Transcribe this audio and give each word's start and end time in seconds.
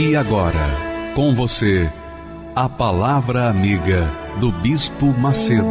E 0.00 0.14
agora, 0.14 1.12
com 1.12 1.34
você, 1.34 1.90
a 2.54 2.68
Palavra 2.68 3.48
Amiga 3.50 4.08
do 4.38 4.52
Bispo 4.52 5.06
Macedo. 5.06 5.64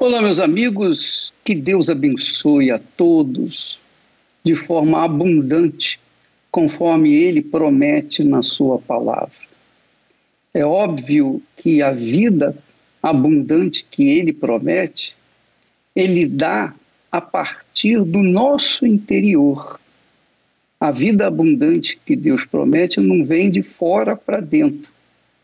Olá, 0.00 0.20
meus 0.20 0.40
amigos, 0.40 1.32
que 1.44 1.54
Deus 1.54 1.88
abençoe 1.88 2.72
a 2.72 2.80
todos 2.96 3.78
de 4.42 4.56
forma 4.56 5.04
abundante, 5.04 6.00
conforme 6.50 7.14
Ele 7.14 7.40
promete 7.40 8.24
na 8.24 8.42
Sua 8.42 8.80
palavra. 8.80 9.30
É 10.52 10.66
óbvio 10.66 11.40
que 11.56 11.80
a 11.80 11.92
vida 11.92 12.56
abundante 13.02 13.84
que 13.90 14.08
ele 14.08 14.32
promete, 14.32 15.16
ele 15.94 16.26
dá 16.26 16.72
a 17.10 17.20
partir 17.20 18.02
do 18.04 18.22
nosso 18.22 18.86
interior. 18.86 19.78
A 20.80 20.90
vida 20.90 21.26
abundante 21.26 21.98
que 22.06 22.16
Deus 22.16 22.44
promete 22.44 23.00
não 23.00 23.24
vem 23.24 23.50
de 23.50 23.62
fora 23.62 24.16
para 24.16 24.40
dentro, 24.40 24.90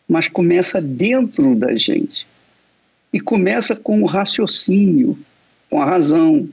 mas 0.08 0.28
começa 0.28 0.80
dentro 0.80 1.54
da 1.54 1.74
gente. 1.76 2.26
E 3.12 3.20
começa 3.20 3.74
com 3.74 4.02
o 4.02 4.06
raciocínio, 4.06 5.18
com 5.68 5.80
a 5.80 5.84
razão, 5.84 6.48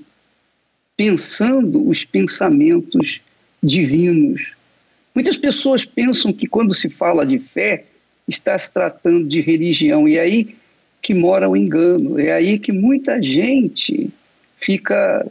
pensando 0.97 1.87
os 1.87 2.03
pensamentos 2.03 3.21
divinos. 3.61 4.53
Muitas 5.13 5.37
pessoas 5.37 5.85
pensam 5.85 6.31
que 6.33 6.47
quando 6.47 6.73
se 6.73 6.89
fala 6.89 7.25
de 7.25 7.39
fé, 7.39 7.85
está 8.27 8.57
se 8.57 8.71
tratando 8.71 9.27
de 9.27 9.39
religião, 9.39 10.07
e 10.07 10.19
aí 10.19 10.55
que 11.05 11.13
mora 11.13 11.47
o 11.47 11.55
engano. 11.55 12.19
É 12.19 12.31
aí 12.31 12.57
que 12.57 12.71
muita 12.71 13.21
gente 13.21 14.09
fica, 14.57 15.23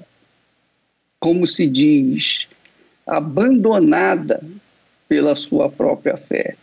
como 1.19 1.49
se 1.49 1.67
diz, 1.67 2.47
abandonada 3.05 4.41
pela 5.09 5.35
sua 5.35 5.69
própria 5.69 6.17
fé, 6.17 6.55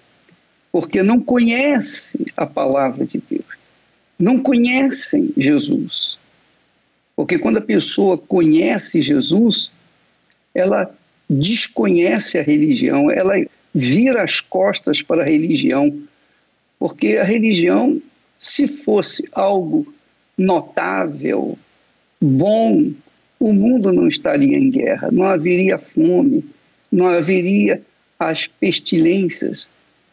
porque 0.71 1.03
não 1.03 1.19
conhece 1.19 2.25
a 2.37 2.45
palavra 2.45 3.05
de 3.05 3.21
Deus, 3.29 3.43
não 4.17 4.39
conhecem 4.39 5.33
Jesus. 5.35 6.17
Porque 7.13 7.37
quando 7.37 7.57
a 7.57 7.61
pessoa 7.61 8.17
conhece 8.17 9.01
Jesus, 9.01 9.69
ela 10.55 10.89
desconhece 11.29 12.37
a 12.37 12.43
religião, 12.43 13.11
ela 13.11 13.33
vira 13.75 14.23
as 14.23 14.39
costas 14.39 15.01
para 15.01 15.23
a 15.23 15.25
religião, 15.25 16.01
porque 16.79 17.17
a 17.17 17.25
religião 17.25 18.01
se 18.41 18.67
fosse 18.67 19.23
algo 19.31 19.93
notável, 20.35 21.57
bom, 22.19 22.91
o 23.39 23.53
mundo 23.53 23.93
não 23.93 24.07
estaria 24.07 24.57
em 24.57 24.71
guerra, 24.71 25.09
não 25.11 25.25
haveria 25.25 25.77
fome, 25.77 26.43
não 26.91 27.07
haveria 27.07 27.81
as 28.19 28.47
pestilências, 28.47 29.67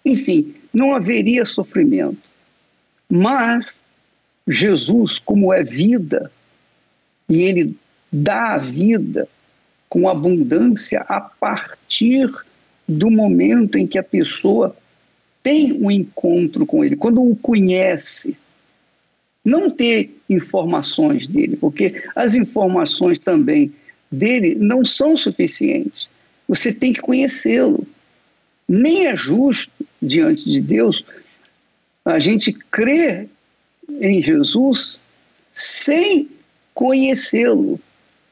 enfim, 0.05 0.55
não 0.73 0.95
haveria 0.95 1.47
sofrimento. 1.47 2.29
Mas 3.09 3.75
Jesus, 4.47 5.19
como 5.19 5.53
é 5.53 5.63
vida, 5.63 6.31
e 7.29 7.43
ele 7.43 7.75
dá 8.13 8.55
a 8.55 8.59
vida 8.59 9.27
com 9.89 10.07
abundância 10.07 11.01
a 11.09 11.21
partir 11.21 12.31
do 12.87 13.11
momento 13.11 13.79
em 13.79 13.87
que 13.87 13.99
a 13.99 14.03
pessoa 14.03 14.77
tem 15.43 15.73
um 15.73 15.91
encontro 15.91 16.67
com 16.67 16.85
ele, 16.85 16.97
quando 16.97 17.23
o 17.23 17.37
conhece, 17.37 18.37
não 19.45 19.71
ter 19.71 20.15
informações 20.29 21.27
dele, 21.27 21.57
porque 21.57 22.03
as 22.15 22.35
informações 22.35 23.19
também 23.19 23.73
dele 24.11 24.55
não 24.55 24.85
são 24.85 25.17
suficientes. 25.17 26.09
Você 26.47 26.73
tem 26.73 26.93
que 26.93 27.01
conhecê-lo. 27.01 27.87
Nem 28.69 29.07
é 29.07 29.17
justo 29.17 29.73
diante 30.01 30.45
de 30.45 30.61
Deus 30.61 31.05
a 32.05 32.19
gente 32.19 32.53
crer 32.53 33.29
em 34.01 34.23
Jesus 34.23 35.01
sem 35.53 36.29
conhecê-lo, 36.75 37.81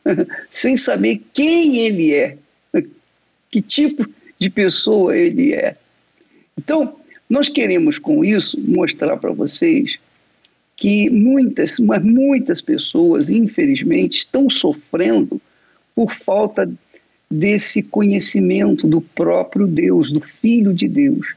sem 0.50 0.76
saber 0.76 1.22
quem 1.32 1.78
ele 1.78 2.14
é, 2.14 2.36
que 3.50 3.60
tipo 3.60 4.08
de 4.38 4.50
pessoa 4.50 5.16
ele 5.16 5.52
é. 5.52 5.76
Então, 6.56 6.96
nós 7.28 7.48
queremos 7.48 7.98
com 7.98 8.24
isso 8.24 8.58
mostrar 8.60 9.16
para 9.16 9.32
vocês 9.32 9.98
que 10.76 11.08
muitas, 11.08 11.78
mas 11.78 12.02
muitas 12.04 12.60
pessoas, 12.60 13.30
infelizmente, 13.30 14.18
estão 14.18 14.48
sofrendo 14.50 15.40
por 15.94 16.12
falta 16.12 16.70
desse 17.30 17.82
conhecimento 17.82 18.86
do 18.86 19.00
próprio 19.00 19.66
Deus, 19.66 20.10
do 20.10 20.20
Filho 20.20 20.72
de 20.72 20.86
Deus. 20.86 21.34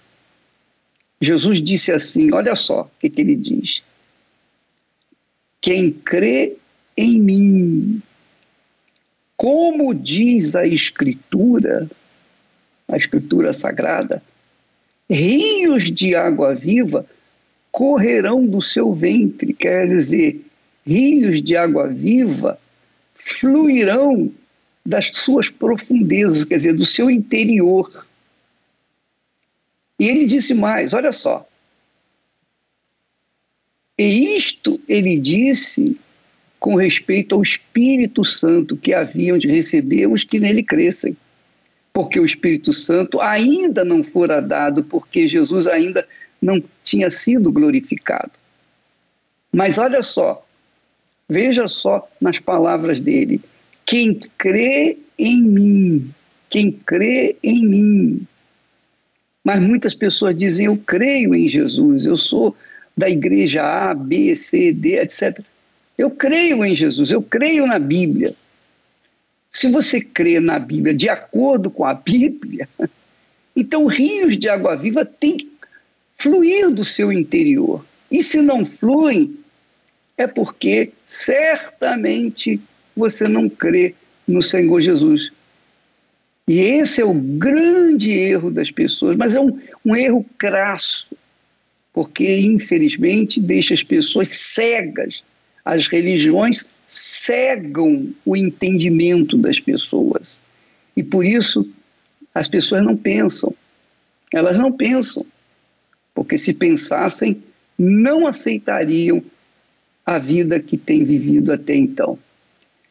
Jesus 1.22 1.62
disse 1.62 1.92
assim: 1.92 2.32
olha 2.34 2.56
só 2.56 2.82
o 2.82 2.92
que, 3.00 3.10
que 3.10 3.22
ele 3.22 3.36
diz. 3.36 3.82
Quem 5.62 5.92
crê 5.92 6.56
em 6.96 7.20
mim, 7.20 8.02
como 9.36 9.94
diz 9.94 10.56
a 10.56 10.66
Escritura, 10.66 11.90
a 12.88 12.96
Escritura 12.96 13.54
Sagrada, 13.54 14.22
rios 15.10 15.92
de 15.92 16.16
água 16.16 16.54
viva 16.54 17.06
correrão 17.72 18.46
do 18.46 18.62
seu 18.62 18.94
ventre, 18.94 19.54
quer 19.54 19.88
dizer, 19.88 20.40
rios 20.86 21.42
de 21.42 21.56
água 21.56 21.88
viva 21.88 22.60
fluirão 23.16 24.32
das 24.86 25.10
suas 25.10 25.50
profundezas, 25.50 26.46
quer 26.46 26.58
dizer, 26.58 26.74
do 26.74 26.86
seu 26.86 27.10
interior. 27.10 28.08
E 30.00 30.08
ele 30.08 30.26
disse 30.26 30.54
mais: 30.54 30.94
olha 30.94 31.12
só. 31.12 31.48
E 33.98 34.38
isto 34.38 34.80
ele 34.88 35.18
disse 35.18 35.98
com 36.60 36.76
respeito 36.76 37.36
ao 37.36 37.42
Espírito 37.42 38.24
Santo 38.24 38.78
que 38.78 38.94
haviam 38.94 39.38
de 39.38 39.48
receber 39.48 40.08
os 40.08 40.24
que 40.24 40.40
nele 40.40 40.64
crescem 40.64 41.16
porque 42.00 42.18
o 42.18 42.26
Espírito 42.26 42.72
Santo 42.74 43.20
ainda 43.20 43.84
não 43.84 44.02
fora 44.06 44.42
dado, 44.42 44.82
porque 44.86 45.28
Jesus 45.28 45.68
ainda 45.68 46.08
não 46.42 46.64
tinha 46.82 47.12
sido 47.12 47.52
glorificado. 47.52 48.32
Mas 49.52 49.78
olha 49.78 50.02
só, 50.02 50.42
veja 51.28 51.68
só 51.68 52.10
nas 52.22 52.40
palavras 52.40 53.02
dele: 53.02 53.42
quem 53.86 54.18
crê 54.38 54.98
em 55.18 55.44
mim, 55.44 56.10
quem 56.50 56.72
crê 56.72 57.36
em 57.44 57.66
mim. 57.66 58.28
Mas 59.44 59.60
muitas 59.60 59.94
pessoas 59.94 60.34
dizem: 60.34 60.68
eu 60.68 60.78
creio 60.78 61.36
em 61.36 61.50
Jesus, 61.50 62.06
eu 62.06 62.16
sou 62.16 62.56
da 62.96 63.10
igreja 63.10 63.62
A, 63.62 63.94
B, 63.94 64.38
C, 64.38 64.72
D, 64.72 65.02
etc. 65.02 65.42
Eu 65.98 66.10
creio 66.10 66.64
em 66.64 66.74
Jesus, 66.78 67.12
eu 67.12 67.22
creio 67.22 67.68
na 67.68 67.78
Bíblia. 67.78 68.34
Se 69.52 69.70
você 69.70 70.00
crê 70.00 70.40
na 70.40 70.60
Bíblia 70.60 70.94
de 70.94 71.10
acordo 71.10 71.72
com 71.72 71.86
a 71.86 71.94
Bíblia, 71.94 72.68
então 73.56 73.86
rios 73.88 74.38
de 74.38 74.48
água 74.50 74.76
viva 74.76 75.04
têm 75.06 75.38
que 75.38 75.52
fluir 76.18 76.70
do 76.70 76.86
seu 76.86 77.12
interior. 77.12 77.84
E 78.12 78.24
se 78.24 78.42
não 78.42 78.66
fluem, 78.66 79.36
é 80.18 80.28
porque 80.28 80.92
certamente 81.08 82.60
você 82.96 83.28
não 83.28 83.48
crê 83.50 83.96
no 84.28 84.44
Senhor 84.44 84.82
Jesus. 84.82 85.32
E 86.48 86.60
esse 86.60 87.02
é 87.02 87.06
o 87.06 87.14
grande 87.14 88.12
erro 88.12 88.52
das 88.52 88.72
pessoas, 88.72 89.16
mas 89.16 89.36
é 89.36 89.40
um, 89.40 89.58
um 89.86 89.96
erro 89.96 90.26
crasso, 90.38 91.08
porque 91.94 92.40
infelizmente 92.40 93.40
deixa 93.40 93.74
as 93.74 93.84
pessoas 93.84 94.30
cegas 94.30 95.24
às 95.64 95.88
religiões 95.88 96.66
cegam 96.90 98.12
o 98.26 98.36
entendimento 98.36 99.38
das 99.38 99.60
pessoas. 99.60 100.38
E 100.98 101.04
por 101.04 101.24
isso 101.24 101.70
as 102.34 102.48
pessoas 102.48 102.84
não 102.84 102.98
pensam. 102.98 103.54
Elas 104.34 104.58
não 104.58 104.72
pensam. 104.72 105.26
porque 106.14 106.38
se 106.38 106.54
pensassem, 106.54 107.42
não 107.78 108.28
aceitariam 108.28 109.24
a 110.06 110.18
vida 110.18 110.60
que 110.60 110.78
tem 110.78 111.06
vivido 111.06 111.54
até 111.54 111.76
então. 111.76 112.20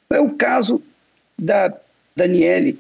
É 0.08 0.18
o 0.18 0.30
caso 0.30 0.80
da 1.38 1.76
Daniele, 2.16 2.78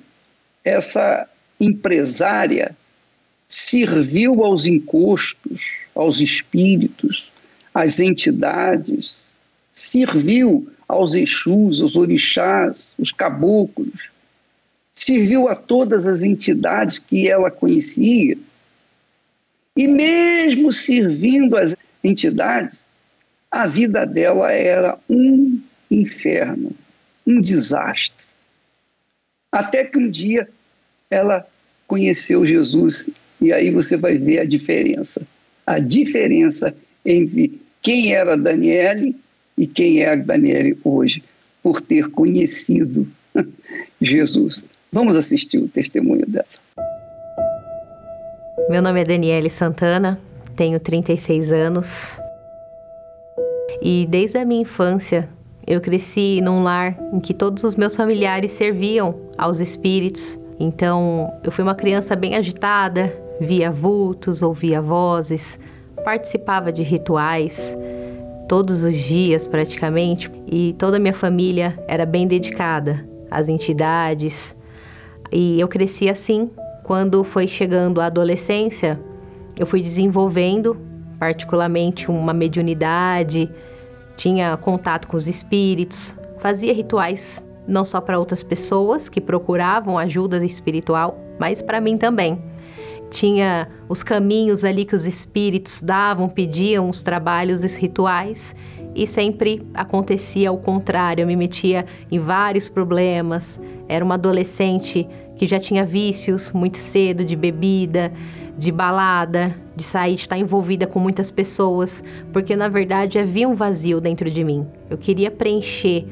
essa 0.64 1.28
empresária 1.60 2.74
serviu 3.46 4.42
aos 4.42 4.66
encostos, 4.66 5.60
aos 5.94 6.20
espíritos, 6.20 7.30
às 7.74 8.00
entidades, 8.00 9.18
serviu 9.74 10.70
aos 10.88 11.14
Exus, 11.14 11.82
aos 11.82 11.94
orixás, 11.94 12.90
os 12.98 13.12
caboclos, 13.12 14.10
serviu 14.92 15.46
a 15.46 15.54
todas 15.54 16.06
as 16.06 16.22
entidades 16.22 16.98
que 16.98 17.28
ela 17.30 17.50
conhecia. 17.50 18.36
E 19.76 19.86
mesmo 19.86 20.72
servindo 20.72 21.56
as 21.56 21.76
entidades, 22.02 22.82
a 23.50 23.66
vida 23.66 24.04
dela 24.06 24.50
era 24.50 24.98
um 25.08 25.60
inferno, 25.90 26.72
um 27.26 27.40
desastre. 27.40 28.26
Até 29.52 29.84
que 29.84 29.98
um 29.98 30.10
dia 30.10 30.48
ela 31.10 31.46
conheceu 31.86 32.44
Jesus 32.44 33.08
e 33.40 33.52
aí 33.52 33.70
você 33.70 33.96
vai 33.96 34.18
ver 34.18 34.40
a 34.40 34.44
diferença. 34.44 35.22
A 35.66 35.78
diferença 35.78 36.74
entre 37.04 37.60
quem 37.80 38.12
era 38.12 38.36
Daniele 38.36 39.16
e 39.58 39.66
quem 39.66 40.02
é 40.02 40.12
a 40.12 40.14
Daniele 40.14 40.78
hoje, 40.84 41.22
por 41.60 41.80
ter 41.80 42.08
conhecido 42.10 43.06
Jesus. 44.00 44.62
Vamos 44.92 45.18
assistir 45.18 45.58
o 45.58 45.68
testemunho 45.68 46.24
dela. 46.26 46.46
Meu 48.70 48.80
nome 48.80 49.00
é 49.00 49.04
Daniele 49.04 49.50
Santana, 49.50 50.18
tenho 50.54 50.78
36 50.78 51.52
anos. 51.52 52.18
E 53.82 54.06
desde 54.08 54.38
a 54.38 54.44
minha 54.44 54.62
infância, 54.62 55.28
eu 55.66 55.80
cresci 55.80 56.40
num 56.40 56.62
lar 56.62 56.96
em 57.12 57.20
que 57.20 57.34
todos 57.34 57.64
os 57.64 57.74
meus 57.74 57.96
familiares 57.96 58.52
serviam 58.52 59.14
aos 59.36 59.60
espíritos. 59.60 60.38
Então, 60.60 61.32
eu 61.42 61.50
fui 61.50 61.64
uma 61.64 61.74
criança 61.74 62.14
bem 62.14 62.36
agitada, 62.36 63.12
via 63.40 63.70
vultos, 63.70 64.42
ouvia 64.42 64.80
vozes, 64.80 65.58
participava 66.04 66.72
de 66.72 66.82
rituais 66.82 67.76
todos 68.48 68.82
os 68.82 68.96
dias 68.96 69.46
praticamente, 69.46 70.30
e 70.46 70.74
toda 70.78 70.96
a 70.96 71.00
minha 71.00 71.12
família 71.12 71.78
era 71.86 72.06
bem 72.06 72.26
dedicada 72.26 73.06
às 73.30 73.48
entidades. 73.48 74.56
E 75.30 75.60
eu 75.60 75.68
cresci 75.68 76.08
assim. 76.08 76.50
Quando 76.82 77.22
foi 77.22 77.46
chegando 77.46 78.00
a 78.00 78.06
adolescência, 78.06 78.98
eu 79.58 79.66
fui 79.66 79.82
desenvolvendo 79.82 80.74
particularmente 81.18 82.10
uma 82.10 82.32
mediunidade, 82.32 83.50
tinha 84.16 84.56
contato 84.56 85.06
com 85.06 85.16
os 85.16 85.28
espíritos, 85.28 86.16
fazia 86.38 86.72
rituais 86.72 87.44
não 87.66 87.84
só 87.84 88.00
para 88.00 88.18
outras 88.18 88.42
pessoas 88.42 89.10
que 89.10 89.20
procuravam 89.20 89.98
ajuda 89.98 90.42
espiritual, 90.44 91.20
mas 91.38 91.60
para 91.60 91.80
mim 91.80 91.98
também 91.98 92.42
tinha 93.10 93.68
os 93.88 94.02
caminhos 94.02 94.64
ali 94.64 94.84
que 94.84 94.94
os 94.94 95.06
espíritos 95.06 95.82
davam, 95.82 96.28
pediam 96.28 96.90
os 96.90 97.02
trabalhos, 97.02 97.64
os 97.64 97.74
rituais, 97.74 98.54
e 98.94 99.06
sempre 99.06 99.66
acontecia 99.74 100.52
o 100.52 100.58
contrário. 100.58 101.22
Eu 101.22 101.26
me 101.26 101.36
metia 101.36 101.86
em 102.10 102.18
vários 102.18 102.68
problemas. 102.68 103.60
Era 103.88 104.04
uma 104.04 104.14
adolescente 104.14 105.06
que 105.36 105.46
já 105.46 105.58
tinha 105.58 105.84
vícios 105.84 106.52
muito 106.52 106.78
cedo 106.78 107.24
de 107.24 107.36
bebida, 107.36 108.12
de 108.58 108.72
balada, 108.72 109.54
de 109.76 109.84
sair, 109.84 110.16
de 110.16 110.22
estar 110.22 110.36
envolvida 110.36 110.86
com 110.86 110.98
muitas 110.98 111.30
pessoas, 111.30 112.02
porque 112.32 112.56
na 112.56 112.68
verdade 112.68 113.18
havia 113.18 113.48
um 113.48 113.54
vazio 113.54 114.00
dentro 114.00 114.28
de 114.28 114.42
mim. 114.42 114.66
Eu 114.90 114.98
queria 114.98 115.30
preencher 115.30 116.04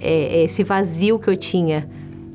é, 0.00 0.42
esse 0.42 0.64
vazio 0.64 1.20
que 1.20 1.30
eu 1.30 1.36
tinha 1.36 1.88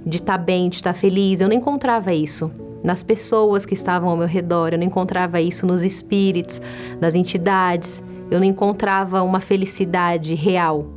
de 0.06 0.16
estar 0.16 0.38
bem, 0.38 0.70
de 0.70 0.78
estar 0.78 0.94
feliz. 0.94 1.42
Eu 1.42 1.50
não 1.50 1.56
encontrava 1.56 2.14
isso 2.14 2.50
nas 2.84 3.04
pessoas 3.04 3.66
que 3.66 3.74
estavam 3.74 4.10
ao 4.10 4.18
meu 4.18 4.28
redor, 4.28 4.74
eu 4.74 4.78
não 4.78 4.86
encontrava 4.86 5.42
isso 5.42 5.66
nos 5.66 5.84
espíritos, 5.84 6.62
nas 7.00 7.16
entidades, 7.16 8.04
eu 8.32 8.40
não 8.40 8.46
encontrava 8.46 9.22
uma 9.22 9.40
felicidade 9.40 10.36
real. 10.36 10.88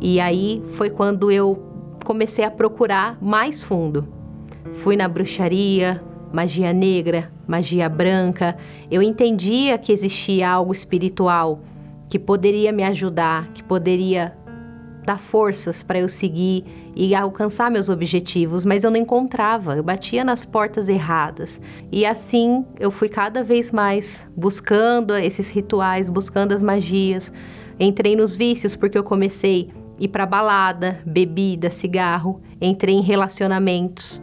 E 0.00 0.20
aí 0.20 0.62
foi 0.68 0.90
quando 0.90 1.30
eu 1.30 1.62
comecei 2.04 2.44
a 2.44 2.50
procurar 2.50 3.18
mais 3.20 3.62
fundo. 3.62 4.06
Fui 4.74 4.96
na 4.96 5.08
bruxaria, 5.08 6.02
magia 6.32 6.72
negra, 6.72 7.32
magia 7.46 7.88
branca. 7.88 8.56
Eu 8.90 9.02
entendia 9.02 9.78
que 9.78 9.92
existia 9.92 10.50
algo 10.50 10.72
espiritual 10.72 11.60
que 12.08 12.18
poderia 12.18 12.72
me 12.72 12.84
ajudar, 12.84 13.48
que 13.52 13.62
poderia 13.62 14.36
dar 15.06 15.20
forças 15.20 15.84
para 15.84 16.00
eu 16.00 16.08
seguir 16.08 16.64
e 16.96 17.14
alcançar 17.14 17.70
meus 17.70 17.88
objetivos, 17.88 18.64
mas 18.64 18.82
eu 18.82 18.90
não 18.90 18.98
encontrava, 18.98 19.76
eu 19.76 19.82
batia 19.82 20.24
nas 20.24 20.44
portas 20.44 20.88
erradas. 20.88 21.60
E 21.92 22.04
assim 22.04 22.66
eu 22.80 22.90
fui 22.90 23.08
cada 23.08 23.44
vez 23.44 23.70
mais 23.70 24.28
buscando 24.36 25.14
esses 25.14 25.48
rituais, 25.48 26.08
buscando 26.08 26.52
as 26.52 26.60
magias. 26.60 27.32
Entrei 27.78 28.16
nos 28.16 28.34
vícios 28.34 28.74
porque 28.74 28.98
eu 28.98 29.04
comecei 29.04 29.70
a 30.00 30.02
ir 30.02 30.08
para 30.08 30.26
balada, 30.26 30.98
bebida, 31.06 31.70
cigarro, 31.70 32.40
entrei 32.60 32.96
em 32.96 33.02
relacionamentos, 33.02 34.20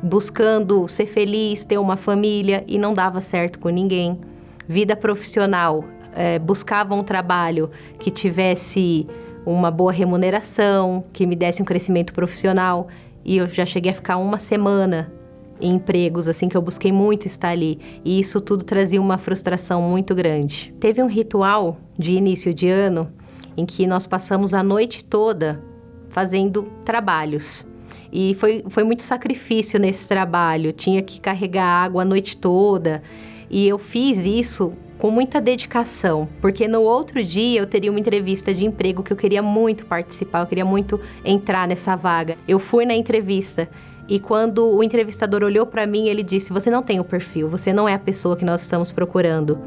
buscando 0.00 0.86
ser 0.86 1.06
feliz, 1.06 1.64
ter 1.64 1.78
uma 1.78 1.96
família 1.96 2.62
e 2.68 2.78
não 2.78 2.94
dava 2.94 3.20
certo 3.20 3.58
com 3.58 3.70
ninguém. 3.70 4.20
Vida 4.68 4.94
profissional, 4.94 5.84
é, 6.14 6.38
buscava 6.38 6.94
um 6.94 7.02
trabalho 7.02 7.70
que 7.98 8.10
tivesse 8.10 9.06
uma 9.44 9.70
boa 9.70 9.92
remuneração, 9.92 11.04
que 11.12 11.26
me 11.26 11.36
desse 11.36 11.62
um 11.62 11.64
crescimento 11.64 12.12
profissional. 12.12 12.88
E 13.24 13.36
eu 13.36 13.46
já 13.46 13.66
cheguei 13.66 13.92
a 13.92 13.94
ficar 13.94 14.16
uma 14.16 14.38
semana 14.38 15.12
em 15.60 15.74
empregos, 15.74 16.28
assim, 16.28 16.48
que 16.48 16.56
eu 16.56 16.62
busquei 16.62 16.92
muito 16.92 17.26
estar 17.26 17.50
ali. 17.50 17.78
E 18.04 18.18
isso 18.18 18.40
tudo 18.40 18.64
trazia 18.64 19.00
uma 19.00 19.16
frustração 19.16 19.80
muito 19.82 20.14
grande. 20.14 20.74
Teve 20.80 21.02
um 21.02 21.06
ritual 21.06 21.78
de 21.96 22.14
início 22.14 22.52
de 22.52 22.68
ano 22.68 23.12
em 23.56 23.64
que 23.64 23.86
nós 23.86 24.06
passamos 24.06 24.54
a 24.54 24.62
noite 24.62 25.04
toda 25.04 25.62
fazendo 26.10 26.64
trabalhos. 26.84 27.64
E 28.12 28.34
foi, 28.34 28.64
foi 28.68 28.84
muito 28.84 29.02
sacrifício 29.02 29.80
nesse 29.80 30.06
trabalho. 30.06 30.72
tinha 30.72 31.00
que 31.00 31.20
carregar 31.20 31.64
água 31.64 32.02
a 32.02 32.04
noite 32.04 32.36
toda. 32.36 33.02
E 33.48 33.66
eu 33.66 33.78
fiz 33.78 34.18
isso 34.26 34.72
com 35.02 35.10
muita 35.10 35.40
dedicação, 35.40 36.28
porque 36.40 36.68
no 36.68 36.82
outro 36.82 37.24
dia 37.24 37.58
eu 37.58 37.66
teria 37.66 37.90
uma 37.90 37.98
entrevista 37.98 38.54
de 38.54 38.64
emprego 38.64 39.02
que 39.02 39.12
eu 39.12 39.16
queria 39.16 39.42
muito 39.42 39.84
participar, 39.84 40.42
eu 40.42 40.46
queria 40.46 40.64
muito 40.64 41.00
entrar 41.24 41.66
nessa 41.66 41.96
vaga. 41.96 42.38
Eu 42.46 42.60
fui 42.60 42.86
na 42.86 42.94
entrevista 42.94 43.68
e 44.08 44.20
quando 44.20 44.64
o 44.64 44.80
entrevistador 44.80 45.42
olhou 45.42 45.66
para 45.66 45.88
mim, 45.88 46.06
ele 46.06 46.22
disse: 46.22 46.52
Você 46.52 46.70
não 46.70 46.84
tem 46.84 47.00
o 47.00 47.04
perfil, 47.04 47.48
você 47.48 47.72
não 47.72 47.88
é 47.88 47.94
a 47.94 47.98
pessoa 47.98 48.36
que 48.36 48.44
nós 48.44 48.60
estamos 48.60 48.92
procurando. 48.92 49.58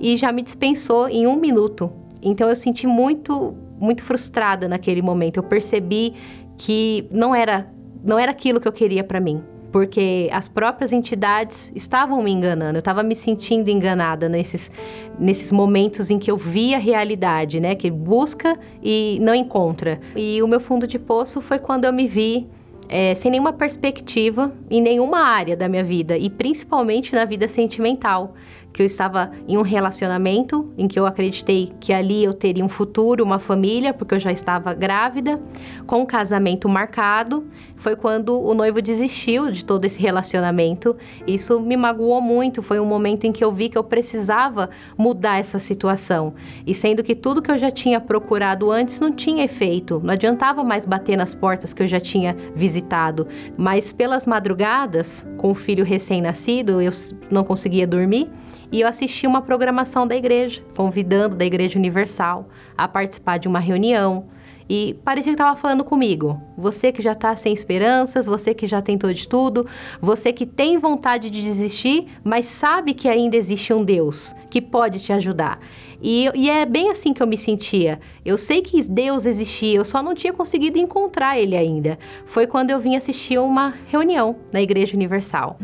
E 0.00 0.16
já 0.16 0.30
me 0.30 0.40
dispensou 0.40 1.08
em 1.08 1.26
um 1.26 1.34
minuto. 1.34 1.90
Então 2.22 2.48
eu 2.48 2.54
senti 2.54 2.86
muito, 2.86 3.56
muito 3.80 4.04
frustrada 4.04 4.68
naquele 4.68 5.02
momento. 5.02 5.38
Eu 5.38 5.42
percebi 5.42 6.14
que 6.56 7.08
não 7.10 7.34
era, 7.34 7.68
não 8.04 8.20
era 8.20 8.30
aquilo 8.30 8.60
que 8.60 8.68
eu 8.68 8.72
queria 8.72 9.02
para 9.02 9.18
mim 9.18 9.42
porque 9.76 10.30
as 10.32 10.48
próprias 10.48 10.90
entidades 10.90 11.70
estavam 11.74 12.22
me 12.22 12.32
enganando, 12.32 12.76
eu 12.76 12.78
estava 12.78 13.02
me 13.02 13.14
sentindo 13.14 13.68
enganada 13.68 14.26
nesses, 14.26 14.70
nesses 15.18 15.52
momentos 15.52 16.08
em 16.08 16.18
que 16.18 16.30
eu 16.30 16.36
via 16.38 16.76
a 16.76 16.80
realidade, 16.80 17.60
né? 17.60 17.74
Que 17.74 17.90
busca 17.90 18.58
e 18.82 19.18
não 19.20 19.34
encontra. 19.34 20.00
E 20.16 20.42
o 20.42 20.48
meu 20.48 20.60
fundo 20.60 20.86
de 20.86 20.98
poço 20.98 21.42
foi 21.42 21.58
quando 21.58 21.84
eu 21.84 21.92
me 21.92 22.06
vi 22.06 22.48
é, 22.88 23.14
sem 23.14 23.30
nenhuma 23.30 23.52
perspectiva 23.52 24.50
em 24.70 24.80
nenhuma 24.80 25.18
área 25.18 25.54
da 25.54 25.68
minha 25.68 25.84
vida 25.84 26.16
e 26.16 26.30
principalmente 26.30 27.14
na 27.14 27.26
vida 27.26 27.46
sentimental 27.46 28.34
que 28.76 28.82
eu 28.82 28.86
estava 28.86 29.30
em 29.48 29.56
um 29.56 29.62
relacionamento 29.62 30.70
em 30.76 30.86
que 30.86 31.00
eu 31.00 31.06
acreditei 31.06 31.72
que 31.80 31.94
ali 31.94 32.22
eu 32.22 32.34
teria 32.34 32.62
um 32.62 32.68
futuro, 32.68 33.24
uma 33.24 33.38
família, 33.38 33.94
porque 33.94 34.14
eu 34.14 34.18
já 34.18 34.30
estava 34.30 34.74
grávida, 34.74 35.40
com 35.86 36.00
um 36.02 36.04
casamento 36.04 36.68
marcado. 36.68 37.46
Foi 37.76 37.96
quando 37.96 38.38
o 38.38 38.52
noivo 38.52 38.82
desistiu 38.82 39.50
de 39.50 39.64
todo 39.64 39.86
esse 39.86 39.98
relacionamento. 39.98 40.94
Isso 41.26 41.58
me 41.58 41.74
magoou 41.74 42.20
muito. 42.20 42.62
Foi 42.62 42.78
um 42.78 42.84
momento 42.84 43.24
em 43.24 43.32
que 43.32 43.42
eu 43.42 43.50
vi 43.50 43.70
que 43.70 43.78
eu 43.78 43.82
precisava 43.82 44.68
mudar 44.94 45.38
essa 45.38 45.58
situação. 45.58 46.34
E 46.66 46.74
sendo 46.74 47.02
que 47.02 47.14
tudo 47.14 47.40
que 47.40 47.50
eu 47.50 47.56
já 47.56 47.70
tinha 47.70 47.98
procurado 47.98 48.70
antes 48.70 49.00
não 49.00 49.10
tinha 49.10 49.42
efeito, 49.42 50.02
não 50.04 50.12
adiantava 50.12 50.62
mais 50.62 50.84
bater 50.84 51.16
nas 51.16 51.34
portas 51.34 51.72
que 51.72 51.82
eu 51.82 51.88
já 51.88 51.98
tinha 51.98 52.36
visitado. 52.54 53.26
Mas 53.56 53.90
pelas 53.90 54.26
madrugadas, 54.26 55.26
com 55.38 55.50
o 55.50 55.54
filho 55.54 55.82
recém-nascido, 55.82 56.78
eu 56.82 56.92
não 57.30 57.42
conseguia 57.42 57.86
dormir 57.86 58.28
e 58.70 58.80
eu 58.80 58.88
assisti 58.88 59.26
uma 59.26 59.42
programação 59.42 60.06
da 60.06 60.16
igreja, 60.16 60.62
convidando 60.74 61.36
da 61.36 61.44
Igreja 61.44 61.78
Universal 61.78 62.48
a 62.76 62.88
participar 62.88 63.38
de 63.38 63.48
uma 63.48 63.58
reunião. 63.58 64.26
E 64.68 64.96
parecia 65.04 65.32
que 65.32 65.40
estava 65.40 65.56
falando 65.56 65.84
comigo. 65.84 66.40
Você 66.58 66.90
que 66.90 67.00
já 67.00 67.12
está 67.12 67.36
sem 67.36 67.52
esperanças, 67.52 68.26
você 68.26 68.52
que 68.52 68.66
já 68.66 68.82
tentou 68.82 69.12
de 69.12 69.28
tudo, 69.28 69.64
você 70.00 70.32
que 70.32 70.44
tem 70.44 70.76
vontade 70.76 71.30
de 71.30 71.40
desistir, 71.40 72.08
mas 72.24 72.46
sabe 72.46 72.92
que 72.92 73.08
ainda 73.08 73.36
existe 73.36 73.72
um 73.72 73.84
Deus 73.84 74.34
que 74.50 74.60
pode 74.60 74.98
te 74.98 75.12
ajudar. 75.12 75.60
E, 76.02 76.28
e, 76.34 76.50
é 76.50 76.66
bem 76.66 76.90
assim 76.90 77.14
que 77.14 77.22
eu 77.22 77.26
me 77.26 77.38
sentia. 77.38 78.00
Eu 78.24 78.36
sei 78.36 78.60
que 78.60 78.82
Deus 78.82 79.24
existia, 79.24 79.76
eu 79.76 79.84
só 79.84 80.02
não 80.02 80.14
tinha 80.14 80.32
conseguido 80.32 80.78
encontrar 80.78 81.38
ele 81.38 81.56
ainda. 81.56 81.98
Foi 82.26 82.46
quando 82.46 82.70
eu 82.70 82.80
vim 82.80 82.96
assistir 82.96 83.38
uma 83.38 83.72
reunião 83.88 84.36
na 84.52 84.60
Igreja 84.60 84.96
Universal. 84.96 85.56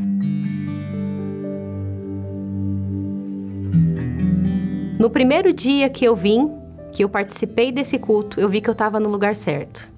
No 5.02 5.10
primeiro 5.10 5.52
dia 5.52 5.90
que 5.90 6.04
eu 6.04 6.14
vim, 6.14 6.48
que 6.92 7.02
eu 7.02 7.08
participei 7.08 7.72
desse 7.72 7.98
culto, 7.98 8.38
eu 8.38 8.48
vi 8.48 8.60
que 8.60 8.70
eu 8.70 8.72
estava 8.72 9.00
no 9.00 9.08
lugar 9.08 9.34
certo. 9.34 9.90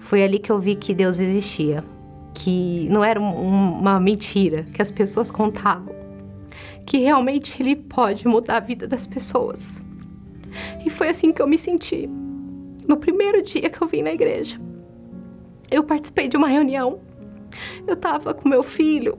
Foi 0.00 0.24
ali 0.24 0.40
que 0.40 0.50
eu 0.50 0.58
vi 0.58 0.74
que 0.74 0.92
Deus 0.92 1.20
existia, 1.20 1.84
que 2.34 2.88
não 2.90 3.04
era 3.04 3.20
um, 3.20 3.78
uma 3.78 4.00
mentira 4.00 4.66
que 4.74 4.82
as 4.82 4.90
pessoas 4.90 5.30
contavam, 5.30 5.94
que 6.84 6.98
realmente 6.98 7.62
Ele 7.62 7.76
pode 7.76 8.26
mudar 8.26 8.56
a 8.56 8.60
vida 8.60 8.88
das 8.88 9.06
pessoas. 9.06 9.80
E 10.84 10.90
foi 10.90 11.10
assim 11.10 11.32
que 11.32 11.40
eu 11.40 11.46
me 11.46 11.56
senti. 11.56 12.10
No 12.88 12.96
primeiro 12.96 13.44
dia 13.44 13.70
que 13.70 13.80
eu 13.80 13.86
vim 13.86 14.02
na 14.02 14.10
igreja, 14.12 14.60
eu 15.70 15.84
participei 15.84 16.26
de 16.26 16.36
uma 16.36 16.48
reunião. 16.48 16.98
Eu 17.86 17.94
estava 17.94 18.34
com 18.34 18.48
meu 18.48 18.64
filho 18.64 19.16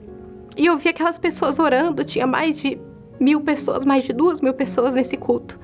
e 0.58 0.66
eu 0.66 0.76
vi 0.76 0.90
aquelas 0.90 1.16
pessoas 1.16 1.58
orando. 1.58 2.04
Tinha 2.04 2.26
mais 2.26 2.58
de 2.58 2.78
mil 3.22 3.40
pessoas, 3.40 3.84
mais 3.84 4.04
de 4.04 4.12
duas 4.12 4.40
mil 4.40 4.52
pessoas 4.52 4.94
nesse 4.94 5.16
culto. 5.16 5.58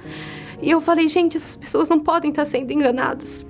E 0.63 0.71
eu 0.71 0.81
falei, 0.81 1.09
gente, 1.09 1.37
essas 1.37 1.57
pessoas 1.57 1.89
não 1.89 2.01
podem 2.01 2.31
estar 2.31 2.45
sendo 2.45 2.73
enganadas. 2.73 3.45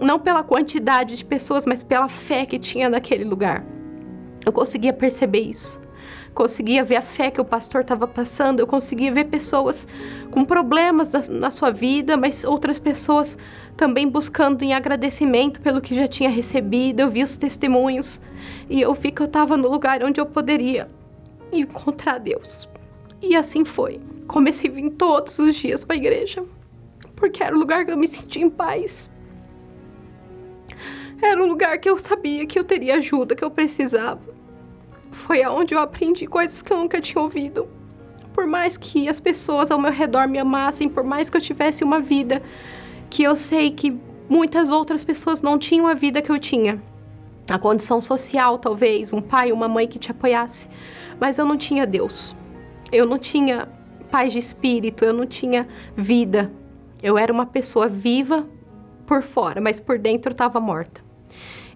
Não 0.00 0.18
pela 0.18 0.42
quantidade 0.42 1.16
de 1.16 1.24
pessoas, 1.24 1.64
mas 1.64 1.82
pela 1.82 2.08
fé 2.08 2.44
que 2.44 2.58
tinha 2.58 2.88
naquele 2.88 3.24
lugar. 3.24 3.64
Eu 4.44 4.52
conseguia 4.52 4.92
perceber 4.92 5.40
isso. 5.40 5.80
Conseguia 6.34 6.82
ver 6.82 6.96
a 6.96 7.02
fé 7.02 7.30
que 7.30 7.40
o 7.40 7.44
pastor 7.44 7.82
estava 7.82 8.06
passando, 8.06 8.58
eu 8.58 8.66
conseguia 8.66 9.12
ver 9.12 9.24
pessoas 9.24 9.86
com 10.30 10.44
problemas 10.44 11.12
na, 11.12 11.20
na 11.28 11.50
sua 11.50 11.70
vida, 11.70 12.16
mas 12.16 12.42
outras 12.42 12.78
pessoas 12.78 13.36
também 13.76 14.08
buscando 14.08 14.62
em 14.62 14.72
agradecimento 14.72 15.60
pelo 15.60 15.80
que 15.80 15.94
já 15.94 16.08
tinha 16.08 16.30
recebido. 16.30 17.00
Eu 17.00 17.10
vi 17.10 17.22
os 17.22 17.36
testemunhos 17.36 18.22
e 18.68 18.80
eu 18.80 18.94
vi 18.94 19.12
que 19.12 19.20
eu 19.20 19.26
estava 19.26 19.56
no 19.58 19.68
lugar 19.68 20.02
onde 20.02 20.20
eu 20.20 20.26
poderia 20.26 20.88
encontrar 21.52 22.18
Deus. 22.18 22.71
E 23.22 23.36
assim 23.36 23.64
foi. 23.64 24.00
Comecei 24.26 24.68
a 24.68 24.72
vir 24.72 24.90
todos 24.90 25.38
os 25.38 25.54
dias 25.54 25.84
para 25.84 25.94
a 25.94 25.98
igreja, 25.98 26.44
porque 27.14 27.42
era 27.42 27.54
o 27.54 27.58
lugar 27.58 27.86
que 27.86 27.92
eu 27.92 27.96
me 27.96 28.08
sentia 28.08 28.42
em 28.42 28.50
paz. 28.50 29.08
Era 31.22 31.40
um 31.40 31.46
lugar 31.46 31.78
que 31.78 31.88
eu 31.88 31.98
sabia 31.98 32.44
que 32.44 32.58
eu 32.58 32.64
teria 32.64 32.96
ajuda 32.96 33.36
que 33.36 33.44
eu 33.44 33.50
precisava. 33.50 34.20
Foi 35.12 35.42
aonde 35.42 35.72
eu 35.72 35.78
aprendi 35.78 36.26
coisas 36.26 36.60
que 36.60 36.72
eu 36.72 36.76
nunca 36.76 37.00
tinha 37.00 37.22
ouvido. 37.22 37.68
Por 38.34 38.46
mais 38.46 38.76
que 38.76 39.08
as 39.08 39.20
pessoas 39.20 39.70
ao 39.70 39.78
meu 39.78 39.92
redor 39.92 40.26
me 40.26 40.38
amassem, 40.38 40.88
por 40.88 41.04
mais 41.04 41.30
que 41.30 41.36
eu 41.36 41.40
tivesse 41.40 41.84
uma 41.84 42.00
vida 42.00 42.42
que 43.08 43.22
eu 43.22 43.36
sei 43.36 43.70
que 43.70 43.96
muitas 44.28 44.70
outras 44.70 45.04
pessoas 45.04 45.42
não 45.42 45.58
tinham 45.58 45.86
a 45.86 45.94
vida 45.94 46.20
que 46.20 46.32
eu 46.32 46.38
tinha. 46.38 46.82
A 47.48 47.58
condição 47.58 48.00
social, 48.00 48.58
talvez, 48.58 49.12
um 49.12 49.20
pai, 49.20 49.52
uma 49.52 49.68
mãe 49.68 49.86
que 49.86 49.98
te 49.98 50.10
apoiasse. 50.10 50.68
Mas 51.20 51.38
eu 51.38 51.44
não 51.44 51.56
tinha 51.56 51.86
Deus. 51.86 52.34
Eu 52.92 53.06
não 53.06 53.18
tinha 53.18 53.68
paz 54.10 54.32
de 54.32 54.38
espírito, 54.38 55.04
eu 55.04 55.14
não 55.14 55.26
tinha 55.26 55.66
vida. 55.96 56.52
Eu 57.02 57.16
era 57.16 57.32
uma 57.32 57.46
pessoa 57.46 57.88
viva 57.88 58.46
por 59.06 59.22
fora, 59.22 59.60
mas 59.60 59.80
por 59.80 59.98
dentro 59.98 60.32
estava 60.32 60.60
morta. 60.60 61.00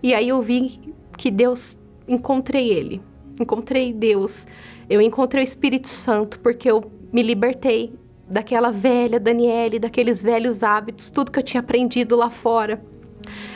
E 0.03 0.15
aí 0.15 0.29
eu 0.29 0.43
vi 0.43 0.79
que 1.17 1.31
Deus, 1.31 1.79
encontrei 2.07 2.69
Ele, 2.69 3.01
encontrei 3.41 3.93
Deus, 3.93 4.47
eu 4.89 5.01
encontrei 5.01 5.43
o 5.43 5.45
Espírito 5.45 5.89
Santo, 5.89 6.39
porque 6.41 6.71
eu 6.71 6.93
me 7.11 7.23
libertei 7.23 7.95
daquela 8.29 8.71
velha 8.71 9.19
Daniele, 9.19 9.79
daqueles 9.79 10.23
velhos 10.23 10.63
hábitos, 10.63 11.11
tudo 11.11 11.33
que 11.33 11.39
eu 11.39 11.43
tinha 11.43 11.61
aprendido 11.61 12.15
lá 12.15 12.29
fora 12.29 12.83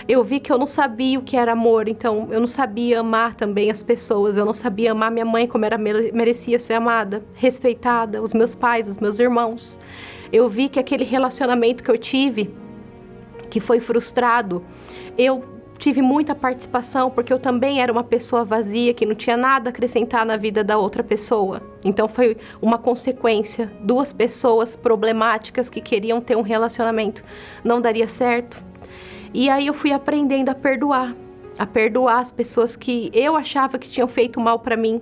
eu 0.09 0.23
vi 0.23 0.41
que 0.41 0.51
eu 0.53 0.59
não 0.59 0.67
sabia 0.67 1.19
o 1.19 1.23
que 1.23 1.37
era 1.37 1.53
amor, 1.53 1.89
então 1.89 2.29
eu 2.31 2.41
não 2.41 2.49
sabia 2.49 3.01
amar 3.01 3.35
também 3.35 3.71
as 3.71 3.83
pessoas, 3.83 4.37
eu 4.37 4.45
não 4.45 4.55
sabia 4.55 4.93
amar 4.93 5.11
minha 5.11 5.25
mãe 5.25 5.47
como 5.47 5.65
ela 5.65 5.79
merecia 5.79 6.59
ser 6.59 6.75
amada, 6.75 7.25
respeitada, 7.35 8.23
os 8.23 8.35
meus 8.35 8.55
pais, 8.55 8.89
os 8.89 8.99
meus 8.99 9.19
irmãos. 9.19 9.81
Eu 10.33 10.49
vi 10.49 10.69
que 10.69 10.79
aquele 10.79 11.05
relacionamento 11.05 11.83
que 11.83 11.91
eu 11.91 11.99
tive, 11.99 12.55
que 13.49 13.61
foi 13.61 13.81
frustrado, 13.81 14.65
eu 15.19 15.45
tive 15.81 16.03
muita 16.03 16.35
participação 16.35 17.11
porque 17.11 17.33
eu 17.33 17.39
também 17.39 17.81
era 17.81 17.91
uma 17.91 18.05
pessoa 18.05 18.45
vazia 18.45 18.93
que 18.93 19.07
não 19.07 19.15
tinha 19.15 19.37
nada 19.37 19.71
a 19.71 19.73
acrescentar 19.73 20.27
na 20.27 20.37
vida 20.37 20.63
da 20.63 20.77
outra 20.77 21.03
pessoa. 21.03 21.63
Então 21.83 22.07
foi 22.07 22.37
uma 22.61 22.77
consequência, 22.77 23.73
duas 23.81 24.13
pessoas 24.13 24.77
problemáticas 24.77 25.71
que 25.71 25.81
queriam 25.81 26.21
ter 26.21 26.37
um 26.37 26.43
relacionamento, 26.43 27.25
não 27.65 27.81
daria 27.81 28.07
certo. 28.07 28.70
E 29.33 29.49
aí 29.49 29.67
eu 29.69 29.75
fui 29.75 29.93
aprendendo 29.93 30.49
a 30.49 30.55
perdoar, 30.55 31.15
a 31.59 31.67
perdoar 31.67 32.19
as 32.19 32.33
pessoas 32.33 32.75
que 32.75 33.11
eu 33.15 33.37
achava 33.37 33.79
que 33.79 33.89
tinham 33.89 34.09
feito 34.09 34.41
mal 34.41 34.59
para 34.59 34.77
mim. 34.77 35.01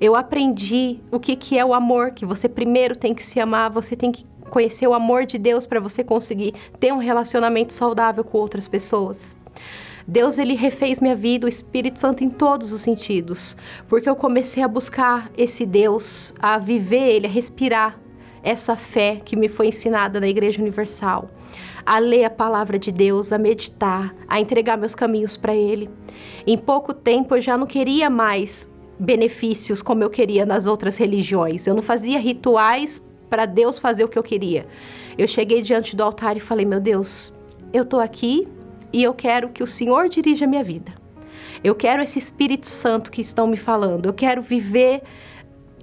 Eu 0.00 0.14
aprendi 0.14 1.00
o 1.10 1.18
que, 1.18 1.34
que 1.34 1.58
é 1.58 1.64
o 1.64 1.74
amor, 1.74 2.12
que 2.12 2.24
você 2.24 2.48
primeiro 2.48 2.94
tem 2.94 3.14
que 3.14 3.22
se 3.22 3.40
amar, 3.40 3.70
você 3.70 3.96
tem 3.96 4.12
que 4.12 4.24
conhecer 4.50 4.86
o 4.86 4.94
amor 4.94 5.26
de 5.26 5.38
Deus 5.38 5.66
para 5.66 5.80
você 5.80 6.04
conseguir 6.04 6.54
ter 6.78 6.92
um 6.92 6.98
relacionamento 6.98 7.72
saudável 7.72 8.22
com 8.22 8.38
outras 8.38 8.68
pessoas. 8.68 9.36
Deus 10.06 10.38
ele 10.38 10.54
refez 10.54 11.00
minha 11.00 11.14
vida, 11.14 11.46
o 11.46 11.48
Espírito 11.48 11.98
Santo 11.98 12.24
em 12.24 12.30
todos 12.30 12.72
os 12.72 12.82
sentidos, 12.82 13.56
porque 13.88 14.08
eu 14.08 14.16
comecei 14.16 14.62
a 14.62 14.68
buscar 14.68 15.30
esse 15.36 15.64
Deus, 15.64 16.34
a 16.38 16.58
viver 16.58 17.14
ele, 17.14 17.26
a 17.26 17.30
respirar 17.30 17.98
essa 18.42 18.76
fé 18.76 19.20
que 19.24 19.36
me 19.36 19.48
foi 19.48 19.68
ensinada 19.68 20.20
na 20.20 20.28
Igreja 20.28 20.60
Universal 20.60 21.28
a 21.84 21.98
ler 21.98 22.24
a 22.24 22.30
palavra 22.30 22.78
de 22.78 22.92
Deus, 22.92 23.32
a 23.32 23.38
meditar, 23.38 24.14
a 24.28 24.40
entregar 24.40 24.76
meus 24.76 24.94
caminhos 24.94 25.36
para 25.36 25.54
Ele. 25.54 25.88
Em 26.46 26.56
pouco 26.56 26.92
tempo 26.92 27.36
eu 27.36 27.40
já 27.40 27.56
não 27.56 27.66
queria 27.66 28.08
mais 28.10 28.70
benefícios 28.98 29.80
como 29.80 30.02
eu 30.02 30.10
queria 30.10 30.44
nas 30.44 30.66
outras 30.66 30.96
religiões. 30.96 31.66
Eu 31.66 31.74
não 31.74 31.82
fazia 31.82 32.18
rituais 32.18 33.02
para 33.28 33.46
Deus 33.46 33.78
fazer 33.78 34.04
o 34.04 34.08
que 34.08 34.18
eu 34.18 34.22
queria. 34.22 34.66
Eu 35.16 35.26
cheguei 35.26 35.62
diante 35.62 35.96
do 35.96 36.02
altar 36.02 36.36
e 36.36 36.40
falei: 36.40 36.66
Meu 36.66 36.80
Deus, 36.80 37.32
eu 37.72 37.82
estou 37.82 38.00
aqui 38.00 38.46
e 38.92 39.02
eu 39.02 39.14
quero 39.14 39.48
que 39.50 39.62
o 39.62 39.66
Senhor 39.66 40.08
dirija 40.08 40.44
a 40.44 40.48
minha 40.48 40.64
vida. 40.64 40.92
Eu 41.62 41.74
quero 41.74 42.02
esse 42.02 42.18
Espírito 42.18 42.66
Santo 42.66 43.10
que 43.10 43.20
estão 43.20 43.46
me 43.46 43.56
falando. 43.56 44.06
Eu 44.06 44.14
quero 44.14 44.42
viver 44.42 45.02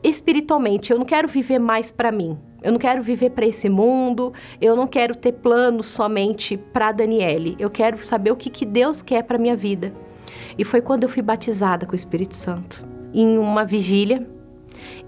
espiritualmente. 0.04 0.92
Eu 0.92 0.98
não 0.98 1.06
quero 1.06 1.28
viver 1.28 1.60
mais 1.60 1.92
para 1.92 2.12
mim. 2.12 2.38
Eu 2.62 2.72
não 2.72 2.80
quero 2.80 3.04
viver 3.04 3.32
para 3.32 3.46
esse 3.46 3.70
mundo, 3.70 4.34
eu 4.60 4.76
não 4.76 4.88
quero 4.88 5.16
ter 5.16 5.34
planos 5.34 5.86
somente 5.86 6.58
para 6.58 6.92
Daniele. 6.92 7.56
Eu 7.60 7.70
quero 7.70 8.04
saber 8.04 8.32
o 8.32 8.36
que, 8.36 8.50
que 8.50 8.66
Deus 8.66 9.02
quer 9.02 9.24
para 9.24 9.38
minha 9.38 9.56
vida. 9.56 9.94
E 10.58 10.64
foi 10.64 10.82
quando 10.82 11.04
eu 11.04 11.10
fui 11.10 11.22
batizada 11.22 11.86
com 11.86 11.94
o 11.94 11.96
Espírito 11.96 12.36
Santo, 12.36 12.84
em 13.14 13.38
uma 13.38 13.64
vigília, 13.64 14.28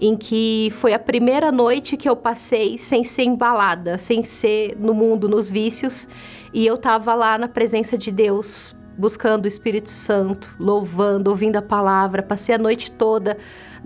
em 0.00 0.16
que 0.16 0.72
foi 0.76 0.92
a 0.92 0.98
primeira 0.98 1.50
noite 1.50 1.96
que 1.96 2.08
eu 2.08 2.16
passei 2.16 2.78
sem 2.78 3.04
ser 3.04 3.24
embalada, 3.24 3.98
sem 3.98 4.22
ser 4.22 4.76
no 4.78 4.94
mundo, 4.94 5.28
nos 5.28 5.50
vícios, 5.50 6.08
e 6.54 6.66
eu 6.66 6.74
estava 6.76 7.14
lá 7.14 7.36
na 7.36 7.48
presença 7.48 7.98
de 7.98 8.10
Deus, 8.10 8.74
buscando 8.96 9.44
o 9.44 9.48
Espírito 9.48 9.90
Santo, 9.90 10.54
louvando, 10.58 11.30
ouvindo 11.30 11.56
a 11.56 11.62
palavra. 11.62 12.22
Passei 12.22 12.54
a 12.54 12.58
noite 12.58 12.90
toda 12.90 13.36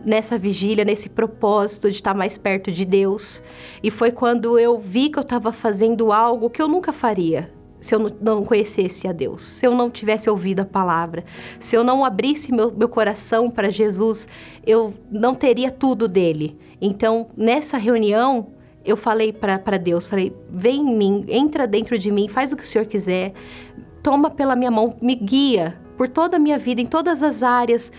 nessa 0.04 0.37
vigília, 0.38 0.84
nesse 0.84 1.08
propósito 1.08 1.88
de 1.90 1.96
estar 1.96 2.14
mais 2.14 2.37
perto 2.38 2.70
de 2.70 2.84
Deus. 2.84 3.42
E 3.82 3.90
foi 3.90 4.11
quando 4.11 4.58
eu 4.58 4.78
vi 4.78 5.08
que 5.08 5.18
eu 5.18 5.23
estava 5.23 5.52
fazendo 5.52 6.12
algo 6.12 6.50
que 6.50 6.61
eu 6.61 6.68
nunca 6.68 6.92
faria 6.92 7.52
se 7.80 7.94
eu 7.94 8.11
não 8.18 8.42
conhecesse 8.42 9.06
a 9.06 9.12
Deus, 9.12 9.42
se 9.42 9.66
eu 9.66 9.75
não 9.75 9.90
tivesse 9.90 10.30
ouvido 10.30 10.61
a 10.61 10.64
palavra, 10.64 11.23
se 11.61 11.76
eu 11.76 11.84
não 11.84 12.02
abrisse 12.02 12.50
meu, 12.50 12.73
meu 12.73 12.88
coração 12.88 13.50
para 13.50 13.70
Jesus, 13.70 14.26
eu 14.66 14.94
não 15.11 15.34
teria 15.34 15.70
tudo 15.70 16.08
dele. 16.08 16.58
Então, 16.80 17.28
nessa 17.37 17.76
reunião, 17.76 18.54
eu 18.87 18.96
falei 18.96 19.34
para 19.34 19.76
Deus, 19.76 20.06
falei, 20.06 20.34
vem 20.50 20.80
em 20.80 20.96
mim, 20.96 21.25
entra 21.28 21.66
dentro 21.66 21.99
de 21.99 22.11
mim, 22.11 22.26
faz 22.26 22.52
o 22.52 22.56
que 22.56 22.62
o 22.62 22.66
Senhor 22.66 22.87
quiser, 22.87 23.34
toma 24.02 24.30
pela 24.30 24.56
minha 24.56 24.70
mão, 24.70 24.96
me 25.02 25.14
guia 25.14 25.78
por 25.96 26.08
toda 26.08 26.37
a 26.37 26.40
minha 26.40 26.58
vida, 26.58 26.80
em 26.80 26.87
todas 26.87 27.23
as 27.23 27.42
áreas, 27.42 27.92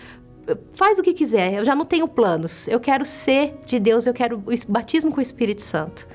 faz 0.72 0.98
o 0.98 1.02
que 1.02 1.12
quiser, 1.12 1.54
eu 1.54 1.64
já 1.64 1.74
não 1.74 1.84
tenho 1.84 2.06
planos. 2.06 2.68
Eu 2.68 2.80
quero 2.80 3.04
ser 3.04 3.54
de 3.64 3.78
Deus, 3.78 4.06
eu 4.06 4.14
quero 4.14 4.38
o 4.38 4.72
batismo 4.72 5.10
com 5.10 5.18
o 5.18 5.22
Espírito 5.22 5.62
Santo. 5.62 6.06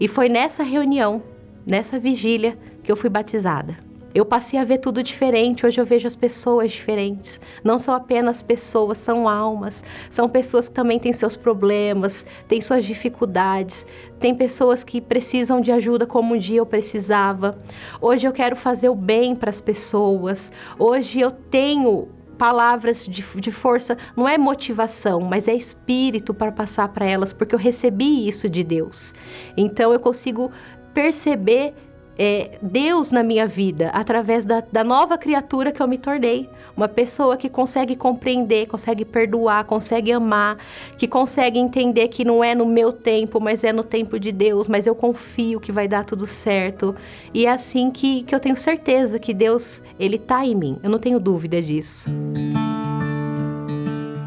E 0.00 0.08
foi 0.08 0.28
nessa 0.28 0.62
reunião, 0.62 1.22
nessa 1.64 1.98
vigília, 1.98 2.58
que 2.82 2.90
eu 2.90 2.96
fui 2.96 3.10
batizada. 3.10 3.86
Eu 4.16 4.24
passei 4.24 4.58
a 4.58 4.64
ver 4.64 4.78
tudo 4.78 5.02
diferente. 5.02 5.66
Hoje 5.66 5.78
eu 5.78 5.84
vejo 5.84 6.06
as 6.06 6.16
pessoas 6.16 6.72
diferentes. 6.72 7.38
Não 7.62 7.78
são 7.78 7.92
apenas 7.94 8.40
pessoas, 8.40 8.96
são 8.96 9.28
almas. 9.28 9.84
São 10.08 10.26
pessoas 10.26 10.68
que 10.68 10.74
também 10.74 10.98
têm 10.98 11.12
seus 11.12 11.36
problemas, 11.36 12.24
têm 12.48 12.58
suas 12.62 12.86
dificuldades. 12.86 13.84
Tem 14.18 14.34
pessoas 14.34 14.82
que 14.82 15.02
precisam 15.02 15.60
de 15.60 15.70
ajuda 15.70 16.06
como 16.06 16.34
um 16.34 16.38
dia 16.38 16.60
eu 16.60 16.64
precisava. 16.64 17.58
Hoje 18.00 18.26
eu 18.26 18.32
quero 18.32 18.56
fazer 18.56 18.88
o 18.88 18.94
bem 18.94 19.36
para 19.36 19.50
as 19.50 19.60
pessoas. 19.60 20.50
Hoje 20.78 21.20
eu 21.20 21.30
tenho 21.30 22.08
palavras 22.36 23.06
de, 23.06 23.22
de 23.22 23.52
força, 23.52 23.96
não 24.16 24.28
é 24.28 24.38
motivação, 24.38 25.20
mas 25.20 25.48
é 25.48 25.54
espírito 25.54 26.32
para 26.34 26.52
passar 26.52 26.88
para 26.88 27.06
elas, 27.06 27.32
porque 27.32 27.54
eu 27.54 27.58
recebi 27.58 28.28
isso 28.28 28.48
de 28.48 28.62
Deus. 28.62 29.14
Então 29.56 29.92
eu 29.92 30.00
consigo 30.00 30.50
perceber 30.94 31.74
é, 32.18 32.58
Deus 32.62 33.10
na 33.10 33.22
minha 33.22 33.46
vida 33.46 33.88
através 33.90 34.44
da, 34.44 34.62
da, 34.72 34.82
nova 34.82 35.18
criatura 35.18 35.70
que 35.70 35.80
eu 35.80 35.88
me 35.88 35.98
tornei. 35.98 36.48
Uma 36.76 36.88
pessoa 36.88 37.36
que 37.36 37.48
consegue 37.48 37.96
compreender, 37.96 38.66
consegue 38.66 39.04
perdoar, 39.04 39.64
consegue 39.64 40.12
amar, 40.12 40.58
que 40.96 41.06
consegue 41.06 41.58
entender 41.58 42.08
que 42.08 42.24
não 42.24 42.42
é 42.42 42.54
no 42.54 42.66
meu 42.66 42.92
tempo, 42.92 43.40
mas 43.40 43.64
é 43.64 43.72
no 43.72 43.82
tempo 43.82 44.18
de 44.18 44.32
Deus, 44.32 44.68
mas 44.68 44.86
eu 44.86 44.94
confio 44.94 45.60
que 45.60 45.72
vai 45.72 45.88
dar 45.88 46.04
tudo 46.04 46.26
certo. 46.26 46.94
E 47.32 47.46
é 47.46 47.50
assim 47.50 47.90
que, 47.90 48.22
que 48.22 48.34
eu 48.34 48.40
tenho 48.40 48.56
certeza 48.56 49.18
que 49.18 49.32
Deus, 49.32 49.82
Ele 49.98 50.16
está 50.16 50.44
em 50.44 50.54
mim. 50.54 50.78
Eu 50.82 50.90
não 50.90 50.98
tenho 50.98 51.20
dúvida 51.20 51.60
disso. 51.60 52.10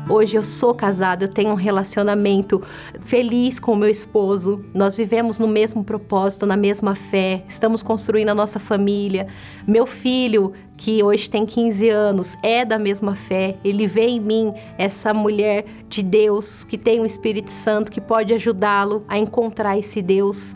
Hoje 0.10 0.36
eu 0.36 0.44
sou 0.44 0.74
casada, 0.74 1.26
eu 1.26 1.28
tenho 1.28 1.52
um 1.52 1.56
relacionamento 1.56 2.64
feliz 3.02 3.60
com 3.60 3.74
o 3.74 3.76
meu 3.76 3.88
esposo. 3.88 4.66
Nós 4.74 4.98
vivemos 4.98 5.38
no 5.38 5.48
mesmo 5.48 5.84
propósito, 5.84 6.48
na 6.48 6.58
mesma 6.58 6.96
fé. 6.96 7.44
Estamos 7.48 7.84
construindo 7.84 8.30
a 8.30 8.34
nossa 8.34 8.58
família. 8.58 9.28
Meu 9.68 9.86
filho, 9.86 10.54
que 10.76 11.04
hoje 11.04 11.30
tem 11.30 11.46
15 11.46 11.90
anos, 11.90 12.36
é 12.42 12.66
da 12.66 12.80
mesma 12.80 13.14
fé. 13.14 13.58
Ele 13.64 13.86
vê 13.86 14.08
em 14.08 14.20
mim 14.20 14.52
essa 14.80 15.14
mulher 15.14 15.66
de 15.88 16.02
Deus 16.02 16.64
que 16.64 16.76
tem 16.76 17.00
o 17.00 17.04
um 17.04 17.06
Espírito 17.06 17.52
Santo 17.52 17.92
que 17.92 18.02
pode 18.02 18.34
ajudá-lo 18.34 19.06
a 19.08 19.16
encontrar 19.16 19.78
esse 19.78 20.02
Deus. 20.02 20.56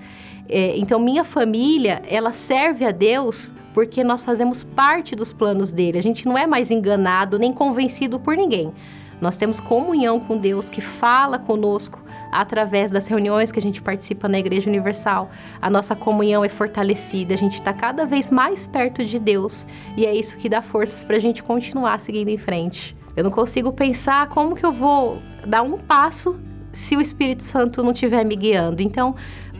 É, 0.49 0.75
então 0.77 0.99
minha 0.99 1.23
família, 1.23 2.01
ela 2.07 2.31
serve 2.31 2.85
a 2.85 2.91
Deus 2.91 3.53
porque 3.71 4.03
nós 4.03 4.25
fazemos 4.25 4.63
parte 4.63 5.15
dos 5.15 5.31
planos 5.31 5.71
dele. 5.71 5.99
A 5.99 6.03
gente 6.03 6.25
não 6.25 6.35
é 6.35 6.47
mais 6.47 6.71
enganado 6.71 7.37
nem 7.37 7.53
convencido 7.53 8.19
por 8.19 8.35
ninguém. 8.35 8.73
Nós 9.23 9.37
temos 9.37 9.57
comunhão 9.57 10.19
com 10.19 10.37
Deus 10.37 10.69
que 10.69 10.81
fala 10.81 11.39
conosco 11.39 12.03
através 12.29 12.91
das 12.91 13.07
reuniões 13.07 13.53
que 13.53 13.59
a 13.59 13.61
gente 13.61 13.81
participa 13.81 14.27
na 14.27 14.37
Igreja 14.37 14.69
Universal. 14.69 15.31
A 15.61 15.69
nossa 15.69 15.95
comunhão 15.95 16.43
é 16.43 16.49
fortalecida, 16.49 17.33
a 17.33 17.37
gente 17.37 17.53
está 17.53 17.71
cada 17.71 18.05
vez 18.05 18.29
mais 18.29 18.67
perto 18.67 19.01
de 19.05 19.17
Deus 19.17 19.65
e 19.95 20.05
é 20.05 20.13
isso 20.13 20.35
que 20.35 20.49
dá 20.49 20.61
forças 20.61 21.05
para 21.05 21.15
a 21.15 21.19
gente 21.19 21.41
continuar 21.41 22.01
seguindo 22.01 22.27
em 22.27 22.37
frente. 22.37 22.97
Eu 23.15 23.23
não 23.23 23.31
consigo 23.31 23.71
pensar 23.71 24.27
como 24.27 24.55
que 24.55 24.65
eu 24.65 24.73
vou 24.73 25.21
dar 25.47 25.61
um 25.61 25.77
passo 25.77 26.37
se 26.73 26.97
o 26.97 26.99
Espírito 26.99 27.43
Santo 27.43 27.81
não 27.81 27.93
estiver 27.93 28.25
me 28.25 28.35
guiando. 28.35 28.81
Então, 28.81 29.15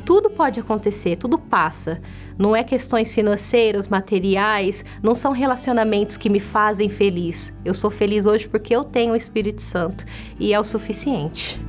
tudo 0.05 0.29
pode 0.29 0.60
acontecer, 0.60 1.15
tudo 1.15 1.38
passa. 1.38 2.01
Não 2.38 2.55
é 2.55 2.63
questões 2.63 3.13
financeiras, 3.13 3.88
materiais, 3.88 4.83
não 5.01 5.15
são 5.15 5.31
relacionamentos 5.31 6.17
que 6.17 6.29
me 6.29 6.39
fazem 6.39 6.89
feliz. 6.89 7.53
Eu 7.63 7.74
sou 7.74 7.89
feliz 7.89 8.25
hoje 8.25 8.48
porque 8.48 8.75
eu 8.75 8.83
tenho 8.83 9.13
o 9.13 9.15
Espírito 9.15 9.62
Santo 9.62 10.05
e 10.39 10.53
é 10.53 10.60
o 10.60 10.63
suficiente. 10.63 11.60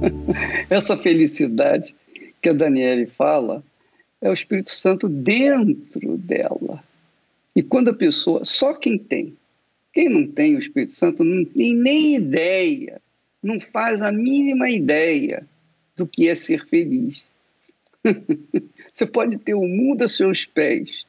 Essa 0.68 0.96
felicidade 0.96 1.94
que 2.40 2.48
a 2.48 2.52
Daniele 2.52 3.06
fala 3.06 3.62
é 4.20 4.28
o 4.28 4.34
Espírito 4.34 4.70
Santo 4.70 5.08
dentro 5.08 6.16
dela. 6.18 6.82
E 7.54 7.62
quando 7.62 7.88
a 7.88 7.94
pessoa, 7.94 8.44
só 8.44 8.74
quem 8.74 8.98
tem, 8.98 9.36
quem 9.92 10.08
não 10.08 10.26
tem 10.26 10.56
o 10.56 10.58
Espírito 10.58 10.94
Santo 10.94 11.22
não 11.22 11.44
tem 11.44 11.74
nem 11.74 12.16
ideia 12.16 13.01
não 13.42 13.60
faz 13.60 14.00
a 14.00 14.12
mínima 14.12 14.70
ideia 14.70 15.46
do 15.96 16.06
que 16.06 16.28
é 16.28 16.34
ser 16.34 16.66
feliz. 16.66 17.24
você 18.94 19.06
pode 19.06 19.38
ter 19.38 19.54
o 19.54 19.66
mundo 19.66 20.02
a 20.02 20.08
seus 20.08 20.44
pés. 20.44 21.04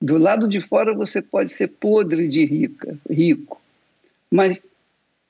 Do 0.00 0.18
lado 0.18 0.48
de 0.48 0.60
fora 0.60 0.94
você 0.94 1.20
pode 1.20 1.52
ser 1.52 1.68
podre 1.68 2.26
de 2.28 2.44
rica, 2.44 2.98
rico. 3.08 3.60
Mas 4.30 4.62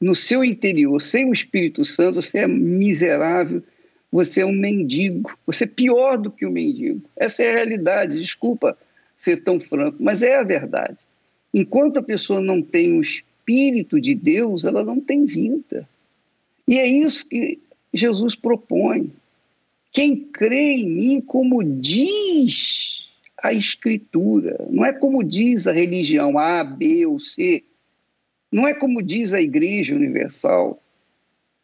no 0.00 0.14
seu 0.14 0.44
interior, 0.44 1.00
sem 1.00 1.28
o 1.28 1.32
Espírito 1.32 1.84
Santo, 1.84 2.23
você 2.23 2.38
é 2.38 2.47
miserável, 2.47 3.62
você 4.10 4.42
é 4.42 4.47
um 4.47 4.52
mendigo, 4.52 5.36
você 5.47 5.64
é 5.64 5.66
pior 5.66 6.16
do 6.16 6.30
que 6.30 6.47
um 6.47 6.50
mendigo. 6.50 7.02
Essa 7.16 7.42
é 7.42 7.50
a 7.50 7.54
realidade, 7.54 8.18
desculpa 8.18 8.76
ser 9.16 9.38
tão 9.38 9.60
franco, 9.60 9.99
mas 10.00 10.23
é 10.23 10.36
a 10.36 10.42
verdade. 10.42 10.99
Enquanto 11.54 11.99
a 11.99 12.02
pessoa 12.02 12.40
não 12.40 12.62
tem 12.62 12.99
o 12.99 13.00
Espírito 13.00 13.31
Espírito 13.52 14.00
de 14.00 14.15
Deus, 14.15 14.65
ela 14.65 14.82
não 14.82 14.99
tem 14.99 15.26
vida. 15.26 15.86
E 16.67 16.78
é 16.78 16.86
isso 16.86 17.28
que 17.28 17.58
Jesus 17.93 18.34
propõe. 18.34 19.12
Quem 19.93 20.17
crê 20.17 20.76
em 20.76 20.88
mim, 20.88 21.21
como 21.21 21.62
diz 21.62 23.10
a 23.43 23.52
Escritura, 23.52 24.56
não 24.71 24.84
é 24.86 24.93
como 24.93 25.23
diz 25.23 25.67
a 25.67 25.73
religião 25.73 26.38
A, 26.38 26.65
B 26.65 27.04
ou 27.04 27.21
C, 27.21 27.62
não 28.50 28.67
é 28.67 28.73
como 28.73 29.02
diz 29.02 29.34
a 29.34 29.43
Igreja 29.43 29.95
Universal, 29.95 30.80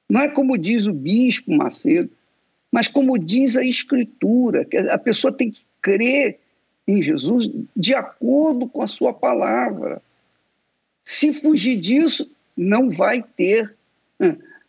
não 0.08 0.20
é 0.20 0.28
como 0.28 0.58
diz 0.58 0.86
o 0.86 0.92
Bispo 0.92 1.52
Macedo, 1.52 2.10
mas 2.70 2.86
como 2.86 3.18
diz 3.18 3.56
a 3.56 3.64
Escritura, 3.64 4.64
que 4.64 4.76
a 4.76 4.98
pessoa 4.98 5.32
tem 5.32 5.50
que 5.50 5.62
crer 5.80 6.38
em 6.86 7.02
Jesus 7.02 7.50
de 7.74 7.94
acordo 7.94 8.68
com 8.68 8.82
a 8.82 8.88
sua 8.88 9.12
palavra. 9.12 10.02
Se 11.08 11.32
fugir 11.32 11.76
disso, 11.76 12.30
não 12.54 12.90
vai 12.90 13.22
ter 13.22 13.74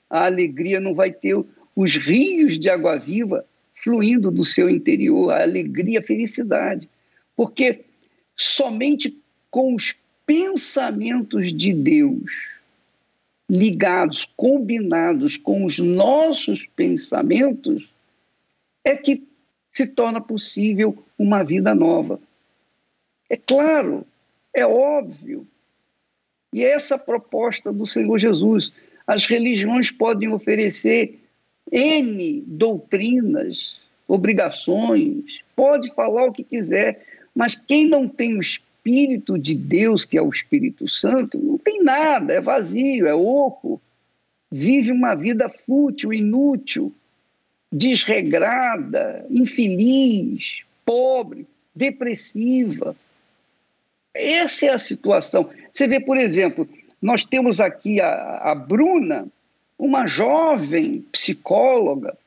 a 0.09 0.23
alegria, 0.23 0.79
não 0.79 0.95
vai 0.95 1.11
ter 1.11 1.35
os 1.75 1.97
rios 1.97 2.57
de 2.57 2.69
água 2.69 2.97
viva 2.97 3.45
fluindo 3.73 4.31
do 4.31 4.45
seu 4.45 4.69
interior, 4.69 5.31
a 5.31 5.41
alegria, 5.41 5.99
a 5.99 6.01
felicidade. 6.01 6.87
Porque 7.35 7.81
somente 8.37 9.17
com 9.51 9.75
os 9.75 9.93
pensamentos 10.25 11.51
de 11.51 11.73
Deus 11.73 12.31
ligados, 13.49 14.23
combinados 14.37 15.35
com 15.35 15.65
os 15.65 15.77
nossos 15.77 16.65
pensamentos, 16.73 17.93
é 18.85 18.95
que 18.95 19.27
se 19.73 19.85
torna 19.85 20.21
possível 20.21 21.03
uma 21.17 21.43
vida 21.43 21.75
nova. 21.75 22.17
É 23.29 23.35
claro, 23.35 24.07
é 24.53 24.65
óbvio 24.65 25.45
e 26.53 26.65
essa 26.65 26.97
proposta 26.97 27.71
do 27.71 27.85
Senhor 27.85 28.17
Jesus. 28.17 28.71
As 29.05 29.25
religiões 29.25 29.91
podem 29.91 30.31
oferecer 30.31 31.19
N 31.71 32.43
doutrinas, 32.45 33.79
obrigações, 34.07 35.39
pode 35.55 35.93
falar 35.93 36.25
o 36.25 36.31
que 36.31 36.43
quiser, 36.43 37.05
mas 37.35 37.55
quem 37.55 37.87
não 37.87 38.07
tem 38.07 38.37
o 38.37 38.41
Espírito 38.41 39.37
de 39.37 39.53
Deus, 39.53 40.05
que 40.05 40.17
é 40.17 40.21
o 40.21 40.29
Espírito 40.29 40.87
Santo, 40.87 41.37
não 41.37 41.57
tem 41.57 41.83
nada, 41.83 42.33
é 42.33 42.41
vazio, 42.41 43.07
é 43.07 43.13
oco, 43.13 43.79
vive 44.51 44.91
uma 44.91 45.13
vida 45.13 45.47
fútil, 45.47 46.11
inútil, 46.11 46.93
desregrada, 47.71 49.25
infeliz, 49.29 50.63
pobre, 50.83 51.45
depressiva. 51.75 52.95
Essa 54.19 54.65
é 54.67 54.73
a 54.73 54.77
situação. 54.77 55.49
Você 55.73 55.87
vê, 55.87 55.99
por 55.99 56.17
exemplo, 56.17 56.67
nós 57.01 57.23
temos 57.23 57.59
aqui 57.59 58.01
a, 58.01 58.37
a 58.43 58.55
Bruna, 58.55 59.27
uma 59.77 60.05
jovem 60.05 61.01
psicóloga. 61.11 62.17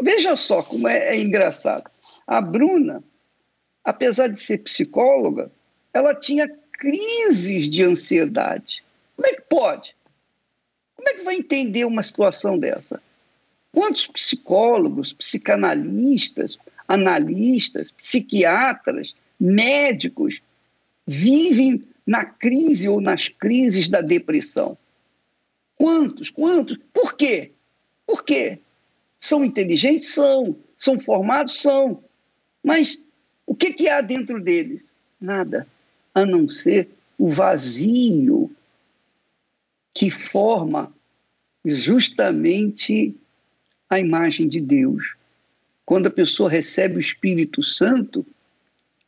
Veja 0.00 0.36
só 0.36 0.62
como 0.62 0.86
é, 0.86 1.16
é 1.16 1.20
engraçado. 1.20 1.90
A 2.26 2.40
Bruna, 2.40 3.02
apesar 3.82 4.28
de 4.28 4.38
ser 4.38 4.58
psicóloga, 4.58 5.50
ela 5.94 6.14
tinha 6.14 6.48
crises 6.72 7.70
de 7.70 7.82
ansiedade. 7.82 8.84
Como 9.16 9.26
é 9.26 9.32
que 9.32 9.42
pode? 9.42 9.94
Como 10.94 11.08
é 11.08 11.14
que 11.14 11.24
vai 11.24 11.36
entender 11.36 11.86
uma 11.86 12.02
situação 12.02 12.58
dessa? 12.58 13.00
Quantos 13.72 14.06
psicólogos, 14.06 15.12
psicanalistas, 15.12 16.58
analistas, 16.86 17.90
psiquiatras, 17.90 19.14
médicos 19.40 20.40
vivem 21.06 21.84
na 22.06 22.24
crise 22.24 22.88
ou 22.88 23.00
nas 23.00 23.28
crises 23.28 23.88
da 23.88 24.00
depressão. 24.00 24.76
Quantos? 25.76 26.30
Quantos? 26.30 26.78
Por 26.92 27.14
quê? 27.14 27.52
Por 28.06 28.24
quê? 28.24 28.58
São 29.20 29.44
inteligentes? 29.44 30.10
São. 30.10 30.56
São 30.78 30.98
formados? 30.98 31.60
São. 31.60 32.02
Mas 32.62 33.00
o 33.46 33.54
que, 33.54 33.72
que 33.72 33.88
há 33.88 34.00
dentro 34.00 34.40
deles? 34.40 34.80
Nada, 35.20 35.66
a 36.14 36.26
não 36.26 36.48
ser 36.48 36.88
o 37.18 37.30
vazio 37.30 38.50
que 39.94 40.10
forma 40.10 40.92
justamente 41.64 43.14
a 43.88 43.98
imagem 43.98 44.48
de 44.48 44.60
Deus. 44.60 45.14
quando 45.86 46.08
a 46.08 46.10
pessoa 46.10 46.50
recebe 46.50 46.96
o 46.96 47.00
Espírito 47.00 47.62
Santo, 47.62 48.26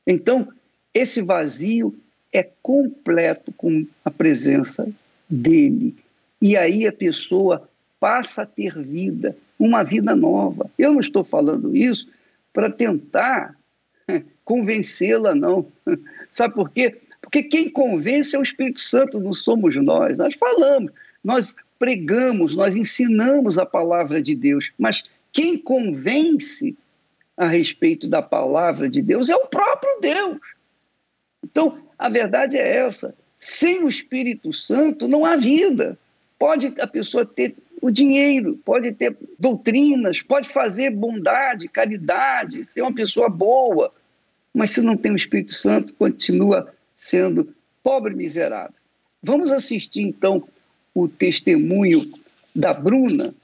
então 0.07 0.49
esse 0.95 1.23
vazio 1.23 1.95
é 2.33 2.43
completo 2.63 3.53
com 3.53 3.87
a 4.05 4.11
presença 4.11 4.89
dele. 5.29 5.97
E 6.41 6.57
aí 6.57 6.87
a 6.87 6.93
pessoa 6.93 7.69
passa 7.99 8.43
a 8.43 8.47
ter 8.47 8.79
vida, 8.79 9.37
uma 9.59 9.83
vida 9.83 10.15
nova. 10.15 10.71
Eu 10.79 10.93
não 10.93 11.01
estou 11.01 11.25
falando 11.25 11.77
isso 11.77 12.09
para 12.53 12.71
tentar 12.71 13.57
convencê-la, 14.45 15.35
não. 15.35 15.67
Sabe 16.33 16.55
por 16.55 16.71
quê? 16.71 16.97
Porque 17.21 17.43
quem 17.43 17.69
convence 17.69 18.35
é 18.35 18.39
o 18.39 18.43
Espírito 18.43 18.81
Santo, 18.81 19.21
não 19.21 19.33
somos 19.33 19.75
nós. 19.77 20.17
Nós 20.17 20.35
falamos, 20.35 20.93
nós 21.23 21.57
pregamos, 21.79 22.55
nós 22.55 22.77
ensinamos 22.77 23.59
a 23.59 23.67
palavra 23.67 24.23
de 24.23 24.35
Deus, 24.35 24.73
mas 24.79 25.05
quem 25.33 25.59
convence 25.59 26.77
a 27.37 27.47
respeito 27.47 28.09
da 28.09 28.21
palavra 28.21 28.89
de 28.89 29.01
Deus 29.01 29.31
é 29.31 29.37
o 29.37 29.47
próprio 29.47 30.01
Deus. 30.01 30.39
Então, 31.43 31.79
a 31.99 32.09
verdade 32.09 32.57
é 32.57 32.77
essa: 32.79 33.15
sem 33.39 33.85
o 33.85 33.89
Espírito 33.89 34.53
Santo 34.53 35.07
não 35.09 35.25
há 35.25 35.37
vida. 35.37 35.99
Pode 36.39 36.73
a 36.79 36.87
pessoa 36.87 37.27
ter 37.27 37.55
o 37.81 37.91
dinheiro, 37.91 38.59
pode 38.65 38.93
ter 38.93 39.17
doutrinas, 39.39 40.23
pode 40.23 40.49
fazer 40.49 40.91
bondade, 40.91 41.69
caridade, 41.69 42.65
ser 42.67 42.83
uma 42.83 42.95
pessoa 42.95 43.29
boa, 43.29 43.93
mas 44.53 44.73
se 44.73 44.81
não 44.81 44.97
tem 44.97 45.13
o 45.13 45.17
Espírito 45.17 45.53
Santo, 45.53 45.93
continua 45.95 46.73
sendo 46.97 47.55
pobre 47.83 48.15
miserável. 48.15 48.75
Vamos 49.23 49.53
assistir 49.53 50.03
então 50.03 50.47
o 50.95 51.09
testemunho 51.09 52.11
da 52.55 52.73
Bruna, 52.73 53.35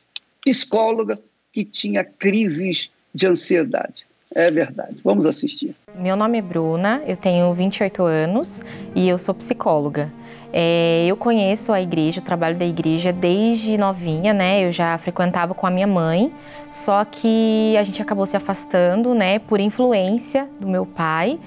psicóloga 0.45 1.21
que 1.53 1.65
tinha 1.65 2.05
crises 2.05 2.91
de 3.15 3.27
ansiedade. 3.27 4.07
É 4.35 4.51
verdade. 4.51 4.97
Vamos 5.05 5.27
assistir. 5.27 5.75
Meu 5.95 6.17
nome 6.17 6.39
é 6.39 6.43
Bruna, 6.43 7.01
eu 7.07 7.17
tenho 7.17 7.53
28 7.55 8.03
anos 8.03 8.65
e 8.95 9.09
eu 9.09 9.17
sou 9.17 9.33
psicóloga. 9.33 10.13
É, 10.53 11.05
eu 11.07 11.17
conheço 11.17 11.73
a 11.73 11.81
igreja, 11.81 12.21
o 12.21 12.23
trabalho 12.23 12.57
da 12.57 12.65
igreja 12.65 13.13
desde 13.13 13.79
novinha, 13.79 14.33
né? 14.33 14.65
Eu 14.65 14.73
já 14.73 14.99
frequentava 14.99 15.55
com 15.55 15.67
a 15.67 15.71
minha 15.71 15.87
mãe, 15.87 16.33
só 16.69 17.05
que 17.05 17.77
a 17.79 17.83
gente 17.85 18.03
acabou 18.03 18.27
se 18.27 18.37
afastando, 18.37 19.15
né, 19.15 19.39
por 19.39 19.61
influência 19.61 20.49
do 20.61 20.69
meu 20.69 20.85
pai. 20.85 21.39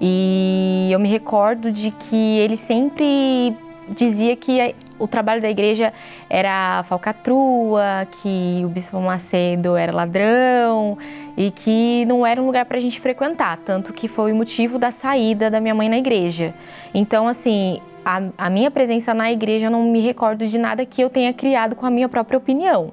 E 0.00 0.88
eu 0.90 0.98
me 0.98 1.08
recordo 1.08 1.70
de 1.70 1.90
que 1.90 2.38
ele 2.38 2.56
sempre 2.56 3.54
dizia 3.88 4.34
que 4.36 4.74
o 4.98 5.08
trabalho 5.08 5.40
da 5.40 5.50
igreja 5.50 5.92
era 6.28 6.84
falcatrua, 6.84 8.06
que 8.20 8.62
o 8.64 8.68
bispo 8.68 9.00
Macedo 9.00 9.74
era 9.74 9.90
ladrão 9.90 10.98
e 11.40 11.50
que 11.50 12.04
não 12.04 12.26
era 12.26 12.42
um 12.42 12.44
lugar 12.44 12.66
para 12.66 12.76
a 12.76 12.80
gente 12.80 13.00
frequentar, 13.00 13.56
tanto 13.64 13.94
que 13.94 14.06
foi 14.08 14.30
o 14.30 14.36
motivo 14.36 14.78
da 14.78 14.90
saída 14.90 15.50
da 15.50 15.58
minha 15.58 15.74
mãe 15.74 15.88
na 15.88 15.96
igreja. 15.96 16.52
Então, 16.92 17.26
assim, 17.26 17.80
a, 18.04 18.20
a 18.36 18.50
minha 18.50 18.70
presença 18.70 19.14
na 19.14 19.32
igreja 19.32 19.68
eu 19.68 19.70
não 19.70 19.84
me 19.84 20.00
recordo 20.00 20.46
de 20.46 20.58
nada 20.58 20.84
que 20.84 21.00
eu 21.00 21.08
tenha 21.08 21.32
criado 21.32 21.74
com 21.74 21.86
a 21.86 21.90
minha 21.90 22.10
própria 22.10 22.36
opinião. 22.36 22.92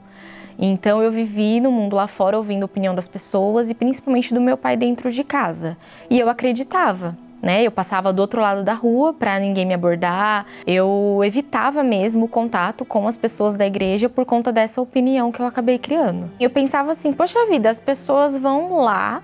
Então 0.57 1.03
eu 1.03 1.11
vivi 1.11 1.59
no 1.59 1.69
mundo 1.69 1.97
lá 1.97 2.07
fora 2.07 2.37
ouvindo 2.37 2.63
a 2.63 2.67
opinião 2.67 2.95
das 2.95 3.09
pessoas 3.09 3.69
e 3.69 3.73
principalmente 3.73 4.33
do 4.33 4.39
meu 4.39 4.55
pai 4.55 4.77
dentro 4.77 5.11
de 5.11 5.25
casa. 5.25 5.75
E 6.09 6.17
eu 6.17 6.29
acreditava 6.29 7.17
né? 7.41 7.63
Eu 7.63 7.71
passava 7.71 8.11
do 8.11 8.19
outro 8.19 8.41
lado 8.41 8.63
da 8.63 8.73
rua 8.73 9.13
para 9.13 9.39
ninguém 9.39 9.65
me 9.65 9.73
abordar. 9.73 10.45
Eu 10.65 11.21
evitava 11.23 11.83
mesmo 11.83 12.25
o 12.25 12.27
contato 12.27 12.83
com 12.85 13.07
as 13.07 13.17
pessoas 13.17 13.55
da 13.55 13.65
igreja 13.65 14.09
por 14.09 14.25
conta 14.25 14.51
dessa 14.51 14.81
opinião 14.81 15.31
que 15.31 15.39
eu 15.39 15.45
acabei 15.45 15.77
criando. 15.77 16.29
Eu 16.39 16.49
pensava 16.49 16.91
assim, 16.91 17.13
poxa 17.13 17.45
vida, 17.47 17.69
as 17.69 17.79
pessoas 17.79 18.37
vão 18.37 18.77
lá 18.77 19.21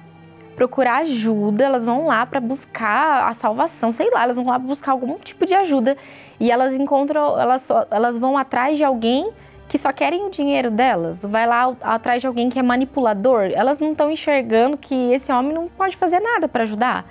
procurar 0.56 0.97
ajuda, 0.97 1.63
elas 1.63 1.84
vão 1.84 2.06
lá 2.06 2.26
para 2.26 2.39
buscar 2.39 3.28
a 3.28 3.34
salvação, 3.34 3.91
sei 3.91 4.10
lá, 4.12 4.23
elas 4.23 4.36
vão 4.36 4.45
lá 4.45 4.60
buscar 4.60 4.91
algum 4.91 5.15
tipo 5.15 5.45
de 5.45 5.54
ajuda 5.54 5.97
e 6.39 6.52
elas 6.52 6.73
encontram, 6.73 7.39
elas, 7.39 7.63
só, 7.63 7.86
elas 7.89 8.17
vão 8.17 8.38
atrás 8.38 8.78
de 8.78 8.84
alguém 8.84 9.32
que 9.67 9.78
só 9.78 9.91
querem 9.91 10.26
o 10.26 10.30
dinheiro 10.30 10.69
delas, 10.69 11.23
vai 11.23 11.47
lá 11.47 11.76
atrás 11.82 12.21
de 12.21 12.28
alguém 12.28 12.49
que 12.49 12.60
é 12.60 12.62
manipulador, 12.62 13.49
elas 13.52 13.80
não 13.80 13.93
estão 13.93 14.12
enxergando 14.12 14.78
que 14.78 14.93
esse 15.12 15.32
homem 15.32 15.54
não 15.54 15.67
pode 15.67 15.97
fazer 15.97 16.19
nada 16.19 16.47
para 16.47 16.63
ajudar. 16.63 17.06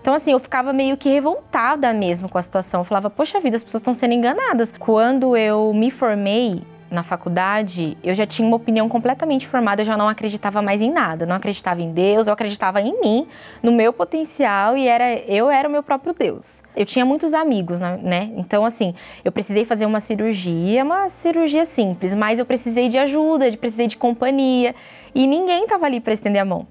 Então, 0.00 0.14
assim, 0.14 0.32
eu 0.32 0.38
ficava 0.38 0.72
meio 0.72 0.96
que 0.96 1.08
revoltada 1.08 1.92
mesmo 1.92 2.28
com 2.28 2.38
a 2.38 2.42
situação. 2.42 2.80
Eu 2.80 2.84
falava, 2.84 3.10
poxa 3.10 3.40
vida, 3.40 3.56
as 3.56 3.62
pessoas 3.62 3.80
estão 3.80 3.94
sendo 3.94 4.14
enganadas. 4.14 4.72
Quando 4.78 5.36
eu 5.36 5.72
me 5.74 5.90
formei 5.90 6.62
na 6.90 7.02
faculdade, 7.02 7.96
eu 8.02 8.14
já 8.14 8.26
tinha 8.26 8.46
uma 8.46 8.56
opinião 8.56 8.88
completamente 8.88 9.46
formada, 9.46 9.82
eu 9.82 9.86
já 9.86 9.96
não 9.96 10.08
acreditava 10.08 10.62
mais 10.62 10.80
em 10.80 10.90
nada, 10.90 11.26
não 11.26 11.36
acreditava 11.36 11.82
em 11.82 11.92
Deus, 11.92 12.26
eu 12.26 12.32
acreditava 12.32 12.80
em 12.80 12.98
mim, 13.00 13.26
no 13.62 13.70
meu 13.72 13.92
potencial 13.92 14.76
e 14.76 14.86
era 14.86 15.16
eu 15.26 15.50
era 15.50 15.68
o 15.68 15.72
meu 15.72 15.82
próprio 15.82 16.14
Deus. 16.14 16.62
Eu 16.74 16.86
tinha 16.86 17.04
muitos 17.04 17.34
amigos, 17.34 17.78
né? 17.78 18.30
Então 18.36 18.64
assim, 18.64 18.94
eu 19.24 19.30
precisei 19.30 19.64
fazer 19.64 19.86
uma 19.86 20.00
cirurgia, 20.00 20.82
uma 20.82 21.08
cirurgia 21.08 21.64
simples, 21.64 22.14
mas 22.14 22.38
eu 22.38 22.46
precisei 22.46 22.88
de 22.88 22.96
ajuda, 22.96 23.54
precisei 23.56 23.86
de 23.86 23.96
companhia 23.96 24.74
e 25.14 25.26
ninguém 25.26 25.64
estava 25.64 25.86
ali 25.86 26.00
para 26.00 26.14
estender 26.14 26.40
a 26.40 26.44
mão. 26.44 26.66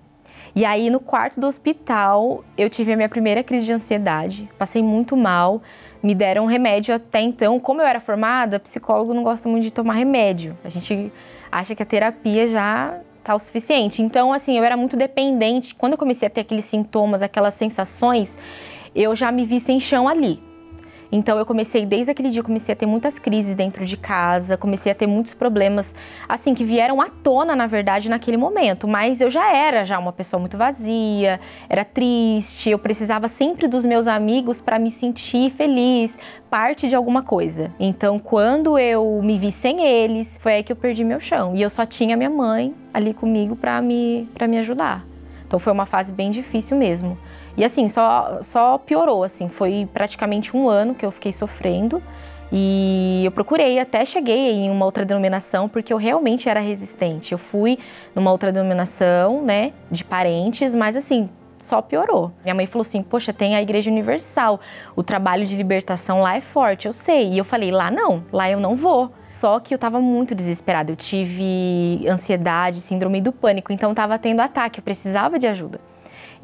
E 0.55 0.65
aí, 0.65 0.89
no 0.89 0.99
quarto 0.99 1.39
do 1.39 1.47
hospital, 1.47 2.43
eu 2.57 2.69
tive 2.69 2.93
a 2.93 2.95
minha 2.95 3.09
primeira 3.09 3.43
crise 3.43 3.65
de 3.65 3.71
ansiedade. 3.71 4.49
Passei 4.57 4.81
muito 4.81 5.15
mal. 5.15 5.61
Me 6.01 6.15
deram 6.15 6.43
um 6.43 6.47
remédio 6.47 6.95
até 6.95 7.21
então. 7.21 7.59
Como 7.59 7.81
eu 7.81 7.85
era 7.85 7.99
formada, 7.99 8.59
psicólogo 8.59 9.13
não 9.13 9.23
gosta 9.23 9.47
muito 9.49 9.63
de 9.63 9.71
tomar 9.71 9.93
remédio. 9.93 10.57
A 10.63 10.69
gente 10.69 11.11
acha 11.51 11.75
que 11.75 11.83
a 11.83 11.85
terapia 11.85 12.47
já 12.47 12.99
tá 13.23 13.35
o 13.35 13.39
suficiente. 13.39 14.01
Então, 14.01 14.31
assim, 14.31 14.57
eu 14.57 14.63
era 14.63 14.77
muito 14.77 14.95
dependente. 14.95 15.75
Quando 15.75 15.93
eu 15.93 15.97
comecei 15.97 16.27
a 16.27 16.29
ter 16.29 16.41
aqueles 16.41 16.65
sintomas, 16.65 17.21
aquelas 17.21 17.53
sensações, 17.53 18.37
eu 18.95 19.15
já 19.15 19.31
me 19.31 19.45
vi 19.45 19.59
sem 19.59 19.79
chão 19.79 20.07
ali. 20.07 20.46
Então 21.11 21.37
eu 21.37 21.45
comecei, 21.45 21.85
desde 21.85 22.11
aquele 22.11 22.29
dia, 22.29 22.43
comecei 22.43 22.73
a 22.73 22.75
ter 22.75 22.85
muitas 22.85 23.17
crises 23.17 23.55
dentro 23.55 23.85
de 23.85 23.95
casa, 23.95 24.57
comecei 24.57 24.91
a 24.91 24.95
ter 24.95 25.07
muitos 25.07 25.33
problemas, 25.33 25.95
assim, 26.27 26.53
que 26.53 26.63
vieram 26.63 27.01
à 27.01 27.09
tona, 27.09 27.55
na 27.55 27.67
verdade, 27.67 28.09
naquele 28.09 28.37
momento. 28.37 28.87
Mas 28.87 29.21
eu 29.21 29.29
já 29.29 29.53
era 29.53 29.85
já 29.85 29.97
uma 29.97 30.11
pessoa 30.11 30.39
muito 30.39 30.57
vazia, 30.57 31.39
era 31.69 31.85
triste, 31.85 32.69
eu 32.69 32.79
precisava 32.79 33.27
sempre 33.27 33.67
dos 33.67 33.85
meus 33.85 34.07
amigos 34.07 34.61
para 34.61 34.77
me 34.77 34.91
sentir 34.91 35.51
feliz, 35.51 36.17
parte 36.49 36.87
de 36.87 36.95
alguma 36.95 37.23
coisa. 37.23 37.71
Então, 37.79 38.19
quando 38.19 38.77
eu 38.77 39.21
me 39.23 39.37
vi 39.37 39.51
sem 39.51 39.85
eles, 39.85 40.37
foi 40.39 40.53
aí 40.53 40.63
que 40.63 40.71
eu 40.71 40.75
perdi 40.75 41.03
meu 41.03 41.19
chão. 41.19 41.55
E 41.55 41.61
eu 41.61 41.69
só 41.69 41.85
tinha 41.85 42.17
minha 42.17 42.29
mãe 42.29 42.73
ali 42.93 43.13
comigo 43.13 43.55
para 43.55 43.81
me, 43.81 44.29
pra 44.33 44.47
me 44.47 44.57
ajudar. 44.57 45.05
Então 45.47 45.59
foi 45.59 45.71
uma 45.71 45.85
fase 45.85 46.11
bem 46.11 46.29
difícil 46.29 46.77
mesmo. 46.77 47.17
E 47.57 47.65
assim, 47.65 47.89
só, 47.89 48.39
só 48.43 48.77
piorou, 48.77 49.23
assim, 49.23 49.49
foi 49.49 49.89
praticamente 49.91 50.55
um 50.55 50.69
ano 50.69 50.93
que 50.93 51.03
eu 51.03 51.11
fiquei 51.11 51.33
sofrendo. 51.33 52.01
E 52.51 53.23
eu 53.25 53.31
procurei, 53.31 53.79
até 53.79 54.05
cheguei 54.05 54.51
em 54.51 54.69
uma 54.69 54.85
outra 54.85 55.03
denominação, 55.03 55.67
porque 55.67 55.91
eu 55.91 55.97
realmente 55.97 56.47
era 56.47 56.59
resistente. 56.59 57.33
Eu 57.33 57.37
fui 57.37 57.77
numa 58.15 58.31
outra 58.31 58.51
denominação, 58.51 59.41
né, 59.41 59.73
de 59.91 60.03
parentes, 60.05 60.73
mas 60.73 60.95
assim, 60.95 61.29
só 61.59 61.81
piorou. 61.81 62.31
Minha 62.43 62.55
mãe 62.55 62.67
falou 62.67 62.83
assim: 62.83 63.01
Poxa, 63.01 63.33
tem 63.33 63.55
a 63.55 63.61
Igreja 63.61 63.89
Universal, 63.89 64.59
o 64.95 65.03
trabalho 65.03 65.45
de 65.45 65.57
libertação 65.57 66.21
lá 66.21 66.37
é 66.37 66.41
forte, 66.41 66.85
eu 66.85 66.93
sei. 66.93 67.33
E 67.33 67.37
eu 67.37 67.43
falei: 67.43 67.71
Lá 67.71 67.91
não, 67.91 68.23
lá 68.31 68.49
eu 68.49 68.59
não 68.59 68.75
vou. 68.75 69.11
Só 69.33 69.59
que 69.59 69.73
eu 69.73 69.77
tava 69.77 69.99
muito 69.99 70.33
desesperada, 70.33 70.91
eu 70.91 70.95
tive 70.95 72.03
ansiedade, 72.07 72.81
síndrome 72.81 73.21
do 73.21 73.31
pânico, 73.31 73.71
então 73.71 73.93
tava 73.93 74.17
tendo 74.17 74.39
ataque, 74.39 74.79
eu 74.79 74.83
precisava 74.83 75.37
de 75.37 75.45
ajuda. 75.45 75.79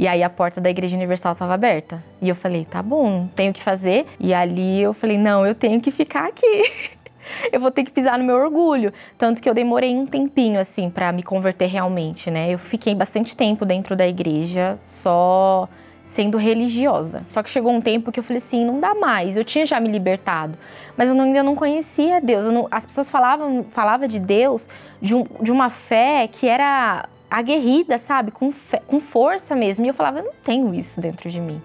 E 0.04 0.08
aí 0.08 0.22
a 0.22 0.30
porta 0.30 0.60
da 0.60 0.70
Igreja 0.70 0.98
Universal 0.98 1.32
estava 1.32 1.54
aberta. 1.54 2.04
E 2.22 2.28
eu 2.28 2.36
falei, 2.36 2.66
tá 2.66 2.84
bom, 2.84 3.30
tenho 3.38 3.54
que 3.54 3.64
fazer. 3.64 4.06
E 4.20 4.34
ali 4.34 4.82
eu 4.82 4.94
falei, 4.94 5.18
não, 5.18 5.48
eu 5.48 5.56
tenho 5.56 5.80
que 5.80 5.92
ficar 5.92 6.28
aqui. 6.28 6.90
eu 7.54 7.58
vou 7.58 7.72
ter 7.72 7.86
que 7.86 7.92
pisar 7.92 8.20
no 8.20 8.26
meu 8.26 8.36
orgulho. 8.36 8.92
Tanto 9.18 9.42
que 9.42 9.50
eu 9.50 9.54
demorei 9.54 9.96
um 9.96 10.06
tempinho, 10.06 10.60
assim, 10.60 10.90
para 10.90 11.10
me 11.14 11.24
converter 11.24 11.68
realmente, 11.68 12.30
né? 12.30 12.54
Eu 12.54 12.60
fiquei 12.60 12.94
bastante 12.94 13.38
tempo 13.38 13.66
dentro 13.66 13.96
da 13.96 14.06
igreja, 14.06 14.78
só 14.84 15.70
sendo 16.06 16.38
religiosa. 16.38 17.24
Só 17.30 17.42
que 17.42 17.50
chegou 17.50 17.72
um 17.72 17.80
tempo 17.80 18.12
que 18.12 18.20
eu 18.20 18.24
falei 18.26 18.40
assim, 18.40 18.66
não 18.66 18.82
dá 18.82 18.94
mais. 18.94 19.38
Eu 19.38 19.46
tinha 19.46 19.66
já 19.66 19.80
me 19.80 19.88
libertado, 19.88 20.58
mas 20.98 21.08
eu 21.08 21.16
não, 21.16 21.24
ainda 21.24 21.44
não 21.44 21.56
conhecia 21.56 22.20
Deus. 22.20 22.46
Não, 22.48 22.68
as 22.70 22.86
pessoas 22.86 23.10
falavam, 23.10 23.64
falavam 23.70 24.06
de 24.06 24.20
Deus 24.20 24.68
de, 25.02 25.16
um, 25.16 25.26
de 25.40 25.50
uma 25.50 25.70
fé 25.70 26.28
que 26.28 26.46
era 26.46 27.08
aguerrida, 27.34 27.98
sabe? 27.98 28.32
Com, 28.32 28.54
com 28.88 29.00
força 29.00 29.56
mesmo. 29.56 29.86
E 29.86 29.88
eu 29.88 29.94
falava, 29.94 30.20
eu 30.20 30.26
não 30.26 30.34
tenho 30.44 30.74
isso 30.74 31.02
dentro 31.02 31.30
de 31.30 31.42
mim. 31.42 31.60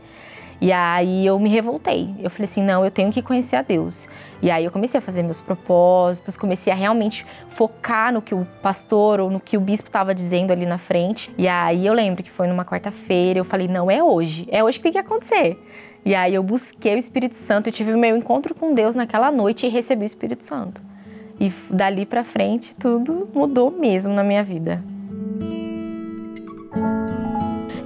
E 0.61 0.73
aí 0.73 1.25
eu 1.25 1.39
me 1.39 1.49
revoltei. 1.49 2.13
Eu 2.19 2.31
falei 2.31 2.45
assim, 2.51 2.63
não, 2.63 2.85
eu 2.85 2.91
tenho 2.91 3.13
que 3.13 3.23
conhecer 3.23 3.57
a 3.57 3.63
Deus. 3.63 4.09
E 4.43 4.51
aí 4.51 4.65
eu 4.65 4.73
comecei 4.73 4.99
a 4.99 5.01
fazer 5.01 5.23
meus 5.23 5.41
propósitos, 5.41 6.37
comecei 6.37 6.73
a 6.73 6.77
realmente 6.77 7.25
focar 7.49 8.13
no 8.13 8.21
que 8.21 8.35
o 8.35 8.45
pastor 8.61 9.21
ou 9.21 9.31
no 9.31 9.39
que 9.39 9.57
o 9.57 9.61
bispo 9.61 9.89
estava 9.89 10.15
dizendo 10.15 10.51
ali 10.51 10.67
na 10.67 10.79
frente. 10.79 11.33
E 11.39 11.47
aí 11.47 11.87
eu 11.87 11.93
lembro 11.93 12.25
que 12.25 12.31
foi 12.31 12.49
numa 12.49 12.65
quarta-feira, 12.65 13.39
eu 13.39 13.45
falei, 13.45 13.69
não, 13.69 13.91
é 13.91 14.03
hoje. 14.03 14.49
É 14.51 14.65
hoje 14.65 14.79
que 14.79 14.85
tem 14.85 14.93
que 14.93 14.99
acontecer. 14.99 15.63
E 16.05 16.15
aí 16.15 16.35
eu 16.35 16.43
busquei 16.43 16.95
o 16.95 16.99
Espírito 16.99 17.37
Santo, 17.37 17.69
eu 17.69 17.73
tive 17.73 17.93
o 17.93 17.99
meu 17.99 18.17
encontro 18.17 18.55
com 18.55 18.75
Deus 18.75 18.97
naquela 18.97 19.31
noite 19.31 19.67
e 19.67 19.69
recebi 19.69 20.03
o 20.03 20.07
Espírito 20.07 20.43
Santo. 20.45 20.81
E 21.39 21.53
dali 21.71 22.05
para 22.05 22.25
frente 22.25 22.75
tudo 22.75 23.29
mudou 23.33 23.71
mesmo 23.71 24.13
na 24.13 24.25
minha 24.25 24.43
vida. 24.43 24.83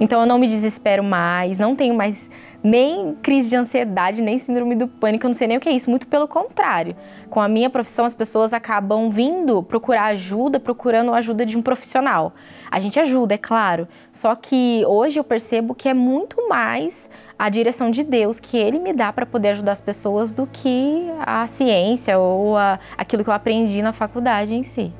Então 0.03 0.19
eu 0.19 0.27
não 0.27 0.37
me 0.37 0.49
desespero 0.49 1.01
mais, 1.01 1.57
não 1.57 1.77
tenho 1.77 1.95
mais 1.95 2.29
nem 2.61 3.15
crise 3.21 3.47
de 3.47 3.55
ansiedade, 3.55 4.21
nem 4.21 4.37
síndrome 4.37 4.75
do 4.75 4.85
pânico, 4.85 5.25
eu 5.25 5.29
não 5.29 5.33
sei 5.33 5.47
nem 5.47 5.55
o 5.55 5.61
que 5.61 5.69
é 5.69 5.71
isso, 5.71 5.89
muito 5.89 6.07
pelo 6.07 6.27
contrário. 6.27 6.93
Com 7.29 7.39
a 7.39 7.47
minha 7.47 7.69
profissão, 7.69 8.03
as 8.03 8.13
pessoas 8.13 8.51
acabam 8.51 9.09
vindo 9.09 9.63
procurar 9.63 10.07
ajuda, 10.07 10.59
procurando 10.59 11.13
a 11.13 11.19
ajuda 11.19 11.45
de 11.45 11.57
um 11.57 11.61
profissional. 11.61 12.33
A 12.69 12.81
gente 12.81 12.99
ajuda, 12.99 13.35
é 13.35 13.37
claro, 13.37 13.87
só 14.11 14.35
que 14.35 14.83
hoje 14.85 15.17
eu 15.21 15.23
percebo 15.23 15.73
que 15.73 15.87
é 15.87 15.93
muito 15.93 16.49
mais 16.49 17.09
a 17.39 17.47
direção 17.47 17.89
de 17.89 18.03
Deus 18.03 18.41
que 18.41 18.57
Ele 18.57 18.79
me 18.79 18.91
dá 18.91 19.13
para 19.13 19.25
poder 19.25 19.51
ajudar 19.51 19.71
as 19.71 19.81
pessoas 19.81 20.33
do 20.33 20.45
que 20.45 21.07
a 21.25 21.47
ciência 21.47 22.19
ou 22.19 22.57
a, 22.57 22.77
aquilo 22.97 23.23
que 23.23 23.29
eu 23.29 23.33
aprendi 23.33 23.81
na 23.81 23.93
faculdade 23.93 24.53
em 24.53 24.63
si. 24.63 24.91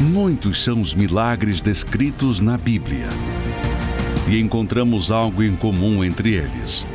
Muitos 0.00 0.62
são 0.62 0.80
os 0.80 0.94
milagres 0.94 1.60
descritos 1.60 2.38
na 2.38 2.56
Bíblia. 2.56 3.08
E 4.28 4.38
encontramos 4.38 5.10
algo 5.10 5.42
em 5.42 5.56
comum 5.56 6.04
entre 6.04 6.34
eles: 6.34 6.86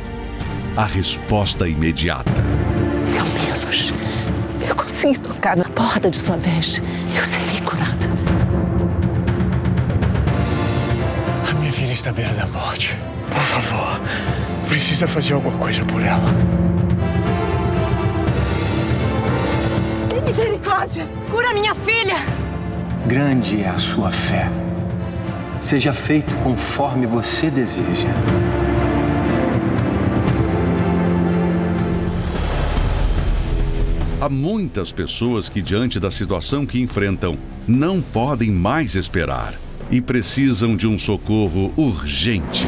a 0.74 0.86
resposta 0.86 1.68
imediata. 1.68 2.32
Se 3.04 3.18
ao 3.18 3.26
menos 3.26 3.92
eu 4.66 4.74
conseguir 4.74 5.18
tocar 5.18 5.54
na 5.54 5.68
porta 5.68 6.10
de 6.10 6.16
sua 6.16 6.38
vez, 6.38 6.80
eu 7.14 7.24
serei 7.26 7.60
curada. 7.60 8.08
A 11.50 11.54
minha 11.60 11.72
filha 11.72 11.92
está 11.92 12.08
à 12.08 12.12
beira 12.14 12.32
da 12.32 12.46
morte. 12.46 12.96
Por 13.28 13.42
favor, 13.42 14.00
precisa 14.66 15.06
fazer 15.06 15.34
alguma 15.34 15.58
coisa 15.58 15.84
por 15.84 16.00
ela. 16.00 16.24
Tem 20.08 20.22
misericórdia! 20.22 21.06
Cura 21.30 21.52
minha 21.52 21.74
filha! 21.74 22.43
Grande 23.06 23.60
é 23.60 23.68
a 23.68 23.76
sua 23.76 24.10
fé. 24.10 24.50
Seja 25.60 25.92
feito 25.92 26.34
conforme 26.36 27.06
você 27.06 27.50
deseja. 27.50 28.08
Há 34.18 34.28
muitas 34.30 34.90
pessoas 34.90 35.50
que, 35.50 35.60
diante 35.60 36.00
da 36.00 36.10
situação 36.10 36.64
que 36.64 36.80
enfrentam, 36.80 37.36
não 37.68 38.00
podem 38.00 38.50
mais 38.50 38.94
esperar 38.94 39.52
e 39.90 40.00
precisam 40.00 40.74
de 40.74 40.86
um 40.86 40.98
socorro 40.98 41.74
urgente. 41.76 42.64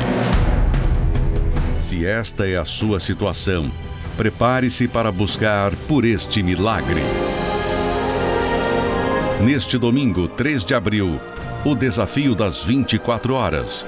Se 1.80 2.04
esta 2.04 2.46
é 2.46 2.58
a 2.58 2.64
sua 2.66 3.00
situação, 3.00 3.72
prepare-se 4.18 4.86
para 4.86 5.10
buscar 5.10 5.74
por 5.88 6.04
este 6.04 6.42
milagre. 6.42 7.00
Neste 9.44 9.76
domingo, 9.76 10.28
3 10.28 10.64
de 10.64 10.74
abril, 10.74 11.20
o 11.62 11.74
desafio 11.74 12.34
das 12.34 12.64
24 12.64 13.34
horas. 13.34 13.84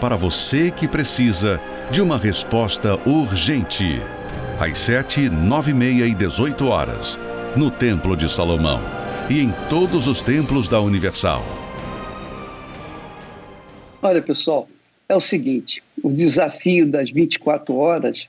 Para 0.00 0.16
você 0.16 0.72
que 0.72 0.88
precisa 0.88 1.60
de 1.88 2.02
uma 2.02 2.18
resposta 2.18 2.98
urgente. 3.08 4.00
Às 4.58 4.76
7, 4.78 5.30
9 5.30 5.70
e 5.70 5.74
meia 5.74 6.04
e 6.04 6.14
18 6.14 6.66
horas, 6.66 7.16
no 7.56 7.70
Templo 7.70 8.16
de 8.16 8.28
Salomão 8.28 8.80
e 9.30 9.40
em 9.40 9.52
todos 9.70 10.08
os 10.08 10.20
templos 10.20 10.66
da 10.66 10.80
Universal. 10.80 11.44
Olha, 14.02 14.20
pessoal, 14.20 14.68
é 15.08 15.14
o 15.14 15.20
seguinte: 15.20 15.80
o 16.02 16.10
desafio 16.10 16.90
das 16.90 17.08
24 17.12 17.72
horas 17.76 18.28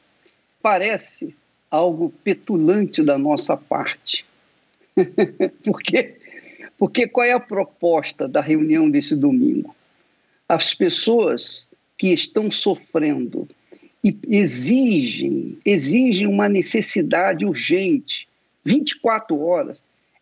parece 0.62 1.36
algo 1.72 2.14
petulante 2.24 3.04
da 3.04 3.18
nossa 3.18 3.58
parte. 3.58 4.24
Porque 5.64 6.19
porque 6.80 7.06
qual 7.06 7.28
é 7.28 7.34
a 7.34 7.40
proposta 7.40 8.26
da 8.26 8.42
reunião 8.42 8.90
desse 8.90 9.14
domingo? 9.14 9.76
As 10.48 10.74
pessoas 10.74 11.68
que 11.98 12.08
estão 12.14 12.50
sofrendo 12.50 13.48
e 14.02 14.18
exigem, 14.30 15.58
exigem 15.66 16.26
uma 16.26 16.48
necessidade 16.48 17.46
urgente, 17.46 18.30
24 18.64 19.38
horas, 19.38 19.78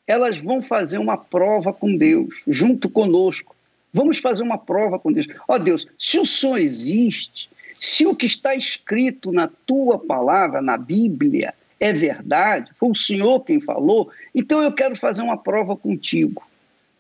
elas 0.07 0.39
vão 0.39 0.61
fazer 0.61 0.97
uma 0.97 1.15
prova 1.15 1.71
com 1.71 1.95
Deus, 1.95 2.41
junto 2.47 2.89
conosco. 2.89 3.55
Vamos 3.93 4.17
fazer 4.17 4.41
uma 4.41 4.57
prova 4.57 4.97
com 4.97 5.11
Deus. 5.11 5.27
Ó 5.47 5.55
oh, 5.55 5.59
Deus, 5.59 5.87
se 5.97 6.19
o 6.19 6.25
Senhor 6.25 6.57
existe, 6.57 7.49
se 7.79 8.07
o 8.07 8.15
que 8.15 8.25
está 8.25 8.55
escrito 8.55 9.31
na 9.31 9.47
tua 9.67 9.99
palavra, 9.99 10.59
na 10.59 10.75
Bíblia, 10.75 11.53
é 11.79 11.93
verdade, 11.93 12.71
foi 12.73 12.89
o 12.89 12.95
Senhor 12.95 13.41
quem 13.41 13.59
falou, 13.61 14.09
então 14.33 14.63
eu 14.63 14.71
quero 14.71 14.95
fazer 14.95 15.21
uma 15.21 15.37
prova 15.37 15.75
contigo. 15.75 16.43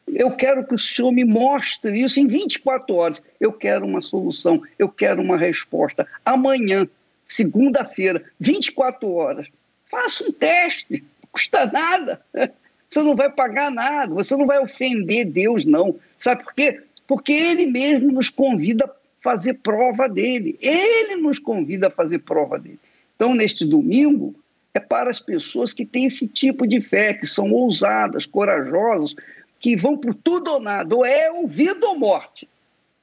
Eu 0.07 0.31
quero 0.31 0.65
que 0.65 0.73
o 0.73 0.79
Senhor 0.79 1.11
me 1.11 1.25
mostre 1.25 1.99
isso 2.01 2.19
em 2.19 2.27
24 2.27 2.95
horas. 2.95 3.23
Eu 3.39 3.51
quero 3.51 3.85
uma 3.85 3.99
solução, 3.99 4.61
eu 4.79 4.87
quero 4.87 5.21
uma 5.21 5.37
resposta. 5.37 6.07
Amanhã, 6.23 6.87
segunda-feira, 7.25 8.23
24 8.39 9.11
horas. 9.11 9.47
Faça 9.85 10.23
um 10.23 10.31
teste, 10.31 11.03
não 11.21 11.29
custa 11.31 11.65
nada. 11.65 12.21
Você 12.89 13.03
não 13.03 13.17
vai 13.17 13.29
pagar 13.29 13.69
nada, 13.69 14.13
você 14.13 14.33
não 14.37 14.45
vai 14.45 14.59
ofender 14.59 15.25
Deus, 15.25 15.65
não. 15.65 15.99
Sabe 16.17 16.41
por 16.41 16.53
quê? 16.53 16.81
Porque 17.05 17.33
Ele 17.33 17.65
mesmo 17.65 18.13
nos 18.13 18.29
convida 18.29 18.85
a 18.85 18.89
fazer 19.21 19.55
prova 19.55 20.07
dele. 20.07 20.57
Ele 20.61 21.17
nos 21.17 21.37
convida 21.37 21.87
a 21.87 21.91
fazer 21.91 22.19
prova 22.19 22.57
dele. 22.57 22.79
Então, 23.13 23.35
neste 23.35 23.65
domingo, 23.65 24.33
é 24.77 24.79
para 24.79 25.09
as 25.09 25.19
pessoas 25.19 25.73
que 25.73 25.85
têm 25.85 26.05
esse 26.05 26.27
tipo 26.27 26.65
de 26.65 26.79
fé, 26.79 27.13
que 27.13 27.27
são 27.27 27.51
ousadas, 27.51 28.25
corajosas, 28.25 29.15
que 29.59 29.75
vão 29.75 29.97
por 29.97 30.13
tudo 30.13 30.51
ou 30.51 30.59
nada, 30.59 30.95
ou 30.95 31.05
é 31.05 31.31
ou 31.31 31.47
vida 31.47 31.85
ou 31.85 31.97
morte. 31.97 32.47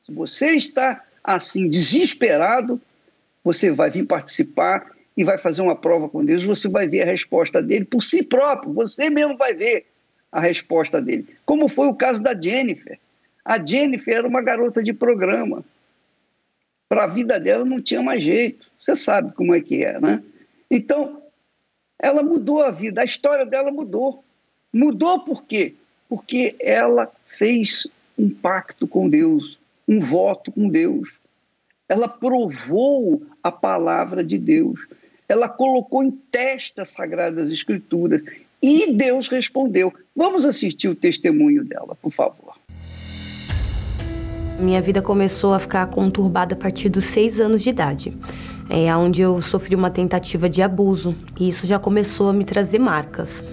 Se 0.07 0.13
você 0.13 0.53
está 0.53 1.05
assim, 1.23 1.69
desesperado, 1.69 2.81
você 3.43 3.71
vai 3.71 3.91
vir 3.91 4.07
participar 4.07 4.91
e 5.17 5.25
vai 5.25 5.37
fazer 5.37 5.63
uma 5.63 5.77
prova 5.77 6.09
com 6.09 6.25
Deus, 6.25 6.45
você 6.45 6.69
vai 6.69 6.87
ver 6.87 7.03
a 7.03 7.07
resposta 7.07 7.63
dele 7.63 7.85
por 7.85 8.03
si 8.03 8.23
próprio, 8.23 8.73
você 8.73 9.11
mesmo 9.11 9.37
vai 9.37 9.55
ver 9.55 9.87
a 10.31 10.41
resposta 10.41 11.01
dele. 11.01 11.27
Como 11.45 11.69
foi 11.69 11.89
o 11.89 11.95
caso 11.95 12.23
da 12.23 12.39
Jennifer. 12.41 12.99
A 13.45 13.65
Jennifer 13.65 14.17
era 14.17 14.27
uma 14.27 14.43
garota 14.43 14.83
de 14.83 14.93
programa. 14.93 15.65
Para 16.89 17.05
a 17.05 17.09
vida 17.09 17.39
dela 17.39 17.65
não 17.65 17.81
tinha 17.81 18.03
mais 18.03 18.23
jeito. 18.23 18.67
Você 18.81 18.97
sabe 18.97 19.33
como 19.35 19.55
é 19.55 19.61
que 19.61 19.85
é, 19.85 20.01
né? 20.01 20.23
Então, 20.71 21.24
ela 21.99 22.23
mudou 22.23 22.63
a 22.63 22.71
vida, 22.71 23.01
a 23.01 23.05
história 23.05 23.47
dela 23.47 23.71
mudou. 23.71 24.25
Mudou 24.73 25.21
por 25.21 25.45
quê? 25.45 25.75
Porque 26.09 26.55
ela 26.61 27.11
fez 27.25 27.87
um 28.19 28.29
pacto 28.31 28.87
com 28.87 29.09
Deus, 29.09 29.59
um 29.87 30.01
voto 30.01 30.53
com 30.53 30.69
Deus. 30.69 31.13
Ela 31.89 32.09
provou 32.09 33.23
a 33.43 33.53
palavra 33.53 34.25
de 34.25 34.39
Deus. 34.39 34.81
Ela 35.29 35.49
colocou 35.49 36.03
em 36.03 36.11
testa 36.11 36.83
as 36.83 36.91
Sagradas 36.91 37.51
Escrituras. 37.51 38.23
E 38.63 38.93
Deus 38.93 39.29
respondeu. 39.29 39.93
Vamos 40.17 40.45
assistir 40.45 40.89
o 40.89 40.95
testemunho 40.95 41.65
dela, 41.65 41.97
por 42.01 42.11
favor. 42.11 42.55
Minha 44.59 44.81
vida 44.81 45.03
começou 45.03 45.53
a 45.53 45.59
ficar 45.59 45.87
conturbada 45.89 46.55
a 46.55 46.59
partir 46.59 46.89
dos 46.89 47.05
seis 47.07 47.41
anos 47.41 47.63
de 47.63 47.71
idade 47.71 48.17
é, 48.69 48.95
onde 48.97 49.23
eu 49.23 49.41
sofri 49.43 49.75
uma 49.75 49.91
tentativa 49.91 50.49
de 50.49 50.63
abuso 50.63 51.15
e 51.39 51.49
isso 51.49 51.67
já 51.67 51.79
começou 51.79 52.29
a 52.29 52.33
me 52.33 52.45
trazer 52.45 52.79
marcas. 52.79 53.45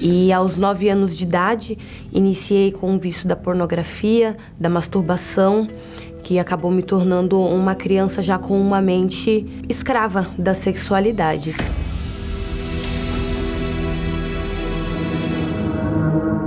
E 0.00 0.32
aos 0.32 0.56
nove 0.56 0.88
anos 0.88 1.16
de 1.16 1.24
idade, 1.24 1.76
iniciei 2.12 2.70
com 2.70 2.94
o 2.94 2.98
vício 2.98 3.26
da 3.26 3.34
pornografia, 3.34 4.36
da 4.58 4.68
masturbação, 4.68 5.66
que 6.22 6.38
acabou 6.38 6.70
me 6.70 6.82
tornando 6.82 7.40
uma 7.40 7.74
criança 7.74 8.22
já 8.22 8.38
com 8.38 8.60
uma 8.60 8.80
mente 8.80 9.46
escrava 9.68 10.28
da 10.38 10.54
sexualidade. 10.54 11.54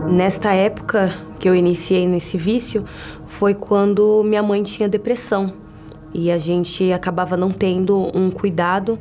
Nesta 0.10 0.54
época 0.54 1.14
que 1.40 1.50
eu 1.50 1.56
iniciei 1.56 2.08
nesse 2.08 2.38
vício, 2.38 2.86
foi 3.28 3.54
quando 3.54 4.24
minha 4.24 4.44
mãe 4.44 4.62
tinha 4.64 4.88
depressão 4.88 5.61
e 6.14 6.32
a 6.32 6.38
gente 6.38 6.92
acabava 6.92 7.38
não 7.38 7.52
tendo 7.52 8.12
um 8.18 8.30
cuidado, 8.30 9.00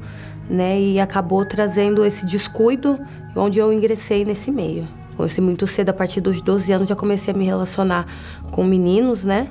né? 0.48 0.80
E 0.80 1.00
acabou 1.00 1.44
trazendo 1.44 2.04
esse 2.04 2.26
descuido 2.26 2.98
onde 3.34 3.58
eu 3.58 3.72
ingressei 3.72 4.24
nesse 4.24 4.50
meio. 4.50 4.86
Comecei 5.16 5.42
muito 5.42 5.66
cedo, 5.66 5.90
a 5.90 5.92
partir 5.92 6.20
dos 6.20 6.40
12 6.40 6.72
anos 6.72 6.88
já 6.88 6.96
comecei 6.96 7.34
a 7.34 7.36
me 7.36 7.44
relacionar 7.44 8.06
com 8.50 8.64
meninos, 8.64 9.24
né? 9.24 9.50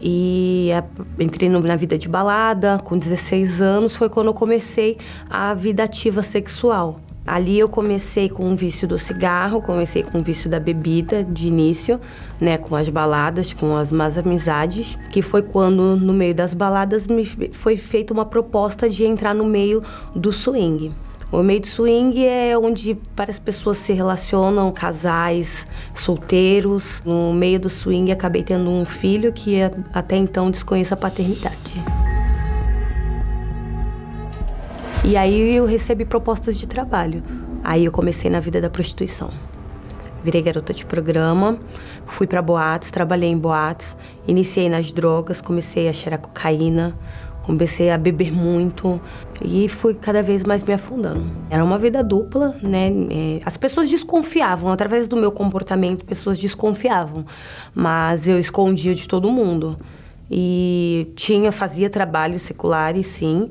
E 0.00 0.70
entrei 1.18 1.48
na 1.48 1.76
vida 1.76 1.98
de 1.98 2.08
balada, 2.08 2.78
com 2.78 2.96
16 2.96 3.60
anos 3.60 3.94
foi 3.94 4.08
quando 4.08 4.28
eu 4.28 4.34
comecei 4.34 4.96
a 5.28 5.52
vida 5.52 5.84
ativa 5.84 6.22
sexual. 6.22 7.00
Ali 7.30 7.60
eu 7.60 7.68
comecei 7.68 8.28
com 8.28 8.52
o 8.52 8.56
vício 8.56 8.88
do 8.88 8.98
cigarro, 8.98 9.62
comecei 9.62 10.02
com 10.02 10.18
o 10.18 10.22
vício 10.22 10.50
da 10.50 10.58
bebida 10.58 11.22
de 11.22 11.46
início, 11.46 12.00
né, 12.40 12.58
com 12.58 12.74
as 12.74 12.88
baladas, 12.88 13.52
com 13.52 13.76
as 13.76 13.92
más 13.92 14.18
amizades, 14.18 14.98
que 15.12 15.22
foi 15.22 15.40
quando 15.40 15.94
no 15.94 16.12
meio 16.12 16.34
das 16.34 16.52
baladas 16.52 17.06
me 17.06 17.24
foi 17.52 17.76
feita 17.76 18.12
uma 18.12 18.24
proposta 18.24 18.90
de 18.90 19.04
entrar 19.04 19.32
no 19.32 19.44
meio 19.44 19.80
do 20.12 20.32
swing 20.32 20.92
O 21.30 21.40
meio 21.40 21.60
de 21.60 21.68
swing 21.68 22.26
é 22.26 22.58
onde 22.58 22.98
várias 23.16 23.38
pessoas 23.38 23.78
se 23.78 23.92
relacionam, 23.92 24.72
casais, 24.72 25.68
solteiros. 25.94 27.00
No 27.04 27.32
meio 27.32 27.60
do 27.60 27.70
swing 27.70 28.10
acabei 28.10 28.42
tendo 28.42 28.68
um 28.68 28.84
filho 28.84 29.32
que 29.32 29.60
até 29.94 30.16
então 30.16 30.50
desconheço 30.50 30.94
a 30.94 30.96
paternidade. 30.96 31.74
E 35.02 35.16
aí 35.16 35.56
eu 35.56 35.64
recebi 35.64 36.04
propostas 36.04 36.58
de 36.58 36.66
trabalho. 36.66 37.22
Aí 37.64 37.86
eu 37.86 37.92
comecei 37.92 38.30
na 38.30 38.38
vida 38.38 38.60
da 38.60 38.68
prostituição. 38.68 39.30
Virei 40.22 40.42
garota 40.42 40.74
de 40.74 40.84
programa, 40.84 41.58
fui 42.04 42.26
para 42.26 42.42
boates, 42.42 42.90
trabalhei 42.90 43.30
em 43.30 43.38
boates, 43.38 43.96
iniciei 44.28 44.68
nas 44.68 44.92
drogas, 44.92 45.40
comecei 45.40 45.88
a 45.88 45.92
cheirar 45.94 46.20
cocaína, 46.20 46.94
comecei 47.42 47.90
a 47.90 47.96
beber 47.96 48.30
muito 48.30 49.00
e 49.42 49.66
fui 49.70 49.94
cada 49.94 50.22
vez 50.22 50.44
mais 50.44 50.62
me 50.62 50.74
afundando. 50.74 51.24
Era 51.48 51.64
uma 51.64 51.78
vida 51.78 52.04
dupla, 52.04 52.54
né? 52.62 52.92
É, 53.10 53.40
as 53.46 53.56
pessoas 53.56 53.88
desconfiavam, 53.88 54.70
através 54.70 55.08
do 55.08 55.16
meu 55.16 55.32
comportamento, 55.32 56.04
pessoas 56.04 56.38
desconfiavam, 56.38 57.24
mas 57.74 58.28
eu 58.28 58.38
escondia 58.38 58.94
de 58.94 59.08
todo 59.08 59.30
mundo. 59.30 59.78
E 60.30 61.10
tinha, 61.16 61.50
fazia 61.50 61.90
trabalhos 61.90 62.42
seculares, 62.42 63.06
sim, 63.06 63.50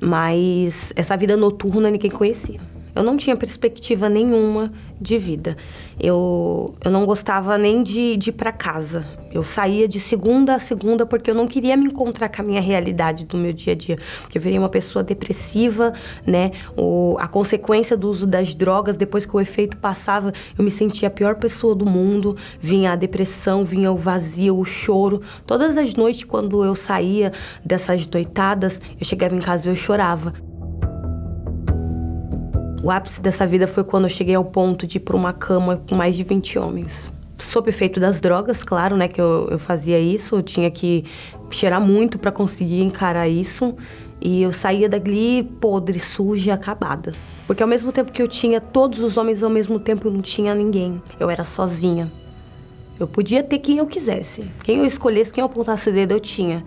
mas 0.00 0.92
essa 0.96 1.16
vida 1.16 1.36
noturna 1.36 1.90
ninguém 1.90 2.10
conhecia. 2.10 2.60
Eu 2.96 3.02
não 3.02 3.18
tinha 3.18 3.36
perspectiva 3.36 4.08
nenhuma 4.08 4.72
de 4.98 5.18
vida. 5.18 5.54
Eu, 6.00 6.74
eu 6.82 6.90
não 6.90 7.04
gostava 7.04 7.58
nem 7.58 7.82
de, 7.82 8.16
de 8.16 8.30
ir 8.30 8.32
para 8.32 8.50
casa. 8.50 9.04
Eu 9.30 9.42
saía 9.42 9.86
de 9.86 10.00
segunda 10.00 10.54
a 10.54 10.58
segunda 10.58 11.04
porque 11.04 11.30
eu 11.30 11.34
não 11.34 11.46
queria 11.46 11.76
me 11.76 11.84
encontrar 11.84 12.30
com 12.30 12.40
a 12.40 12.44
minha 12.44 12.60
realidade 12.60 13.26
do 13.26 13.36
meu 13.36 13.52
dia 13.52 13.74
a 13.74 13.76
dia. 13.76 13.98
Porque 14.22 14.38
eu 14.38 14.42
virei 14.42 14.58
uma 14.58 14.70
pessoa 14.70 15.02
depressiva, 15.02 15.92
né? 16.26 16.52
O, 16.74 17.18
a 17.20 17.28
consequência 17.28 17.98
do 17.98 18.08
uso 18.08 18.26
das 18.26 18.54
drogas, 18.54 18.96
depois 18.96 19.26
que 19.26 19.36
o 19.36 19.40
efeito 19.42 19.76
passava, 19.76 20.32
eu 20.56 20.64
me 20.64 20.70
sentia 20.70 21.08
a 21.08 21.10
pior 21.10 21.34
pessoa 21.34 21.74
do 21.74 21.84
mundo. 21.84 22.34
Vinha 22.58 22.92
a 22.92 22.96
depressão, 22.96 23.62
vinha 23.62 23.92
o 23.92 23.96
vazio, 23.96 24.58
o 24.58 24.64
choro. 24.64 25.20
Todas 25.46 25.76
as 25.76 25.94
noites, 25.94 26.24
quando 26.24 26.64
eu 26.64 26.74
saía 26.74 27.30
dessas 27.62 28.08
noitadas, 28.08 28.80
eu 28.98 29.04
chegava 29.04 29.36
em 29.36 29.40
casa 29.40 29.68
e 29.68 29.70
eu 29.70 29.76
chorava. 29.76 30.32
O 32.86 32.90
ápice 32.92 33.20
dessa 33.20 33.44
vida 33.44 33.66
foi 33.66 33.82
quando 33.82 34.04
eu 34.04 34.08
cheguei 34.08 34.36
ao 34.36 34.44
ponto 34.44 34.86
de 34.86 34.98
ir 34.98 35.00
para 35.00 35.16
uma 35.16 35.32
cama 35.32 35.82
com 35.88 35.96
mais 35.96 36.14
de 36.14 36.22
20 36.22 36.56
homens. 36.56 37.10
Sob 37.36 37.68
efeito 37.68 37.98
das 37.98 38.20
drogas, 38.20 38.62
claro, 38.62 38.96
né, 38.96 39.08
que 39.08 39.20
eu, 39.20 39.48
eu 39.50 39.58
fazia 39.58 39.98
isso, 39.98 40.36
eu 40.36 40.42
tinha 40.44 40.70
que 40.70 41.04
cheirar 41.50 41.80
muito 41.80 42.16
para 42.16 42.30
conseguir 42.30 42.82
encarar 42.82 43.26
isso. 43.26 43.74
E 44.20 44.40
eu 44.40 44.52
saía 44.52 44.88
dali 44.88 45.42
podre, 45.42 45.98
suja, 45.98 46.54
acabada. 46.54 47.10
Porque 47.44 47.60
ao 47.60 47.68
mesmo 47.68 47.90
tempo 47.90 48.12
que 48.12 48.22
eu 48.22 48.28
tinha 48.28 48.60
todos 48.60 49.00
os 49.00 49.16
homens, 49.16 49.42
ao 49.42 49.50
mesmo 49.50 49.80
tempo 49.80 50.06
eu 50.06 50.12
não 50.12 50.22
tinha 50.22 50.54
ninguém. 50.54 51.02
Eu 51.18 51.28
era 51.28 51.42
sozinha. 51.42 52.12
Eu 53.00 53.08
podia 53.08 53.42
ter 53.42 53.58
quem 53.58 53.78
eu 53.78 53.86
quisesse. 53.88 54.48
Quem 54.62 54.78
eu 54.78 54.84
escolhesse, 54.84 55.32
quem 55.32 55.42
eu 55.42 55.46
apontasse 55.46 55.90
o 55.90 55.92
dedo, 55.92 56.12
eu 56.12 56.20
tinha. 56.20 56.64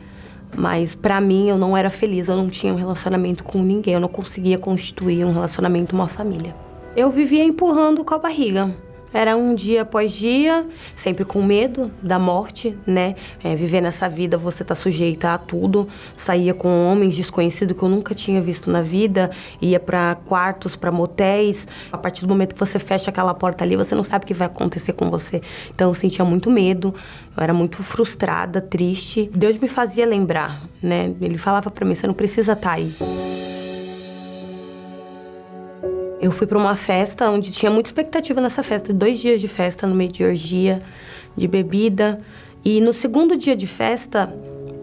Mas 0.55 0.95
para 0.95 1.21
mim 1.21 1.49
eu 1.49 1.57
não 1.57 1.75
era 1.77 1.89
feliz, 1.89 2.27
eu 2.27 2.35
não 2.35 2.49
tinha 2.49 2.73
um 2.73 2.77
relacionamento 2.77 3.43
com 3.43 3.62
ninguém, 3.62 3.93
eu 3.93 3.99
não 3.99 4.07
conseguia 4.07 4.57
constituir 4.57 5.25
um 5.25 5.31
relacionamento, 5.31 5.95
uma 5.95 6.07
família. 6.07 6.55
Eu 6.95 7.12
vivia 7.12 7.43
empurrando 7.43 8.03
com 8.03 8.13
a 8.13 8.17
barriga. 8.17 8.73
Era 9.13 9.35
um 9.35 9.55
dia 9.55 9.81
após 9.81 10.11
dia, 10.11 10.65
sempre 10.95 11.25
com 11.25 11.41
medo 11.41 11.91
da 12.01 12.19
morte, 12.19 12.77
né? 12.85 13.15
É, 13.43 13.55
viver 13.55 13.81
nessa 13.81 14.07
vida 14.07 14.37
você 14.37 14.63
tá 14.63 14.75
sujeita 14.75 15.33
a 15.33 15.37
tudo. 15.37 15.87
Saía 16.15 16.53
com 16.53 16.69
homens 16.85 17.15
desconhecidos 17.15 17.75
que 17.75 17.83
eu 17.83 17.89
nunca 17.89 18.13
tinha 18.13 18.41
visto 18.41 18.69
na 18.69 18.81
vida, 18.81 19.31
ia 19.61 19.79
para 19.79 20.15
quartos, 20.25 20.75
para 20.75 20.91
motéis. 20.91 21.67
A 21.91 21.97
partir 21.97 22.21
do 22.21 22.27
momento 22.29 22.53
que 22.53 22.59
você 22.59 22.77
fecha 22.77 23.09
aquela 23.09 23.33
porta 23.33 23.63
ali, 23.63 23.75
você 23.75 23.95
não 23.95 24.03
sabe 24.03 24.25
o 24.25 24.27
que 24.27 24.33
vai 24.33 24.47
acontecer 24.47 24.93
com 24.93 25.09
você. 25.09 25.41
Então 25.73 25.89
eu 25.89 25.95
sentia 25.95 26.23
muito 26.23 26.51
medo, 26.51 26.93
eu 27.35 27.43
era 27.43 27.53
muito 27.53 27.81
frustrada, 27.81 28.61
triste. 28.61 29.29
Deus 29.33 29.57
me 29.57 29.67
fazia 29.67 30.05
lembrar, 30.05 30.61
né? 30.81 31.13
Ele 31.19 31.37
falava 31.37 31.71
para 31.71 31.85
mim: 31.85 31.95
você 31.95 32.05
não 32.05 32.13
precisa 32.13 32.53
estar 32.53 32.69
tá 32.69 32.75
aí. 32.75 33.18
Eu 36.21 36.32
fui 36.32 36.45
para 36.45 36.58
uma 36.58 36.75
festa 36.75 37.29
onde 37.29 37.49
tinha 37.49 37.71
muita 37.71 37.89
expectativa 37.89 38.41
nessa 38.41 38.62
festa, 38.62 38.93
dois 38.93 39.19
dias 39.19 39.39
de 39.39 39.47
festa 39.47 39.88
no 39.88 39.95
meio 39.95 40.12
de 40.12 40.23
orgia, 40.23 40.82
de 41.36 41.47
bebida. 41.47 42.19
E 42.63 42.82
no 42.82 42.91
segundo 42.91 43.38
dia 43.38 43.55
de 43.55 43.65
festa, 43.65 44.34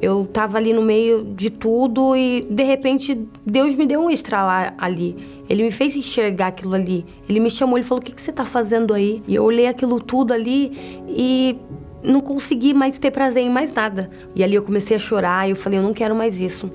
eu 0.01 0.27
tava 0.27 0.57
ali 0.57 0.72
no 0.72 0.81
meio 0.81 1.25
de 1.37 1.51
tudo 1.51 2.16
e 2.16 2.46
de 2.49 2.62
repente 2.62 3.18
Deus 3.44 3.75
me 3.75 3.87
deu 3.87 4.01
um 4.01 4.11
estralar 4.11 4.75
ali. 4.79 5.14
Ele 5.46 5.62
me 5.62 5.70
fez 5.70 5.94
enxergar 5.94 6.49
aquilo 6.49 6.75
ali. 6.75 7.05
Ele 7.29 7.38
me 7.38 7.51
chamou, 7.51 7.77
ele 7.77 7.87
falou: 7.87 8.01
"O 8.01 8.05
que 8.05 8.12
que 8.12 8.22
você 8.22 8.33
tá 8.33 8.46
fazendo 8.46 8.94
aí?" 8.94 9.22
E 9.29 9.35
eu 9.35 9.44
olhei 9.44 9.66
aquilo 9.66 10.01
tudo 10.01 10.33
ali 10.33 11.03
e 11.07 11.59
não 12.03 12.22
consegui 12.22 12.72
mais 12.72 12.99
ter 12.99 13.11
prazer 13.11 13.42
em 13.42 13.51
mais 13.51 13.70
nada. 13.70 14.11
E 14.35 14.42
ali 14.42 14.55
eu 14.55 14.62
comecei 14.62 14.96
a 14.96 14.99
chorar 14.99 15.51
eu 15.51 15.57
falei: 15.57 15.79
"Eu 15.79 15.83
não 15.83 15.92
quero 15.92 16.14
mais 16.14 16.40
isso." 16.40 16.70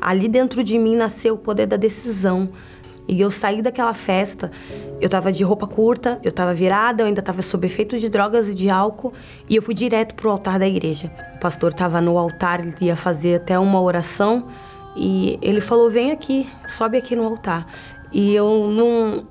Ali 0.00 0.26
dentro 0.26 0.64
de 0.64 0.78
mim 0.78 0.96
nasceu 0.96 1.34
o 1.34 1.38
poder 1.38 1.66
da 1.66 1.76
decisão. 1.76 2.48
E 3.10 3.20
eu 3.20 3.28
saí 3.28 3.60
daquela 3.60 3.92
festa, 3.92 4.52
eu 5.00 5.08
tava 5.08 5.32
de 5.32 5.42
roupa 5.42 5.66
curta, 5.66 6.20
eu 6.22 6.30
tava 6.30 6.54
virada, 6.54 7.02
eu 7.02 7.08
ainda 7.08 7.20
tava 7.20 7.42
sob 7.42 7.66
efeitos 7.66 8.00
de 8.00 8.08
drogas 8.08 8.48
e 8.48 8.54
de 8.54 8.70
álcool, 8.70 9.12
e 9.48 9.56
eu 9.56 9.62
fui 9.62 9.74
direto 9.74 10.14
pro 10.14 10.30
altar 10.30 10.60
da 10.60 10.68
igreja. 10.68 11.10
O 11.34 11.40
pastor 11.40 11.74
tava 11.74 12.00
no 12.00 12.16
altar, 12.16 12.60
ele 12.60 12.72
ia 12.80 12.94
fazer 12.94 13.34
até 13.34 13.58
uma 13.58 13.80
oração, 13.80 14.46
e 14.94 15.40
ele 15.42 15.60
falou: 15.60 15.90
"Vem 15.90 16.12
aqui, 16.12 16.48
sobe 16.68 16.98
aqui 16.98 17.16
no 17.16 17.24
altar". 17.24 17.66
E 18.12 18.32
eu 18.32 18.70
não 18.70 19.24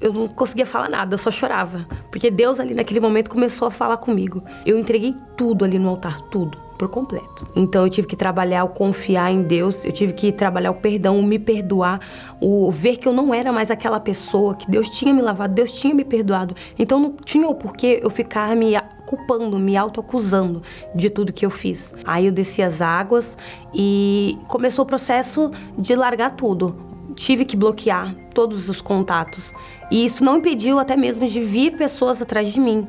eu 0.00 0.10
não 0.10 0.26
conseguia 0.26 0.64
falar 0.64 0.88
nada, 0.88 1.12
eu 1.12 1.18
só 1.18 1.30
chorava, 1.30 1.86
porque 2.10 2.30
Deus 2.30 2.58
ali 2.58 2.72
naquele 2.72 3.00
momento 3.00 3.28
começou 3.28 3.68
a 3.68 3.70
falar 3.70 3.98
comigo. 3.98 4.42
Eu 4.64 4.78
entreguei 4.78 5.14
tudo 5.36 5.66
ali 5.66 5.78
no 5.78 5.90
altar, 5.90 6.18
tudo 6.30 6.67
por 6.78 6.88
completo. 6.88 7.46
Então 7.54 7.84
eu 7.84 7.90
tive 7.90 8.06
que 8.06 8.16
trabalhar 8.16 8.64
o 8.64 8.68
confiar 8.68 9.32
em 9.32 9.42
Deus, 9.42 9.84
eu 9.84 9.90
tive 9.90 10.12
que 10.12 10.30
trabalhar 10.30 10.70
o 10.70 10.74
perdão, 10.74 11.18
o 11.18 11.22
me 11.22 11.38
perdoar, 11.38 12.00
o 12.40 12.70
ver 12.70 12.96
que 12.96 13.08
eu 13.08 13.12
não 13.12 13.34
era 13.34 13.52
mais 13.52 13.70
aquela 13.70 13.98
pessoa, 13.98 14.54
que 14.54 14.70
Deus 14.70 14.88
tinha 14.88 15.12
me 15.12 15.20
lavado, 15.20 15.52
Deus 15.52 15.72
tinha 15.72 15.92
me 15.92 16.04
perdoado. 16.04 16.54
Então 16.78 17.00
não 17.00 17.12
tinha 17.12 17.48
o 17.48 17.54
porquê 17.54 18.00
eu 18.02 18.08
ficar 18.08 18.54
me 18.54 18.74
culpando, 19.04 19.58
me 19.58 19.76
autoacusando 19.76 20.62
de 20.94 21.10
tudo 21.10 21.32
que 21.32 21.44
eu 21.44 21.50
fiz. 21.50 21.92
Aí 22.04 22.26
eu 22.26 22.32
desci 22.32 22.62
as 22.62 22.80
águas 22.80 23.36
e 23.74 24.38
começou 24.46 24.84
o 24.84 24.86
processo 24.86 25.50
de 25.76 25.96
largar 25.96 26.36
tudo. 26.36 26.76
Tive 27.14 27.44
que 27.44 27.56
bloquear 27.56 28.14
todos 28.32 28.68
os 28.68 28.80
contatos. 28.80 29.52
E 29.90 30.04
isso 30.04 30.22
não 30.22 30.36
impediu 30.36 30.78
até 30.78 30.96
mesmo 30.96 31.26
de 31.26 31.40
vir 31.40 31.76
pessoas 31.76 32.22
atrás 32.22 32.52
de 32.52 32.60
mim 32.60 32.86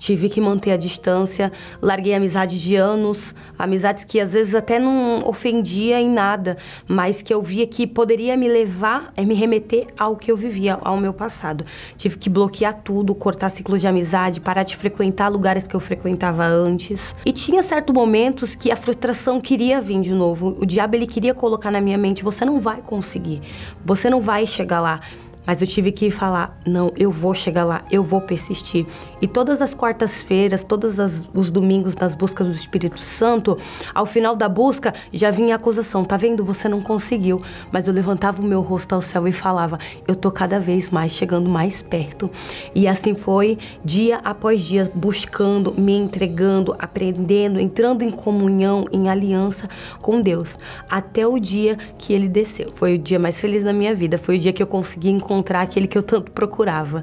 tive 0.00 0.30
que 0.30 0.40
manter 0.40 0.72
a 0.72 0.76
distância, 0.76 1.52
larguei 1.80 2.14
amizades 2.14 2.58
de 2.58 2.74
anos, 2.74 3.34
amizades 3.58 4.02
que 4.02 4.18
às 4.18 4.32
vezes 4.32 4.54
até 4.54 4.78
não 4.78 5.22
ofendia 5.28 6.00
em 6.00 6.08
nada, 6.08 6.56
mas 6.88 7.20
que 7.20 7.32
eu 7.32 7.42
via 7.42 7.66
que 7.66 7.86
poderia 7.86 8.36
me 8.36 8.48
levar, 8.48 9.12
me 9.18 9.34
remeter 9.34 9.86
ao 9.98 10.16
que 10.16 10.32
eu 10.32 10.36
vivia, 10.36 10.78
ao 10.80 10.96
meu 10.96 11.12
passado. 11.12 11.66
Tive 11.96 12.16
que 12.16 12.30
bloquear 12.30 12.80
tudo, 12.82 13.14
cortar 13.14 13.50
ciclos 13.50 13.82
de 13.82 13.86
amizade, 13.86 14.40
parar 14.40 14.62
de 14.62 14.74
frequentar 14.74 15.28
lugares 15.28 15.68
que 15.68 15.76
eu 15.76 15.80
frequentava 15.80 16.44
antes. 16.44 17.14
E 17.24 17.30
tinha 17.30 17.62
certos 17.62 17.94
momentos 17.94 18.54
que 18.54 18.72
a 18.72 18.76
frustração 18.76 19.38
queria 19.38 19.80
vir 19.82 20.00
de 20.00 20.14
novo. 20.14 20.56
O 20.58 20.64
diabo 20.64 20.96
ele 20.96 21.06
queria 21.06 21.34
colocar 21.34 21.70
na 21.70 21.80
minha 21.80 21.98
mente: 21.98 22.24
você 22.24 22.42
não 22.42 22.58
vai 22.58 22.80
conseguir, 22.80 23.42
você 23.84 24.08
não 24.08 24.22
vai 24.22 24.46
chegar 24.46 24.80
lá. 24.80 25.00
Mas 25.46 25.60
eu 25.60 25.66
tive 25.66 25.90
que 25.90 26.10
falar: 26.10 26.58
não, 26.66 26.92
eu 26.96 27.10
vou 27.10 27.34
chegar 27.34 27.64
lá, 27.64 27.82
eu 27.90 28.04
vou 28.04 28.20
persistir. 28.20 28.86
E 29.20 29.26
todas 29.26 29.60
as 29.60 29.74
quartas-feiras, 29.74 30.64
todos 30.64 30.96
os 31.34 31.50
domingos 31.50 31.94
nas 31.94 32.14
buscas 32.14 32.46
do 32.46 32.54
Espírito 32.54 33.00
Santo, 33.00 33.58
ao 33.94 34.06
final 34.06 34.34
da 34.34 34.48
busca 34.48 34.94
já 35.12 35.30
vinha 35.30 35.54
a 35.54 35.56
acusação: 35.56 36.04
tá 36.04 36.16
vendo, 36.16 36.44
você 36.44 36.68
não 36.68 36.80
conseguiu. 36.80 37.42
Mas 37.70 37.86
eu 37.86 37.92
levantava 37.94 38.40
o 38.40 38.44
meu 38.44 38.60
rosto 38.60 38.94
ao 38.94 39.02
céu 39.02 39.26
e 39.26 39.32
falava: 39.32 39.78
eu 40.06 40.14
tô 40.14 40.30
cada 40.30 40.58
vez 40.58 40.88
mais 40.88 41.12
chegando 41.12 41.48
mais 41.48 41.82
perto. 41.82 42.30
E 42.74 42.86
assim 42.88 43.14
foi, 43.14 43.58
dia 43.84 44.20
após 44.24 44.62
dia, 44.62 44.90
buscando, 44.94 45.72
me 45.72 45.92
entregando, 45.92 46.74
aprendendo, 46.78 47.60
entrando 47.60 48.02
em 48.02 48.10
comunhão, 48.10 48.86
em 48.92 49.08
aliança 49.08 49.68
com 50.00 50.20
Deus, 50.20 50.58
até 50.88 51.26
o 51.26 51.38
dia 51.38 51.76
que 51.98 52.12
ele 52.12 52.28
desceu. 52.28 52.72
Foi 52.74 52.94
o 52.94 52.98
dia 52.98 53.18
mais 53.18 53.40
feliz 53.40 53.64
da 53.64 53.72
minha 53.72 53.94
vida, 53.94 54.16
foi 54.16 54.36
o 54.36 54.38
dia 54.38 54.52
que 54.52 54.62
eu 54.62 54.66
consegui 54.66 55.10
encontrar 55.10 55.30
encontrar 55.40 55.62
aquele 55.62 55.86
que 55.86 55.96
eu 55.96 56.02
tanto 56.02 56.30
procurava. 56.30 57.02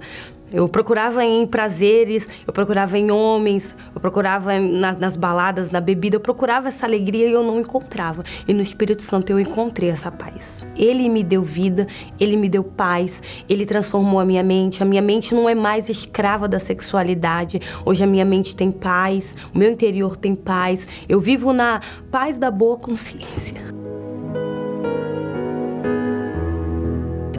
Eu 0.51 0.69
procurava 0.69 1.25
em 1.25 1.45
prazeres, 1.45 2.27
eu 2.45 2.53
procurava 2.53 2.97
em 2.97 3.11
homens, 3.11 3.75
eu 3.93 3.99
procurava 3.99 4.57
na, 4.59 4.93
nas 4.93 5.17
baladas, 5.17 5.71
na 5.71 5.81
bebida, 5.81 6.15
eu 6.15 6.19
procurava 6.21 6.69
essa 6.69 6.85
alegria 6.85 7.27
e 7.27 7.33
eu 7.33 7.43
não 7.43 7.59
encontrava. 7.59 8.23
E 8.47 8.53
no 8.53 8.61
Espírito 8.61 9.03
Santo 9.03 9.29
eu 9.29 9.39
encontrei 9.39 9.89
essa 9.89 10.09
paz. 10.09 10.65
Ele 10.75 11.09
me 11.09 11.23
deu 11.23 11.43
vida, 11.43 11.85
ele 12.19 12.37
me 12.37 12.47
deu 12.47 12.63
paz, 12.63 13.21
ele 13.49 13.65
transformou 13.65 14.19
a 14.19 14.25
minha 14.25 14.43
mente. 14.43 14.81
A 14.81 14.85
minha 14.85 15.01
mente 15.01 15.35
não 15.35 15.49
é 15.49 15.55
mais 15.55 15.89
escrava 15.89 16.47
da 16.47 16.59
sexualidade. 16.59 17.59
Hoje 17.85 18.03
a 18.03 18.07
minha 18.07 18.25
mente 18.25 18.55
tem 18.55 18.71
paz, 18.71 19.35
o 19.53 19.57
meu 19.57 19.69
interior 19.69 20.15
tem 20.15 20.33
paz. 20.33 20.87
Eu 21.09 21.19
vivo 21.19 21.51
na 21.51 21.81
paz 22.09 22.37
da 22.37 22.49
boa 22.49 22.77
consciência. 22.77 23.76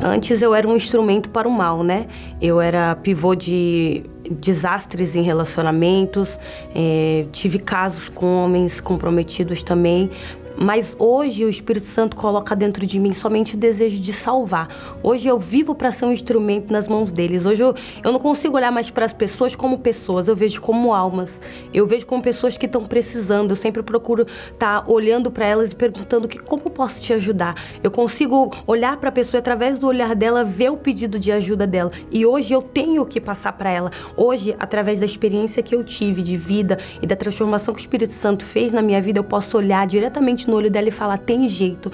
Antes 0.02 0.40
eu 0.42 0.54
era 0.54 0.66
um 0.66 0.76
instrumento 0.76 1.28
para 1.30 1.48
o 1.48 1.50
mal, 1.50 1.82
né? 1.82 2.06
Eu 2.40 2.60
era 2.60 2.94
pivô 2.96 3.34
de 3.34 4.04
desastres 4.30 5.16
em 5.16 5.22
relacionamentos, 5.22 6.38
é, 6.74 7.26
tive 7.32 7.58
casos 7.58 8.08
com 8.08 8.44
homens 8.44 8.80
comprometidos 8.80 9.64
também, 9.64 10.10
mas 10.58 10.96
hoje 10.98 11.44
o 11.44 11.48
Espírito 11.48 11.86
Santo 11.86 12.16
coloca 12.16 12.56
dentro 12.56 12.84
de 12.84 12.98
mim 12.98 13.14
somente 13.14 13.54
o 13.54 13.58
desejo 13.58 14.00
de 14.00 14.12
salvar. 14.12 14.98
Hoje 15.02 15.28
eu 15.28 15.38
vivo 15.38 15.74
para 15.74 15.92
ser 15.92 16.04
um 16.04 16.12
instrumento 16.12 16.72
nas 16.72 16.88
mãos 16.88 17.12
deles. 17.12 17.46
Hoje 17.46 17.62
eu, 17.62 17.74
eu 18.02 18.12
não 18.12 18.18
consigo 18.18 18.56
olhar 18.56 18.72
mais 18.72 18.90
para 18.90 19.04
as 19.04 19.12
pessoas 19.12 19.54
como 19.54 19.78
pessoas, 19.78 20.26
eu 20.26 20.34
vejo 20.34 20.60
como 20.60 20.92
almas. 20.92 21.40
Eu 21.72 21.86
vejo 21.86 22.04
como 22.06 22.20
pessoas 22.20 22.56
que 22.56 22.66
estão 22.66 22.84
precisando. 22.84 23.52
Eu 23.52 23.56
sempre 23.56 23.82
procuro 23.82 24.22
estar 24.22 24.82
tá 24.82 24.84
olhando 24.90 25.30
para 25.30 25.46
elas 25.46 25.70
e 25.70 25.76
perguntando 25.76 26.26
que 26.26 26.38
como 26.38 26.68
posso 26.70 27.00
te 27.00 27.12
ajudar. 27.12 27.54
Eu 27.82 27.90
consigo 27.90 28.50
olhar 28.66 28.96
para 28.96 29.10
a 29.10 29.12
pessoa 29.12 29.38
através 29.38 29.78
do 29.78 29.86
olhar 29.86 30.14
dela 30.16 30.42
ver 30.42 30.70
o 30.70 30.76
pedido 30.76 31.18
de 31.18 31.30
ajuda 31.30 31.66
dela. 31.66 31.92
E 32.10 32.26
hoje 32.26 32.52
eu 32.52 32.62
tenho 32.62 33.06
que 33.06 33.20
passar 33.20 33.52
para 33.52 33.70
ela. 33.70 33.92
Hoje, 34.16 34.56
através 34.58 34.98
da 34.98 35.06
experiência 35.06 35.62
que 35.62 35.74
eu 35.74 35.84
tive 35.84 36.20
de 36.20 36.36
vida 36.36 36.78
e 37.00 37.06
da 37.06 37.14
transformação 37.14 37.72
que 37.72 37.80
o 37.80 37.82
Espírito 37.82 38.12
Santo 38.12 38.44
fez 38.44 38.72
na 38.72 38.82
minha 38.82 39.00
vida, 39.00 39.20
eu 39.20 39.24
posso 39.24 39.56
olhar 39.56 39.86
diretamente 39.86 40.47
no 40.48 40.56
olho 40.56 40.70
dela 40.70 40.88
e 40.88 40.92
falar: 40.92 41.18
tem 41.18 41.48
jeito. 41.48 41.90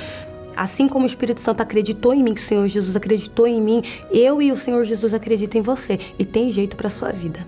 Assim 0.56 0.88
como 0.88 1.04
o 1.04 1.08
Espírito 1.08 1.40
Santo 1.40 1.62
acreditou 1.62 2.14
em 2.14 2.22
mim, 2.22 2.32
que 2.32 2.40
o 2.40 2.44
Senhor 2.44 2.66
Jesus 2.68 2.94
acreditou 2.94 3.46
em 3.46 3.60
mim, 3.60 3.82
eu 4.12 4.40
e 4.40 4.52
o 4.52 4.56
Senhor 4.56 4.84
Jesus 4.84 5.12
acreditam 5.12 5.60
em 5.60 5.62
você. 5.62 5.98
E 6.16 6.24
tem 6.24 6.52
jeito 6.52 6.76
para 6.76 6.88
sua 6.88 7.10
vida. 7.10 7.44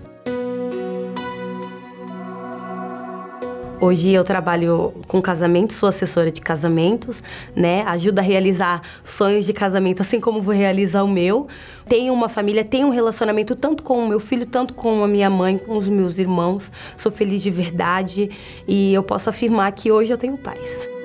Hoje 3.79 4.09
eu 4.09 4.23
trabalho 4.23 4.91
com 5.07 5.21
casamentos, 5.21 5.75
sou 5.75 5.87
assessora 5.87 6.31
de 6.31 6.41
casamentos, 6.41 7.21
né? 7.55 7.83
Ajuda 7.83 8.21
a 8.21 8.23
realizar 8.23 8.81
sonhos 9.03 9.45
de 9.45 9.53
casamento, 9.53 10.01
assim 10.01 10.19
como 10.19 10.41
vou 10.41 10.53
realizar 10.53 11.03
o 11.03 11.07
meu. 11.07 11.47
Tenho 11.87 12.11
uma 12.11 12.27
família, 12.27 12.65
tenho 12.65 12.87
um 12.87 12.89
relacionamento 12.89 13.55
tanto 13.55 13.83
com 13.83 13.99
o 13.99 14.07
meu 14.07 14.19
filho, 14.19 14.47
tanto 14.47 14.73
com 14.73 15.03
a 15.03 15.07
minha 15.07 15.29
mãe, 15.29 15.59
com 15.59 15.77
os 15.77 15.87
meus 15.87 16.17
irmãos. 16.17 16.71
Sou 16.97 17.11
feliz 17.11 17.39
de 17.39 17.51
verdade 17.51 18.31
e 18.67 18.95
eu 18.95 19.03
posso 19.03 19.29
afirmar 19.29 19.71
que 19.73 19.91
hoje 19.91 20.11
eu 20.11 20.17
tenho 20.17 20.37
paz. 20.39 20.96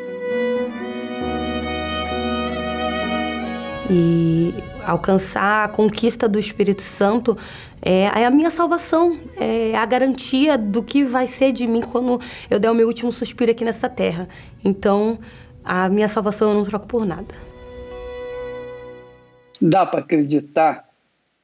E 3.93 4.55
alcançar 4.87 5.65
a 5.65 5.69
conquista 5.69 6.27
do 6.27 6.39
Espírito 6.39 6.81
Santo 6.81 7.37
é, 7.83 8.05
é, 8.05 8.25
a 8.25 8.31
minha 8.31 8.51
salvação, 8.51 9.19
é 9.37 9.77
a 9.77 9.85
garantia 9.85 10.57
do 10.57 10.83
que 10.83 11.05
vai 11.05 11.27
ser 11.27 11.53
de 11.53 11.67
mim 11.67 11.83
quando 11.83 12.21
eu 12.49 12.59
der 12.59 12.71
o 12.71 12.75
meu 12.75 12.87
último 12.87 13.13
suspiro 13.13 13.51
aqui 13.51 13.65
nessa 13.65 13.89
terra. 13.89 14.29
Então, 14.65 15.19
a 15.63 15.89
minha 15.89 16.09
salvação 16.09 16.51
eu 16.51 16.55
não 16.55 16.63
troco 16.63 16.87
por 16.87 17.05
nada. 17.05 17.35
Dá 19.61 19.85
para 19.85 20.01
acreditar 20.01 20.89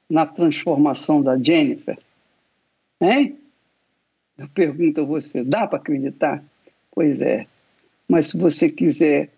na 0.08 0.24
transformação 0.24 1.20
da 1.20 1.36
Jennifer? 1.36 1.98
Hein? 3.00 3.38
Eu 4.38 4.48
pergunto 4.48 5.02
a 5.02 5.04
você, 5.04 5.44
dá 5.44 5.66
para 5.66 5.78
acreditar? 5.78 6.42
Pois 6.92 7.20
é. 7.20 7.46
Mas 8.08 8.28
se 8.28 8.38
você 8.38 8.68
quiser 8.68 9.28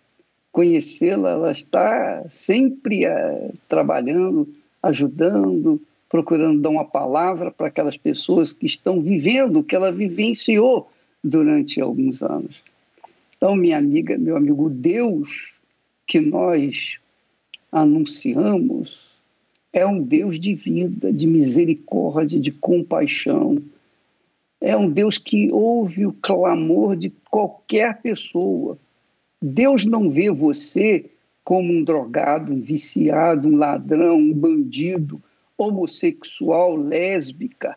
conhecê-la, 0.52 1.30
ela 1.30 1.52
está 1.52 2.24
sempre 2.30 3.06
uh, 3.06 3.52
trabalhando, 3.68 4.48
ajudando, 4.82 5.80
procurando 6.08 6.60
dar 6.60 6.70
uma 6.70 6.84
palavra 6.84 7.50
para 7.50 7.68
aquelas 7.68 7.96
pessoas 7.96 8.52
que 8.52 8.66
estão 8.66 9.00
vivendo 9.00 9.60
o 9.60 9.64
que 9.64 9.76
ela 9.76 9.92
vivenciou 9.92 10.90
durante 11.22 11.80
alguns 11.80 12.22
anos. 12.22 12.62
Então, 13.36 13.54
minha 13.54 13.78
amiga, 13.78 14.18
meu 14.18 14.36
amigo, 14.36 14.68
Deus 14.68 15.52
que 16.06 16.20
nós 16.20 16.98
anunciamos 17.70 19.08
é 19.72 19.86
um 19.86 20.02
Deus 20.02 20.40
de 20.40 20.54
vida, 20.54 21.12
de 21.12 21.26
misericórdia, 21.26 22.40
de 22.40 22.50
compaixão. 22.50 23.62
É 24.60 24.76
um 24.76 24.90
Deus 24.90 25.16
que 25.16 25.50
ouve 25.52 26.04
o 26.06 26.12
clamor 26.12 26.96
de 26.96 27.10
qualquer 27.30 28.02
pessoa 28.02 28.76
Deus 29.40 29.84
não 29.84 30.10
vê 30.10 30.30
você 30.30 31.10
como 31.42 31.72
um 31.72 31.82
drogado, 31.82 32.52
um 32.52 32.60
viciado, 32.60 33.48
um 33.48 33.56
ladrão, 33.56 34.16
um 34.18 34.32
bandido, 34.32 35.20
homossexual, 35.56 36.76
lésbica. 36.76 37.76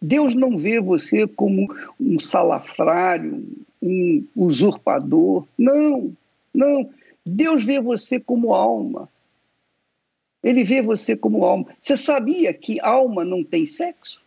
Deus 0.00 0.34
não 0.34 0.58
vê 0.58 0.80
você 0.80 1.26
como 1.26 1.74
um 1.98 2.18
salafrário, 2.18 3.46
um 3.80 4.24
usurpador. 4.36 5.46
Não, 5.56 6.12
não. 6.52 6.90
Deus 7.24 7.64
vê 7.64 7.80
você 7.80 8.20
como 8.20 8.52
alma. 8.52 9.08
Ele 10.42 10.62
vê 10.62 10.82
você 10.82 11.16
como 11.16 11.44
alma. 11.44 11.66
Você 11.80 11.96
sabia 11.96 12.52
que 12.52 12.78
alma 12.80 13.24
não 13.24 13.42
tem 13.42 13.64
sexo? 13.64 14.20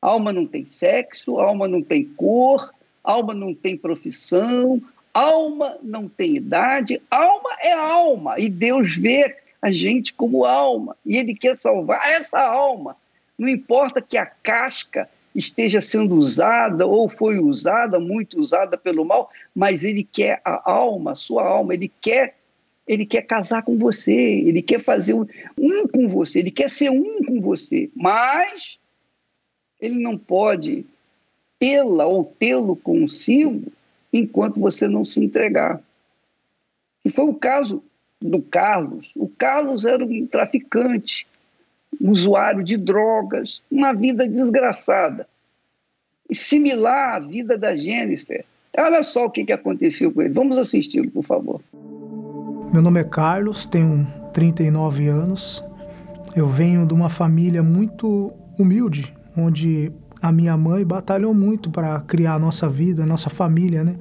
Alma 0.00 0.32
não 0.32 0.46
tem 0.46 0.64
sexo, 0.70 1.40
alma 1.40 1.66
não 1.66 1.82
tem 1.82 2.04
cor, 2.04 2.72
alma 3.02 3.34
não 3.34 3.52
tem 3.52 3.76
profissão, 3.76 4.80
Alma 5.18 5.76
não 5.82 6.08
tem 6.08 6.36
idade, 6.36 7.02
alma 7.10 7.50
é 7.60 7.72
alma, 7.72 8.38
e 8.38 8.48
Deus 8.48 8.96
vê 8.96 9.36
a 9.60 9.68
gente 9.68 10.12
como 10.12 10.44
alma, 10.44 10.96
e 11.04 11.16
Ele 11.16 11.34
quer 11.34 11.56
salvar 11.56 12.00
essa 12.04 12.38
alma. 12.38 12.96
Não 13.36 13.48
importa 13.48 14.00
que 14.00 14.16
a 14.16 14.24
casca 14.24 15.10
esteja 15.34 15.80
sendo 15.80 16.14
usada 16.14 16.86
ou 16.86 17.08
foi 17.08 17.40
usada, 17.40 17.98
muito 17.98 18.40
usada 18.40 18.78
pelo 18.78 19.04
mal, 19.04 19.28
mas 19.52 19.82
Ele 19.82 20.04
quer 20.04 20.40
a 20.44 20.70
alma, 20.70 21.16
sua 21.16 21.44
alma, 21.44 21.74
Ele 21.74 21.90
quer 22.00 22.36
ele 22.86 23.04
quer 23.04 23.22
casar 23.22 23.62
com 23.62 23.76
você, 23.76 24.14
ele 24.14 24.62
quer 24.62 24.80
fazer 24.80 25.12
um, 25.12 25.26
um, 25.58 25.86
com 25.86 26.08
você, 26.08 26.38
ele 26.38 26.50
quer 26.50 26.70
ser 26.70 26.90
um 26.90 27.22
com 27.22 27.38
você, 27.38 27.90
mas 27.94 28.78
ele 29.78 30.00
não 30.00 30.16
pode 30.16 30.86
tê-la 31.58 32.06
ou 32.06 32.24
tê-lo 32.24 32.74
consigo 32.74 33.70
enquanto 34.18 34.60
você 34.60 34.88
não 34.88 35.04
se 35.04 35.22
entregar. 35.22 35.80
E 37.04 37.10
foi 37.10 37.24
o 37.24 37.34
caso 37.34 37.82
do 38.20 38.42
Carlos. 38.42 39.12
O 39.16 39.28
Carlos 39.28 39.84
era 39.84 40.04
um 40.04 40.26
traficante, 40.26 41.26
um 42.00 42.10
usuário 42.10 42.62
de 42.62 42.76
drogas, 42.76 43.60
uma 43.70 43.92
vida 43.92 44.26
desgraçada. 44.26 45.26
E 46.28 46.34
similar 46.34 47.16
à 47.16 47.18
vida 47.18 47.56
da 47.56 47.74
Jennifer. 47.74 48.44
Olha 48.76 49.02
só 49.02 49.26
o 49.26 49.30
que, 49.30 49.44
que 49.44 49.52
aconteceu 49.52 50.12
com 50.12 50.20
ele. 50.20 50.34
Vamos 50.34 50.58
assisti-lo, 50.58 51.10
por 51.10 51.24
favor. 51.24 51.60
Meu 52.72 52.82
nome 52.82 53.00
é 53.00 53.04
Carlos, 53.04 53.66
tenho 53.66 54.06
39 54.34 55.08
anos. 55.08 55.64
Eu 56.36 56.46
venho 56.46 56.86
de 56.86 56.92
uma 56.92 57.08
família 57.08 57.62
muito 57.62 58.32
humilde, 58.58 59.14
onde 59.36 59.90
a 60.20 60.32
minha 60.32 60.56
mãe 60.56 60.84
batalhou 60.84 61.32
muito 61.32 61.70
para 61.70 62.00
criar 62.00 62.34
a 62.34 62.38
nossa 62.38 62.68
vida, 62.68 63.02
a 63.02 63.06
nossa 63.06 63.30
família, 63.30 63.84
né? 63.84 63.96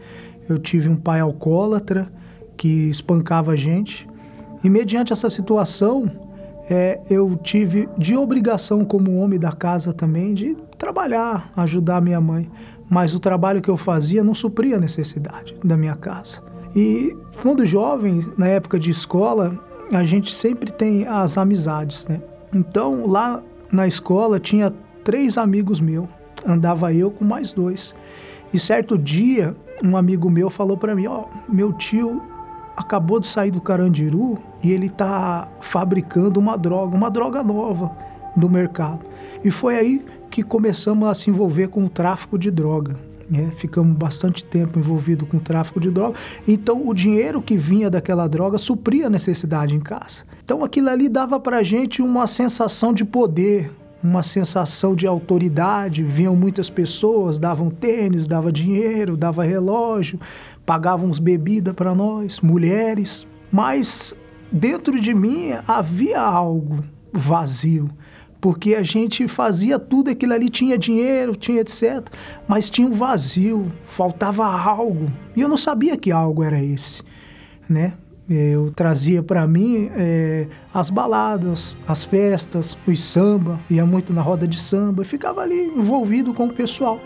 Eu 0.50 0.58
tive 0.58 0.90
um 0.90 0.96
pai 0.96 1.20
alcoólatra 1.20 2.08
que 2.56 2.90
espancava 2.90 3.52
a 3.52 3.56
gente. 3.56 4.08
E 4.64 4.70
mediante 4.70 5.14
essa 5.14 5.30
situação, 5.30 6.10
é, 6.70 7.00
eu 7.10 7.38
tive 7.44 7.88
de 7.98 8.16
obrigação 8.16 8.84
como 8.84 9.18
homem 9.18 9.40
da 9.40 9.52
casa 9.52 9.94
também 9.94 10.34
de 10.34 10.56
trabalhar, 10.78 11.52
ajudar 11.56 12.02
minha 12.02 12.20
mãe. 12.20 12.50
Mas 12.90 13.14
o 13.14 13.20
trabalho 13.20 13.62
que 13.62 13.70
eu 13.70 13.78
fazia 13.78 14.24
não 14.24 14.34
supria 14.34 14.78
a 14.78 14.80
necessidade 14.80 15.56
da 15.64 15.78
minha 15.78 15.96
casa. 15.96 16.42
E 16.76 17.16
quando 17.42 17.66
jovem, 17.66 18.20
na 18.38 18.48
época 18.48 18.80
de 18.80 18.90
escola, 18.90 19.58
a 19.92 20.04
gente 20.04 20.34
sempre 20.34 20.72
tem 20.72 21.06
as 21.06 21.38
amizades, 21.38 22.08
né? 22.08 22.22
Então, 22.54 23.06
lá 23.06 23.42
na 23.72 23.88
escola 23.88 24.40
tinha 24.40 24.74
três 25.08 25.38
amigos 25.38 25.80
meus, 25.80 26.10
andava 26.46 26.94
eu 26.94 27.10
com 27.10 27.24
mais 27.24 27.54
dois. 27.54 27.96
E 28.54 28.60
certo 28.60 28.98
dia, 28.98 29.56
um 29.82 29.96
amigo 29.96 30.30
meu 30.30 30.50
falou 30.50 30.76
para 30.76 30.94
mim: 30.94 31.08
Ó, 31.08 31.24
oh, 31.24 31.52
meu 31.52 31.72
tio 31.72 32.22
acabou 32.76 33.18
de 33.18 33.26
sair 33.26 33.50
do 33.50 33.62
Carandiru 33.62 34.38
e 34.62 34.70
ele 34.70 34.90
tá 34.90 35.48
fabricando 35.62 36.42
uma 36.42 36.58
droga, 36.58 36.94
uma 36.94 37.10
droga 37.10 37.42
nova 37.42 37.90
do 38.36 38.50
mercado. 38.50 39.00
E 39.46 39.50
foi 39.50 39.78
aí 39.78 40.06
que 40.30 40.44
começamos 40.44 41.08
a 41.08 41.14
se 41.14 41.30
envolver 41.30 41.70
com 41.70 41.86
o 41.86 41.90
tráfico 41.90 42.38
de 42.38 42.52
droga. 42.52 42.98
Né? 43.30 43.54
Ficamos 43.56 43.96
bastante 43.96 44.44
tempo 44.44 44.78
envolvidos 44.78 45.30
com 45.30 45.38
o 45.38 45.42
tráfico 45.42 45.80
de 45.80 45.90
droga. 45.90 46.16
Então, 46.46 46.86
o 46.86 46.94
dinheiro 46.94 47.42
que 47.42 47.56
vinha 47.56 47.90
daquela 47.90 48.28
droga 48.28 48.58
supria 48.58 49.08
a 49.08 49.10
necessidade 49.10 49.74
em 49.74 49.80
casa. 49.80 50.26
Então, 50.44 50.66
aquilo 50.66 50.90
ali 50.90 51.08
dava 51.08 51.40
para 51.40 51.64
gente 51.64 52.02
uma 52.02 52.28
sensação 52.28 52.94
de 52.94 53.06
poder, 53.06 53.72
uma 54.08 54.24
sensação 54.24 54.96
de 54.96 55.06
autoridade. 55.06 56.04
Vinham 56.04 56.36
muitas 56.36 56.70
pessoas, 56.70 57.38
davam 57.38 57.70
tênis, 57.70 58.26
dava 58.28 58.52
dinheiro, 58.52 59.18
dava 59.18 59.44
relógio, 59.44 60.20
pagavam 60.66 61.10
uns 61.10 61.20
bebida 61.20 61.74
para 61.74 61.94
nós, 61.94 62.40
mulheres. 62.40 63.28
Mas 63.52 64.16
dentro 64.52 65.00
de 65.00 65.14
mim 65.14 65.52
havia 65.68 66.22
algo 66.22 66.84
vazio, 67.12 67.90
porque 68.40 68.76
a 68.76 68.84
gente 68.84 69.28
fazia 69.28 69.78
tudo 69.78 70.10
aquilo 70.10 70.34
ali, 70.34 70.50
tinha 70.50 70.78
dinheiro, 70.78 71.36
tinha 71.36 71.62
etc, 71.62 72.08
mas 72.48 72.70
tinha 72.70 72.88
um 72.88 72.94
vazio, 72.94 73.72
faltava 73.86 74.46
algo. 74.46 75.12
E 75.36 75.42
eu 75.42 75.50
não 75.50 75.58
sabia 75.58 75.98
que 75.98 76.12
algo 76.12 76.44
era 76.44 76.64
esse, 76.64 77.04
né? 77.68 77.94
Eu 78.30 78.72
trazia 78.72 79.24
para 79.24 79.48
mim 79.48 79.90
é, 79.96 80.48
as 80.74 80.90
baladas, 80.90 81.78
as 81.88 82.04
festas, 82.04 82.78
os 82.86 83.02
samba, 83.02 83.58
ia 83.70 83.86
muito 83.86 84.12
na 84.12 84.22
roda 84.22 84.46
de 84.46 84.60
samba 84.60 85.04
e 85.04 85.06
ficava 85.06 85.42
ali 85.42 85.68
envolvido 85.68 86.34
com 86.34 86.48
o 86.48 86.54
pessoal. 86.54 87.00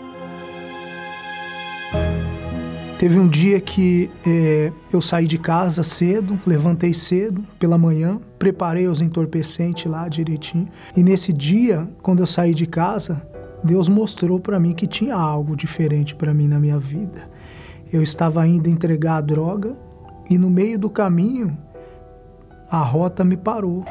Teve 2.98 3.18
um 3.18 3.28
dia 3.28 3.60
que 3.60 4.10
é, 4.26 4.72
eu 4.92 5.00
saí 5.00 5.28
de 5.28 5.38
casa 5.38 5.84
cedo, 5.84 6.38
levantei 6.44 6.92
cedo 6.92 7.44
pela 7.58 7.78
manhã, 7.78 8.20
preparei 8.38 8.88
os 8.88 9.00
entorpecentes 9.00 9.90
lá 9.90 10.08
direitinho. 10.08 10.68
E 10.96 11.04
nesse 11.04 11.32
dia, 11.32 11.88
quando 12.00 12.20
eu 12.20 12.26
saí 12.26 12.54
de 12.54 12.66
casa, 12.66 13.24
Deus 13.62 13.88
mostrou 13.88 14.40
para 14.40 14.58
mim 14.58 14.74
que 14.74 14.88
tinha 14.88 15.14
algo 15.14 15.56
diferente 15.56 16.16
para 16.16 16.34
mim 16.34 16.48
na 16.48 16.58
minha 16.58 16.78
vida. 16.78 17.30
Eu 17.92 18.02
estava 18.02 18.46
indo 18.46 18.68
entregar 18.68 19.16
a 19.16 19.20
droga 19.20 19.76
e 20.32 20.38
no 20.38 20.48
meio 20.48 20.78
do 20.78 20.88
caminho 20.88 21.58
a 22.70 22.78
rota 22.78 23.22
me 23.22 23.36
parou. 23.36 23.84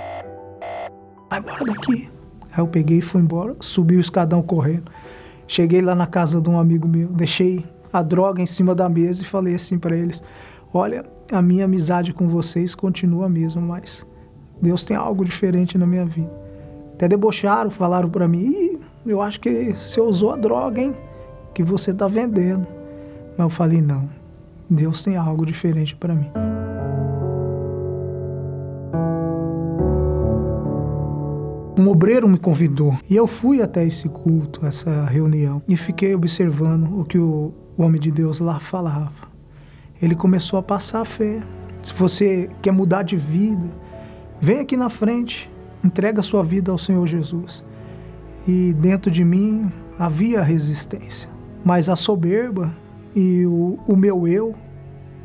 Vai 1.29 1.37
embora 1.37 1.65
daqui. 1.65 2.09
Aí 2.51 2.59
eu 2.59 2.67
peguei 2.67 2.97
e 2.97 3.01
fui 3.01 3.21
embora, 3.21 3.55
subi 3.59 3.95
o 3.95 3.99
escadão 3.99 4.41
correndo. 4.41 4.91
Cheguei 5.47 5.83
lá 5.83 5.93
na 5.93 6.07
casa 6.07 6.41
de 6.41 6.49
um 6.49 6.57
amigo 6.57 6.87
meu, 6.87 7.09
deixei 7.09 7.63
a 7.93 8.01
droga 8.01 8.41
em 8.41 8.47
cima 8.47 8.73
da 8.73 8.89
mesa 8.89 9.21
e 9.21 9.25
falei 9.25 9.53
assim 9.53 9.77
para 9.77 9.95
eles: 9.95 10.23
Olha, 10.73 11.05
a 11.31 11.43
minha 11.43 11.65
amizade 11.65 12.11
com 12.11 12.27
vocês 12.27 12.73
continua 12.73 13.27
a 13.27 13.29
mesma, 13.29 13.61
mas 13.61 14.03
Deus 14.59 14.83
tem 14.83 14.97
algo 14.97 15.23
diferente 15.23 15.77
na 15.77 15.85
minha 15.85 16.05
vida. 16.05 16.31
Até 16.95 17.07
debocharam, 17.07 17.69
falaram 17.69 18.09
para 18.09 18.27
mim: 18.27 18.79
Eu 19.05 19.21
acho 19.21 19.39
que 19.39 19.73
você 19.73 20.01
usou 20.01 20.31
a 20.31 20.37
droga, 20.37 20.81
hein? 20.81 20.95
Que 21.53 21.61
você 21.61 21.93
tá 21.93 22.07
vendendo. 22.07 22.67
Mas 23.37 23.45
eu 23.45 23.49
falei: 23.51 23.79
Não, 23.79 24.09
Deus 24.73 25.03
tem 25.03 25.17
algo 25.17 25.45
diferente 25.45 25.93
para 25.97 26.15
mim. 26.15 26.31
Um 31.77 31.89
obreiro 31.89 32.29
me 32.29 32.37
convidou 32.37 32.97
e 33.09 33.15
eu 33.15 33.27
fui 33.27 33.61
até 33.61 33.85
esse 33.85 34.07
culto, 34.07 34.65
essa 34.65 35.03
reunião, 35.05 35.61
e 35.67 35.75
fiquei 35.75 36.15
observando 36.15 37.01
o 37.01 37.03
que 37.03 37.17
o 37.17 37.53
homem 37.77 37.99
de 37.99 38.11
Deus 38.11 38.39
lá 38.39 38.61
falava. 38.61 39.29
Ele 40.01 40.15
começou 40.15 40.57
a 40.57 40.63
passar 40.63 41.01
a 41.01 41.05
fé. 41.05 41.43
Se 41.83 41.93
você 41.93 42.49
quer 42.61 42.71
mudar 42.71 43.03
de 43.03 43.17
vida, 43.17 43.67
vem 44.39 44.59
aqui 44.59 44.77
na 44.77 44.89
frente, 44.89 45.51
entrega 45.83 46.23
sua 46.23 46.43
vida 46.43 46.71
ao 46.71 46.77
Senhor 46.77 47.05
Jesus. 47.07 47.61
E 48.47 48.73
dentro 48.73 49.11
de 49.11 49.25
mim 49.25 49.69
havia 49.99 50.41
resistência, 50.41 51.29
mas 51.65 51.89
a 51.89 51.95
soberba 51.97 52.71
e 53.15 53.45
o, 53.45 53.79
o 53.87 53.95
meu 53.95 54.27
eu 54.27 54.55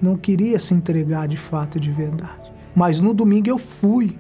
não 0.01 0.16
queria 0.16 0.59
se 0.59 0.74
entregar 0.74 1.28
de 1.28 1.37
fato 1.37 1.78
e 1.78 1.80
de 1.80 1.91
verdade. 1.91 2.53
Mas 2.74 3.01
no 3.01 3.14
domingo 3.14 3.49
eu 3.49 3.59
fui. 3.59 4.18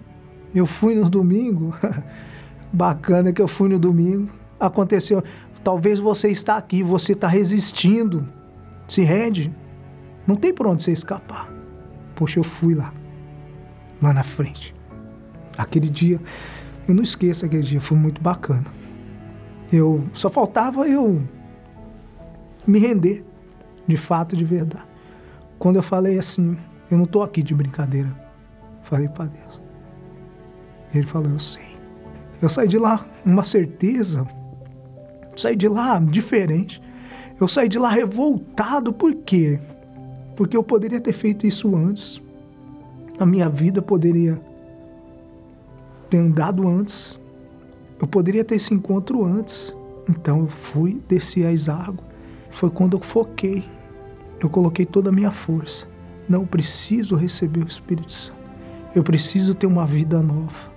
Eu 0.54 0.66
fui 0.66 0.94
no 0.94 1.10
domingo. 1.10 1.74
Bacana 2.72 3.32
que 3.32 3.42
eu 3.42 3.48
fui 3.48 3.68
no 3.68 3.78
domingo. 3.78 4.30
Aconteceu. 4.58 5.22
Talvez 5.62 6.00
você 6.00 6.28
está 6.28 6.56
aqui, 6.56 6.82
você 6.82 7.12
está 7.12 7.28
resistindo. 7.28 8.26
Se 8.88 9.02
rende. 9.02 9.52
Não 10.26 10.36
tem 10.36 10.52
por 10.52 10.66
onde 10.66 10.82
você 10.82 10.92
escapar. 10.92 11.52
Poxa, 12.14 12.38
eu 12.38 12.44
fui 12.44 12.74
lá. 12.74 12.92
Lá 14.00 14.12
na 14.12 14.22
frente. 14.22 14.74
Aquele 15.56 15.88
dia, 15.88 16.20
eu 16.86 16.94
não 16.94 17.02
esqueço 17.02 17.46
aquele 17.46 17.62
dia, 17.62 17.80
foi 17.80 17.96
muito 17.96 18.20
bacana. 18.20 18.66
Eu 19.72 20.04
só 20.12 20.28
faltava 20.28 20.86
eu 20.86 21.22
me 22.66 22.78
render 22.78 23.24
de 23.86 23.96
fato, 23.96 24.36
de 24.36 24.44
verdade. 24.44 24.84
Quando 25.58 25.76
eu 25.76 25.82
falei 25.82 26.18
assim, 26.18 26.56
eu 26.90 26.98
não 26.98 27.04
estou 27.04 27.22
aqui 27.22 27.42
de 27.42 27.54
brincadeira, 27.54 28.08
falei 28.82 29.08
para 29.08 29.26
Deus. 29.26 29.60
Ele 30.94 31.06
falou, 31.06 31.30
eu 31.30 31.38
sei. 31.38 31.76
Eu 32.40 32.48
saí 32.48 32.68
de 32.68 32.78
lá 32.78 33.06
uma 33.24 33.42
certeza, 33.42 34.26
saí 35.36 35.56
de 35.56 35.68
lá 35.68 35.98
diferente. 35.98 36.82
Eu 37.40 37.48
saí 37.48 37.68
de 37.68 37.78
lá 37.78 37.88
revoltado, 37.88 38.92
por 38.92 39.14
quê? 39.14 39.60
Porque 40.34 40.56
eu 40.56 40.62
poderia 40.62 41.00
ter 41.00 41.12
feito 41.12 41.46
isso 41.46 41.74
antes. 41.76 42.20
A 43.18 43.26
minha 43.26 43.48
vida 43.48 43.82
poderia 43.82 44.40
ter 46.08 46.18
andado 46.18 46.66
antes. 46.66 47.18
Eu 48.00 48.06
poderia 48.06 48.44
ter 48.44 48.56
esse 48.56 48.72
encontro 48.72 49.24
antes. 49.24 49.76
Então 50.08 50.40
eu 50.40 50.46
fui, 50.46 51.02
desci 51.08 51.44
a 51.44 51.52
Isago. 51.52 52.02
Foi 52.50 52.70
quando 52.70 52.96
eu 52.96 53.00
foquei 53.00 53.64
eu 54.40 54.48
coloquei 54.48 54.84
toda 54.84 55.10
a 55.10 55.12
minha 55.12 55.30
força. 55.30 55.86
Não 56.28 56.44
preciso 56.44 57.16
receber 57.16 57.62
o 57.62 57.66
Espírito 57.66 58.12
Santo. 58.12 58.36
Eu 58.94 59.02
preciso 59.02 59.54
ter 59.54 59.66
uma 59.66 59.86
vida 59.86 60.20
nova. 60.20 60.74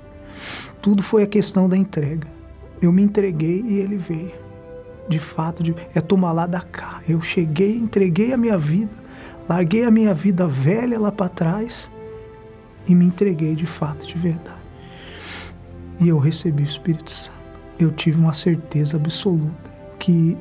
Tudo 0.82 1.03
foi 1.03 1.24
a 1.24 1.28
questão 1.28 1.68
da 1.68 1.76
entrega. 1.76 2.28
Eu 2.82 2.91
me 2.91 3.01
entreguei 3.01 3.62
e 3.62 3.80
ele 3.80 3.97
veio. 3.97 4.32
De 5.07 5.20
fato, 5.20 5.64
de, 5.64 5.76
é 5.93 5.99
tomar 5.99 6.32
lá 6.32 6.45
da 6.45 6.62
cá. 6.62 7.01
Eu 7.07 7.22
cheguei, 7.22 7.76
entreguei 7.76 8.32
a 8.32 8.38
minha 8.38 8.57
vida, 8.57 8.93
larguei 9.47 9.84
a 9.84 9.91
minha 9.91 10.14
vida 10.14 10.47
velha 10.47 10.99
lá 10.99 11.12
para 11.12 11.30
trás 11.30 11.89
e 12.88 12.93
me 12.93 13.05
entreguei 13.05 13.55
de 13.55 13.66
fato, 13.66 14.05
de 14.05 14.18
verdade. 14.18 14.60
E 15.99 16.07
eu 16.07 16.20
recebi 16.20 16.64
o 16.64 16.66
Espírito 16.66 17.12
Santo. 17.12 17.39
Eu 17.80 17.91
tive 17.91 18.20
uma 18.20 18.34
certeza 18.34 18.97
absoluta 18.97 19.74
que 19.97 20.38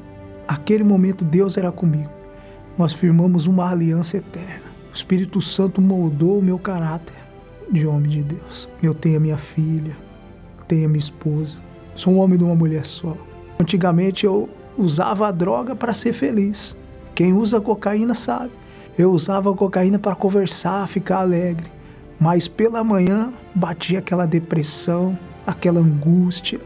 aquele 0.47 0.85
momento 0.85 1.25
Deus 1.25 1.57
era 1.57 1.73
comigo 1.73 2.18
nós 2.79 2.93
firmamos 2.93 3.47
uma 3.47 3.69
aliança 3.69 4.19
eterna. 4.19 4.69
O 4.91 4.95
Espírito 4.95 5.41
Santo 5.41 5.81
moldou 5.83 6.39
o 6.39 6.43
meu 6.43 6.59
caráter 6.59 7.17
de 7.71 7.85
homem 7.87 8.09
de 8.09 8.23
Deus. 8.23 8.69
Eu 8.81 8.95
tenho 8.95 9.17
a 9.17 9.21
minha 9.21 9.37
filha, 9.37 9.97
tenho 10.69 10.87
a 10.87 10.89
minha 10.89 11.01
esposa. 11.01 11.59
Sou 11.97 12.15
um 12.15 12.19
homem 12.19 12.39
de 12.39 12.45
uma 12.45 12.55
mulher 12.55 12.87
só. 12.87 13.17
Antigamente 13.61 14.25
eu 14.25 14.49
usava 14.77 15.27
a 15.27 15.33
droga 15.33 15.75
para 15.75 15.93
ser 15.93 16.13
feliz. 16.13 16.77
Quem 17.15 17.33
usa 17.33 17.61
cocaína 17.61 18.15
sabe. 18.15 18.53
Eu 18.97 19.11
usava 19.11 19.51
a 19.51 19.55
cocaína 19.55 19.99
para 19.99 20.15
conversar, 20.15 20.87
ficar 20.87 21.19
alegre. 21.19 21.67
Mas 22.21 22.47
pela 22.47 22.85
manhã 22.85 23.33
batia 23.55 23.99
aquela 23.99 24.27
depressão, 24.27 25.19
aquela 25.45 25.81
angústia. 25.81 26.61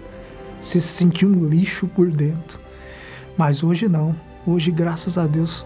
Se 0.61 0.81
sentia 0.81 1.27
um 1.27 1.49
lixo 1.49 1.87
por 1.89 2.11
dentro. 2.11 2.61
Mas 3.37 3.65
hoje 3.65 3.89
não. 3.89 4.15
Hoje, 4.47 4.71
graças 4.71 5.17
a 5.17 5.27
Deus, 5.27 5.65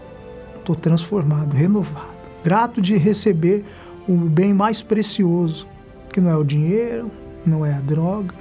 estou 0.67 0.75
transformado, 0.75 1.53
renovado, 1.53 2.17
grato 2.43 2.81
de 2.81 2.97
receber 2.97 3.63
o 4.07 4.13
bem 4.13 4.53
mais 4.53 4.81
precioso, 4.81 5.65
que 6.11 6.19
não 6.19 6.29
é 6.29 6.35
o 6.35 6.43
dinheiro, 6.43 7.09
não 7.45 7.65
é 7.65 7.73
a 7.73 7.79
droga, 7.79 8.35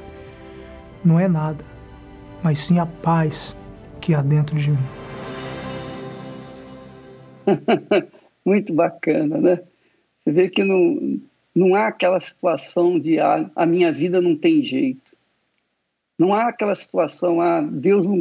não 1.05 1.21
é 1.21 1.29
nada, 1.29 1.65
mas 2.43 2.59
sim 2.59 2.81
a 2.81 2.87
paz 2.87 3.57
que 4.01 4.13
há 4.13 4.23
dentro 4.23 4.57
de 4.57 4.71
mim. 4.71 4.79
Muito 8.45 8.73
bacana, 8.73 9.39
né? 9.39 9.61
Você 10.25 10.33
vê 10.33 10.49
que 10.49 10.65
não, 10.65 11.21
não 11.55 11.77
há 11.77 11.87
aquela 11.87 12.19
situação 12.19 12.99
de 12.99 13.21
ah, 13.21 13.49
a 13.55 13.65
minha 13.65 13.93
vida 13.93 14.21
não 14.21 14.35
tem 14.35 14.65
jeito. 14.65 15.17
Não 16.19 16.35
há 16.35 16.49
aquela 16.49 16.75
situação, 16.75 17.41
ah, 17.41 17.61
Deus 17.61 18.05
não, 18.05 18.17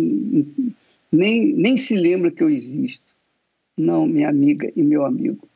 nem, 1.12 1.54
nem 1.54 1.76
se 1.78 1.96
lembra 1.96 2.30
que 2.30 2.44
eu 2.44 2.50
existo. 2.50 3.05
Não, 3.78 4.06
minha 4.06 4.30
amiga 4.30 4.72
e 4.76 4.82
meu 4.82 5.06
amigo. 5.06 5.48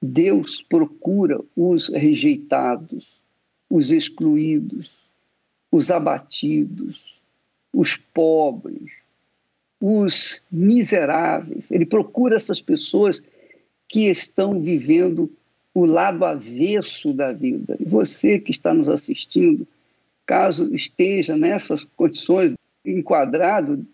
Deus 0.00 0.62
procura 0.62 1.40
os 1.56 1.88
rejeitados, 1.88 3.06
os 3.68 3.90
excluídos, 3.90 4.90
os 5.70 5.90
abatidos, 5.90 7.18
os 7.72 7.96
pobres, 7.96 8.92
os 9.80 10.42
miseráveis. 10.50 11.70
Ele 11.70 11.84
procura 11.84 12.36
essas 12.36 12.60
pessoas 12.60 13.22
que 13.88 14.08
estão 14.08 14.60
vivendo 14.60 15.30
o 15.74 15.84
lado 15.84 16.24
avesso 16.24 17.12
da 17.12 17.32
vida. 17.32 17.76
E 17.78 17.84
você 17.84 18.38
que 18.38 18.50
está 18.50 18.72
nos 18.72 18.88
assistindo, 18.88 19.66
caso 20.26 20.74
esteja 20.74 21.36
nessas 21.36 21.84
condições, 21.96 22.54
enquadrado 22.84 23.86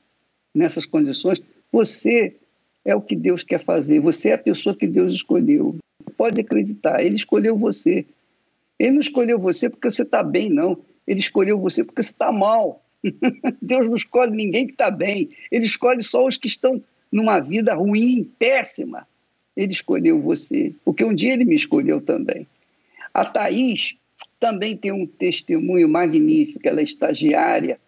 nessas 0.54 0.86
condições, 0.86 1.42
você 1.70 2.36
é 2.84 2.94
o 2.94 3.00
que 3.00 3.16
Deus 3.16 3.42
quer 3.42 3.58
fazer. 3.58 4.00
Você 4.00 4.30
é 4.30 4.34
a 4.34 4.38
pessoa 4.38 4.76
que 4.76 4.86
Deus 4.86 5.12
escolheu. 5.12 5.76
Pode 6.16 6.40
acreditar, 6.40 7.02
Ele 7.02 7.16
escolheu 7.16 7.56
você. 7.56 8.04
Ele 8.78 8.92
não 8.92 9.00
escolheu 9.00 9.38
você 9.38 9.70
porque 9.70 9.90
você 9.90 10.02
está 10.02 10.22
bem, 10.22 10.50
não. 10.50 10.78
Ele 11.06 11.20
escolheu 11.20 11.58
você 11.58 11.82
porque 11.82 12.02
você 12.02 12.10
está 12.10 12.30
mal. 12.30 12.82
Deus 13.62 13.86
não 13.86 13.96
escolhe 13.96 14.32
ninguém 14.32 14.66
que 14.66 14.72
está 14.72 14.90
bem. 14.90 15.30
Ele 15.50 15.64
escolhe 15.64 16.02
só 16.02 16.26
os 16.26 16.36
que 16.36 16.48
estão 16.48 16.82
numa 17.10 17.40
vida 17.40 17.74
ruim, 17.74 18.30
péssima. 18.38 19.06
Ele 19.56 19.72
escolheu 19.72 20.20
você, 20.20 20.74
porque 20.84 21.04
um 21.04 21.14
dia 21.14 21.32
ele 21.32 21.44
me 21.44 21.54
escolheu 21.54 22.00
também. 22.00 22.46
A 23.12 23.24
Thaís 23.24 23.94
também 24.40 24.76
tem 24.76 24.90
um 24.90 25.06
testemunho 25.06 25.88
magnífico, 25.88 26.66
ela 26.66 26.80
é 26.80 26.84
estagiária 26.84 27.78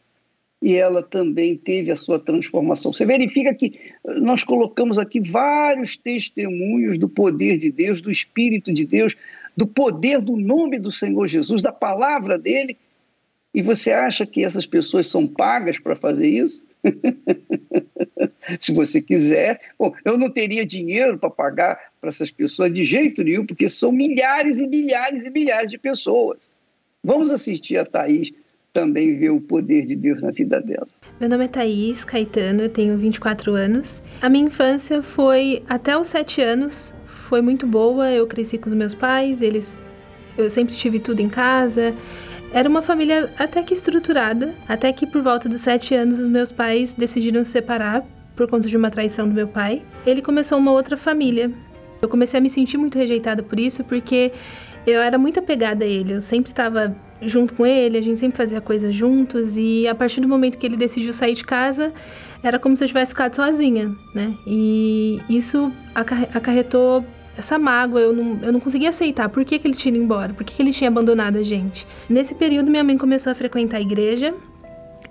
e 0.67 0.75
ela 0.75 1.01
também 1.01 1.57
teve 1.57 1.93
a 1.93 1.97
sua 1.97 2.19
transformação. 2.19 2.93
Você 2.93 3.07
verifica 3.07 3.55
que 3.55 3.79
nós 4.05 4.43
colocamos 4.43 4.99
aqui 4.99 5.21
vários 5.21 5.97
testemunhos 5.97 6.99
do 6.99 7.09
poder 7.09 7.57
de 7.57 7.71
Deus, 7.71 8.01
do 8.01 8.11
Espírito 8.11 8.75
de 8.75 8.85
Deus 8.85 9.15
do 9.57 9.65
poder 9.65 10.21
do 10.21 10.37
nome 10.37 10.81
do 10.81 10.91
Senhor 10.91 11.29
Jesus, 11.29 11.63
da 11.63 11.71
palavra 11.71 12.37
dele, 12.37 12.77
e 13.55 13.63
você 13.63 13.93
acha 13.93 14.27
que 14.27 14.45
essas 14.45 14.67
pessoas 14.67 15.07
são 15.07 15.25
pagas 15.25 15.79
para 15.79 15.95
fazer 15.95 16.29
isso? 16.29 16.61
Se 18.59 18.75
você 18.75 19.01
quiser. 19.01 19.61
Bom, 19.79 19.95
eu 20.05 20.19
não 20.19 20.29
teria 20.29 20.67
dinheiro 20.67 21.17
para 21.17 21.31
pagar 21.31 21.79
para 22.01 22.09
essas 22.09 22.31
pessoas 22.31 22.75
de 22.75 22.85
jeito 22.85 23.23
nenhum, 23.23 23.47
porque 23.47 23.69
são 23.69 23.93
milhares 23.93 24.59
e 24.59 24.67
milhares 24.67 25.25
e 25.25 25.31
milhares 25.31 25.71
de 25.71 25.79
pessoas. 25.79 26.41
Vamos 27.05 27.31
assistir 27.31 27.79
a 27.79 27.85
Thaís 27.85 28.33
também 28.77 29.17
ver 29.17 29.31
o 29.31 29.41
poder 29.41 29.87
de 29.87 29.97
Deus 29.97 30.21
na 30.21 30.31
vida 30.31 30.61
dela. 30.61 30.87
Meu 31.19 31.31
nome 31.31 31.47
é 31.47 31.49
Thaís 31.49 32.05
Caetano, 32.05 32.61
eu 32.61 32.69
tenho 32.69 32.95
24 32.99 33.55
anos. 33.55 34.03
A 34.21 34.29
minha 34.29 34.45
infância 34.45 35.01
foi 35.01 35.63
até 35.67 35.97
os 35.97 36.09
7 36.09 36.43
anos, 36.43 36.95
foi 37.07 37.41
muito 37.41 37.67
boa. 37.67 38.13
Eu 38.13 38.27
cresci 38.27 38.59
com 38.59 38.67
os 38.67 38.75
meus 38.75 38.95
pais, 38.95 39.41
eles 39.41 39.75
eu 40.37 40.51
sempre 40.51 40.75
tive 40.75 40.99
tudo 40.99 41.21
em 41.21 41.29
casa. 41.31 41.95
Era 42.53 42.69
uma 42.69 42.83
família 42.83 43.31
até 43.39 43.63
que 43.63 43.73
estruturada, 43.73 44.55
até 44.69 44.93
que 44.93 45.07
por 45.07 45.23
volta 45.23 45.49
dos 45.49 45.63
7 45.63 45.95
anos 45.95 46.21
os 46.21 46.29
meus 46.29 46.53
pais 46.53 46.95
decidiram 46.95 47.43
se 47.45 47.53
separar 47.53 48.05
por 48.37 48.47
conta 48.47 48.69
de 48.69 48.77
uma 48.77 48.91
traição 48.91 49.27
do 49.27 49.33
meu 49.33 49.49
pai. 49.49 49.83
Ele 50.07 50.21
começou 50.21 50.59
uma 50.59 50.73
outra 50.73 50.99
família. 50.99 51.51
Eu 52.03 52.11
comecei 52.11 52.39
a 52.39 52.43
me 52.43 52.51
sentir 52.51 52.77
muito 52.77 52.99
rejeitada 52.99 53.43
por 53.43 53.59
isso, 53.59 53.83
porque 53.85 54.33
eu 54.87 55.01
era 55.01 55.17
muito 55.17 55.41
apegada 55.41 55.83
a 55.83 55.89
ele. 55.89 56.13
Eu 56.13 56.21
sempre 56.21 56.51
estava 56.51 56.95
junto 57.21 57.55
com 57.55 57.67
ele, 57.67 57.97
a 57.97 58.01
gente 58.01 58.21
sempre 58.21 58.37
fazia 58.37 58.61
coisas 58.61 58.95
juntos 58.95 59.57
e 59.57 59.87
a 59.89 59.95
partir 59.95 60.21
do 60.21 60.29
momento 60.29 60.59
que 60.59 60.67
ele 60.67 60.77
decidiu 60.77 61.13
sair 61.13 61.35
de 61.35 61.45
casa, 61.45 61.93
era 62.43 62.59
como 62.59 62.77
se 62.77 62.85
eu 62.85 62.89
tivesse 62.89 63.11
ficado 63.11 63.35
sozinha, 63.35 63.95
né? 64.15 64.35
E 64.47 65.21
isso 65.29 65.73
acarretou 65.95 67.05
essa 67.37 67.59
mágoa, 67.59 68.01
eu 68.01 68.13
não, 68.13 68.39
eu 68.43 68.53
não 68.53 68.61
conseguia 68.61 68.89
aceitar. 68.89 69.29
Por 69.29 69.45
que, 69.45 69.59
que 69.59 69.67
ele 69.67 69.75
tinha 69.75 69.95
ido 69.95 70.03
embora? 70.03 70.33
Por 70.33 70.45
que, 70.45 70.55
que 70.55 70.63
ele 70.63 70.73
tinha 70.73 70.89
abandonado 70.89 71.37
a 71.37 71.43
gente? 71.43 71.87
Nesse 72.09 72.35
período, 72.35 72.71
minha 72.71 72.85
mãe 72.85 72.97
começou 72.97 73.31
a 73.31 73.35
frequentar 73.35 73.79
a 73.79 73.81
igreja 73.81 74.35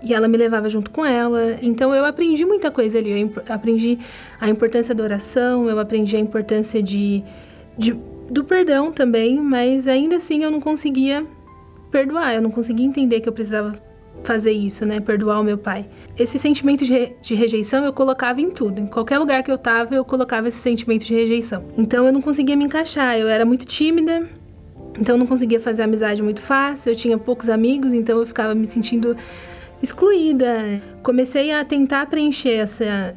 e 0.01 0.13
ela 0.13 0.27
me 0.27 0.37
levava 0.37 0.69
junto 0.69 0.91
com 0.91 1.05
ela. 1.05 1.57
Então 1.61 1.93
eu 1.93 2.05
aprendi 2.05 2.45
muita 2.45 2.71
coisa 2.71 2.97
ali. 2.97 3.21
Eu 3.21 3.43
aprendi 3.49 3.99
a 4.39 4.49
importância 4.49 4.95
da 4.95 5.03
oração, 5.03 5.69
eu 5.69 5.79
aprendi 5.79 6.15
a 6.15 6.19
importância 6.19 6.81
de, 6.81 7.23
de 7.77 7.95
do 8.29 8.43
perdão 8.43 8.91
também, 8.91 9.39
mas 9.39 9.87
ainda 9.87 10.15
assim 10.15 10.43
eu 10.43 10.49
não 10.49 10.59
conseguia 10.59 11.25
perdoar, 11.95 12.35
eu 12.35 12.41
não 12.41 12.51
conseguia 12.51 12.85
entender 12.85 13.21
que 13.21 13.29
eu 13.29 13.31
precisava 13.31 13.73
fazer 14.21 14.51
isso, 14.51 14.85
né? 14.85 14.99
Perdoar 14.99 15.39
o 15.39 15.43
meu 15.45 15.57
pai. 15.57 15.85
Esse 16.17 16.37
sentimento 16.37 16.83
de, 16.83 16.91
re 16.91 17.15
de, 17.21 17.35
rejeição 17.35 17.85
eu 17.85 17.93
colocava 17.93 18.41
em 18.41 18.51
tudo. 18.51 18.81
Em 18.81 18.85
qualquer 18.85 19.17
lugar 19.17 19.41
que 19.43 19.49
eu 19.49 19.57
tava, 19.57 19.95
eu 19.95 20.03
colocava 20.03 20.49
esse 20.49 20.57
sentimento 20.57 21.05
de 21.05 21.13
rejeição. 21.13 21.63
Então 21.77 22.05
eu 22.05 22.11
não 22.11 22.21
conseguia 22.21 22.57
me 22.57 22.65
encaixar, 22.65 23.17
eu 23.17 23.29
era 23.29 23.45
muito 23.45 23.65
tímida. 23.65 24.27
Então 24.99 25.15
eu 25.15 25.19
não 25.19 25.25
conseguia 25.25 25.59
fazer 25.61 25.83
amizade 25.83 26.21
muito 26.21 26.41
fácil, 26.41 26.91
eu 26.91 26.97
tinha 26.97 27.17
poucos 27.17 27.47
amigos, 27.47 27.93
então 27.93 28.19
eu 28.19 28.25
ficava 28.25 28.53
me 28.53 28.65
sentindo 28.65 29.15
excluída. 29.81 30.81
Comecei 31.01 31.53
a 31.53 31.63
tentar 31.63 32.07
preencher 32.07 32.55
essa 32.55 33.15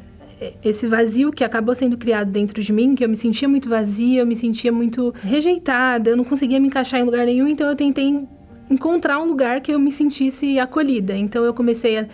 esse 0.63 0.87
vazio 0.87 1.33
que 1.33 1.43
acabou 1.43 1.75
sendo 1.75 1.97
criado 1.97 2.31
dentro 2.31 2.63
de 2.63 2.71
mim, 2.71 2.95
que 2.95 3.03
eu 3.03 3.09
me 3.09 3.15
sentia 3.17 3.45
muito 3.49 3.67
vazia, 3.67 4.21
eu 4.21 4.25
me 4.25 4.37
sentia 4.37 4.71
muito 4.71 5.13
rejeitada, 5.21 6.11
eu 6.11 6.15
não 6.15 6.23
conseguia 6.23 6.61
me 6.61 6.67
encaixar 6.67 7.01
em 7.01 7.03
lugar 7.03 7.25
nenhum, 7.25 7.45
então 7.45 7.67
eu 7.67 7.75
tentei 7.75 8.25
encontrar 8.69 9.19
um 9.19 9.25
lugar 9.25 9.61
que 9.61 9.71
eu 9.71 9.79
me 9.79 9.91
sentisse 9.91 10.59
acolhida. 10.59 11.15
Então 11.15 11.43
eu 11.43 11.53
comecei 11.53 11.99
a 11.99 12.07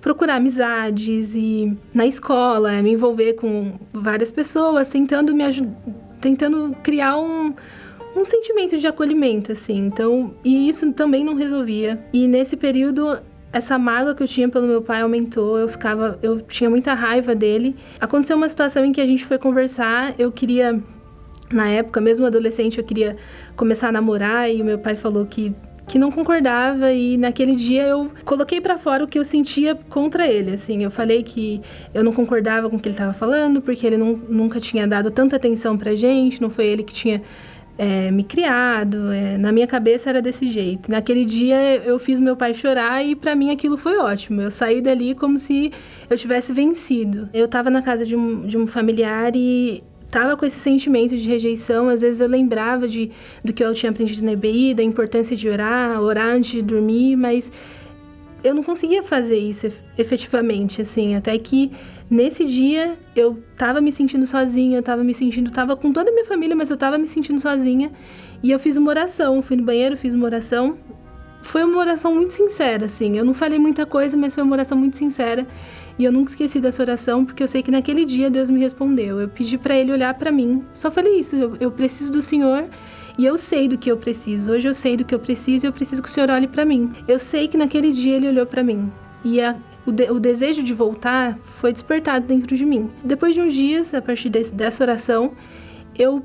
procurar 0.00 0.36
amizades 0.36 1.34
e 1.34 1.76
na 1.92 2.06
escola, 2.06 2.80
me 2.82 2.92
envolver 2.92 3.34
com 3.34 3.72
várias 3.92 4.30
pessoas, 4.30 4.88
tentando 4.88 5.34
me 5.34 5.44
tentando 6.20 6.74
criar 6.82 7.16
um 7.18 7.54
um 8.16 8.24
sentimento 8.24 8.76
de 8.76 8.86
acolhimento 8.86 9.52
assim. 9.52 9.76
Então, 9.86 10.34
e 10.44 10.68
isso 10.68 10.92
também 10.92 11.24
não 11.24 11.34
resolvia. 11.34 12.04
E 12.12 12.26
nesse 12.26 12.56
período 12.56 13.18
essa 13.52 13.78
mágoa 13.78 14.14
que 14.14 14.22
eu 14.22 14.26
tinha 14.26 14.48
pelo 14.48 14.66
meu 14.66 14.82
pai 14.82 15.00
aumentou, 15.00 15.58
eu 15.58 15.68
ficava, 15.68 16.18
eu 16.22 16.40
tinha 16.40 16.68
muita 16.68 16.92
raiva 16.94 17.34
dele. 17.34 17.76
Aconteceu 18.00 18.36
uma 18.36 18.48
situação 18.48 18.84
em 18.84 18.92
que 18.92 19.00
a 19.00 19.06
gente 19.06 19.24
foi 19.24 19.38
conversar, 19.38 20.14
eu 20.18 20.30
queria 20.30 20.82
na 21.50 21.66
época, 21.68 21.98
mesmo 21.98 22.26
adolescente, 22.26 22.76
eu 22.78 22.84
queria 22.84 23.16
começar 23.56 23.88
a 23.88 23.92
namorar 23.92 24.50
e 24.50 24.60
o 24.60 24.64
meu 24.64 24.78
pai 24.78 24.96
falou 24.96 25.24
que 25.24 25.54
que 25.88 25.98
não 25.98 26.12
concordava 26.12 26.92
e 26.92 27.16
naquele 27.16 27.56
dia 27.56 27.82
eu 27.84 28.10
coloquei 28.24 28.60
para 28.60 28.76
fora 28.76 29.02
o 29.02 29.08
que 29.08 29.18
eu 29.18 29.24
sentia 29.24 29.74
contra 29.74 30.28
ele, 30.28 30.52
assim, 30.52 30.84
eu 30.84 30.90
falei 30.90 31.22
que 31.22 31.60
eu 31.94 32.04
não 32.04 32.12
concordava 32.12 32.68
com 32.68 32.76
o 32.76 32.78
que 32.78 32.88
ele 32.88 32.94
estava 32.94 33.14
falando, 33.14 33.62
porque 33.62 33.86
ele 33.86 33.96
não, 33.96 34.12
nunca 34.28 34.60
tinha 34.60 34.86
dado 34.86 35.10
tanta 35.10 35.36
atenção 35.36 35.78
pra 35.78 35.94
gente, 35.94 36.40
não 36.42 36.50
foi 36.50 36.66
ele 36.66 36.82
que 36.82 36.92
tinha 36.92 37.22
é, 37.78 38.10
me 38.10 38.24
criado, 38.24 39.10
é, 39.12 39.38
na 39.38 39.52
minha 39.52 39.66
cabeça 39.66 40.10
era 40.10 40.20
desse 40.20 40.48
jeito. 40.48 40.90
Naquele 40.90 41.24
dia 41.24 41.76
eu 41.76 41.98
fiz 41.98 42.18
meu 42.18 42.36
pai 42.36 42.52
chorar 42.52 43.02
e 43.04 43.14
para 43.14 43.34
mim 43.36 43.50
aquilo 43.50 43.76
foi 43.76 43.96
ótimo. 43.98 44.42
Eu 44.42 44.50
saí 44.50 44.80
dali 44.80 45.14
como 45.14 45.38
se 45.38 45.72
eu 46.10 46.18
tivesse 46.18 46.52
vencido. 46.52 47.28
Eu 47.32 47.44
estava 47.44 47.70
na 47.70 47.80
casa 47.80 48.04
de 48.04 48.16
um, 48.16 48.46
de 48.46 48.58
um 48.58 48.66
familiar 48.66 49.30
e 49.36 49.82
tava 50.10 50.36
com 50.36 50.44
esse 50.46 50.58
sentimento 50.58 51.16
de 51.16 51.28
rejeição. 51.28 51.88
Às 51.88 52.02
vezes 52.02 52.20
eu 52.20 52.28
lembrava 52.28 52.88
de, 52.88 53.10
do 53.44 53.52
que 53.52 53.62
eu 53.62 53.72
tinha 53.74 53.90
aprendido 53.90 54.24
na 54.24 54.32
EBI, 54.32 54.74
da 54.74 54.82
importância 54.82 55.36
de 55.36 55.48
orar, 55.48 56.00
orar 56.00 56.28
antes 56.28 56.52
de 56.52 56.62
dormir, 56.62 57.16
mas 57.16 57.50
eu 58.42 58.54
não 58.54 58.62
conseguia 58.62 59.02
fazer 59.02 59.36
isso 59.36 59.70
efetivamente, 59.96 60.80
assim, 60.80 61.16
até 61.16 61.36
que 61.38 61.72
nesse 62.08 62.44
dia 62.44 62.96
eu 63.14 63.42
tava 63.56 63.80
me 63.80 63.90
sentindo 63.90 64.26
sozinha, 64.26 64.78
eu 64.78 64.82
tava 64.82 65.02
me 65.02 65.12
sentindo, 65.12 65.50
tava 65.50 65.76
com 65.76 65.92
toda 65.92 66.10
a 66.10 66.12
minha 66.12 66.24
família, 66.24 66.54
mas 66.54 66.70
eu 66.70 66.76
tava 66.76 66.96
me 66.98 67.06
sentindo 67.06 67.40
sozinha, 67.40 67.90
e 68.42 68.50
eu 68.50 68.58
fiz 68.58 68.76
uma 68.76 68.90
oração, 68.90 69.42
fui 69.42 69.56
no 69.56 69.64
banheiro, 69.64 69.96
fiz 69.96 70.14
uma 70.14 70.24
oração. 70.24 70.78
Foi 71.40 71.62
uma 71.64 71.78
oração 71.78 72.14
muito 72.14 72.32
sincera, 72.32 72.86
assim. 72.86 73.16
Eu 73.16 73.24
não 73.24 73.32
falei 73.32 73.58
muita 73.58 73.86
coisa, 73.86 74.16
mas 74.16 74.34
foi 74.34 74.42
uma 74.42 74.52
oração 74.52 74.76
muito 74.76 74.96
sincera. 74.96 75.46
E 75.98 76.04
eu 76.04 76.12
nunca 76.12 76.30
esqueci 76.30 76.60
dessa 76.60 76.82
oração, 76.82 77.24
porque 77.24 77.42
eu 77.42 77.48
sei 77.48 77.62
que 77.62 77.70
naquele 77.70 78.04
dia 78.04 78.30
Deus 78.30 78.48
me 78.48 78.60
respondeu. 78.60 79.20
Eu 79.20 79.28
pedi 79.28 79.58
para 79.58 79.76
ele 79.76 79.90
olhar 79.90 80.14
para 80.14 80.30
mim. 80.30 80.62
Só 80.72 80.90
falei 80.90 81.18
isso, 81.18 81.34
eu, 81.34 81.56
eu, 81.58 81.72
preciso 81.72 82.12
do 82.12 82.22
Senhor 82.22 82.66
e 83.18 83.26
eu 83.26 83.36
sei 83.36 83.66
do 83.66 83.76
que 83.76 83.90
eu 83.90 83.96
preciso. 83.96 84.52
Hoje 84.52 84.68
eu 84.68 84.74
sei 84.74 84.96
do 84.96 85.04
que 85.04 85.12
eu 85.12 85.18
preciso 85.18 85.66
e 85.66 85.68
eu 85.68 85.72
preciso 85.72 86.00
que 86.00 86.08
o 86.08 86.10
Senhor 86.10 86.30
olhe 86.30 86.46
para 86.46 86.64
mim. 86.64 86.92
Eu 87.08 87.18
sei 87.18 87.48
que 87.48 87.56
naquele 87.56 87.90
dia 87.90 88.14
ele 88.14 88.28
olhou 88.28 88.46
para 88.46 88.62
mim. 88.62 88.92
E 89.24 89.40
a, 89.40 89.56
o, 89.84 89.90
de, 89.90 90.08
o, 90.08 90.20
desejo 90.20 90.62
de 90.62 90.72
voltar 90.72 91.36
foi 91.42 91.72
despertado 91.72 92.24
dentro 92.26 92.56
de 92.56 92.64
mim. 92.64 92.88
Depois 93.02 93.34
de 93.34 93.40
uns 93.40 93.52
dias, 93.52 93.92
a 93.92 94.00
partir 94.00 94.28
desse, 94.28 94.54
dessa 94.54 94.84
oração, 94.84 95.32
eu 95.98 96.22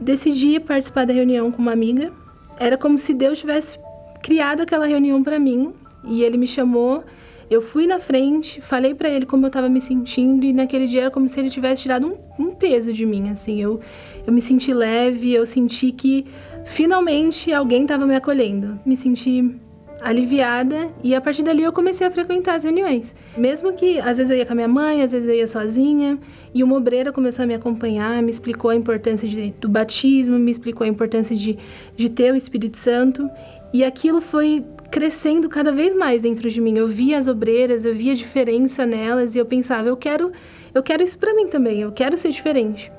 decidi 0.00 0.60
participar 0.60 1.04
da 1.04 1.12
reunião 1.12 1.50
com 1.50 1.60
uma 1.60 1.72
amiga. 1.72 2.12
Era 2.60 2.78
como 2.78 2.96
se 2.96 3.12
Deus 3.12 3.40
tivesse 3.40 3.76
criado 4.22 4.60
aquela 4.60 4.86
reunião 4.86 5.20
para 5.24 5.38
mim 5.38 5.72
e 6.04 6.22
ele 6.22 6.36
me 6.36 6.46
chamou 6.46 7.04
eu 7.50 7.60
fui 7.60 7.84
na 7.84 7.98
frente, 7.98 8.60
falei 8.60 8.94
para 8.94 9.08
ele 9.08 9.26
como 9.26 9.44
eu 9.44 9.50
tava 9.50 9.68
me 9.68 9.80
sentindo 9.80 10.46
e 10.46 10.52
naquele 10.52 10.86
dia 10.86 11.02
era 11.02 11.10
como 11.10 11.28
se 11.28 11.40
ele 11.40 11.50
tivesse 11.50 11.82
tirado 11.82 12.06
um, 12.06 12.44
um 12.44 12.54
peso 12.54 12.92
de 12.92 13.04
mim, 13.04 13.28
assim. 13.28 13.60
Eu, 13.60 13.80
eu 14.24 14.32
me 14.32 14.40
senti 14.40 14.72
leve, 14.72 15.34
eu 15.34 15.44
senti 15.44 15.90
que 15.90 16.24
finalmente 16.64 17.52
alguém 17.52 17.84
tava 17.84 18.06
me 18.06 18.14
acolhendo. 18.14 18.78
Me 18.86 18.96
senti 18.96 19.52
aliviada 20.00 20.88
e 21.02 21.14
a 21.14 21.20
partir 21.20 21.42
dali 21.42 21.62
eu 21.62 21.72
comecei 21.72 22.06
a 22.06 22.10
frequentar 22.10 22.54
as 22.54 22.62
reuniões. 22.62 23.14
Mesmo 23.36 23.72
que 23.72 23.98
às 23.98 24.18
vezes 24.18 24.30
eu 24.30 24.36
ia 24.36 24.46
com 24.46 24.52
a 24.52 24.54
minha 24.54 24.68
mãe, 24.68 25.02
às 25.02 25.10
vezes 25.10 25.28
eu 25.28 25.34
ia 25.34 25.46
sozinha, 25.46 26.18
e 26.54 26.62
uma 26.62 26.76
obreira 26.76 27.12
começou 27.12 27.42
a 27.42 27.46
me 27.46 27.54
acompanhar, 27.54 28.22
me 28.22 28.30
explicou 28.30 28.70
a 28.70 28.76
importância 28.76 29.28
de, 29.28 29.52
do 29.60 29.68
batismo, 29.68 30.38
me 30.38 30.52
explicou 30.52 30.84
a 30.84 30.88
importância 30.88 31.34
de, 31.34 31.58
de 31.96 32.08
ter 32.08 32.32
o 32.32 32.36
Espírito 32.36 32.78
Santo, 32.78 33.28
e 33.72 33.84
aquilo 33.84 34.20
foi 34.20 34.64
crescendo 34.90 35.48
cada 35.48 35.72
vez 35.72 35.94
mais 35.94 36.22
dentro 36.22 36.50
de 36.50 36.60
mim. 36.60 36.76
Eu 36.76 36.88
via 36.88 37.18
as 37.18 37.28
obreiras, 37.28 37.84
eu 37.84 37.94
via 37.94 38.12
a 38.12 38.16
diferença 38.16 38.84
nelas 38.84 39.34
e 39.34 39.38
eu 39.38 39.46
pensava, 39.46 39.88
eu 39.88 39.96
quero, 39.96 40.32
eu 40.74 40.82
quero 40.82 41.02
isso 41.02 41.18
para 41.18 41.34
mim 41.34 41.46
também, 41.46 41.80
eu 41.80 41.92
quero 41.92 42.18
ser 42.18 42.30
diferente. 42.30 42.92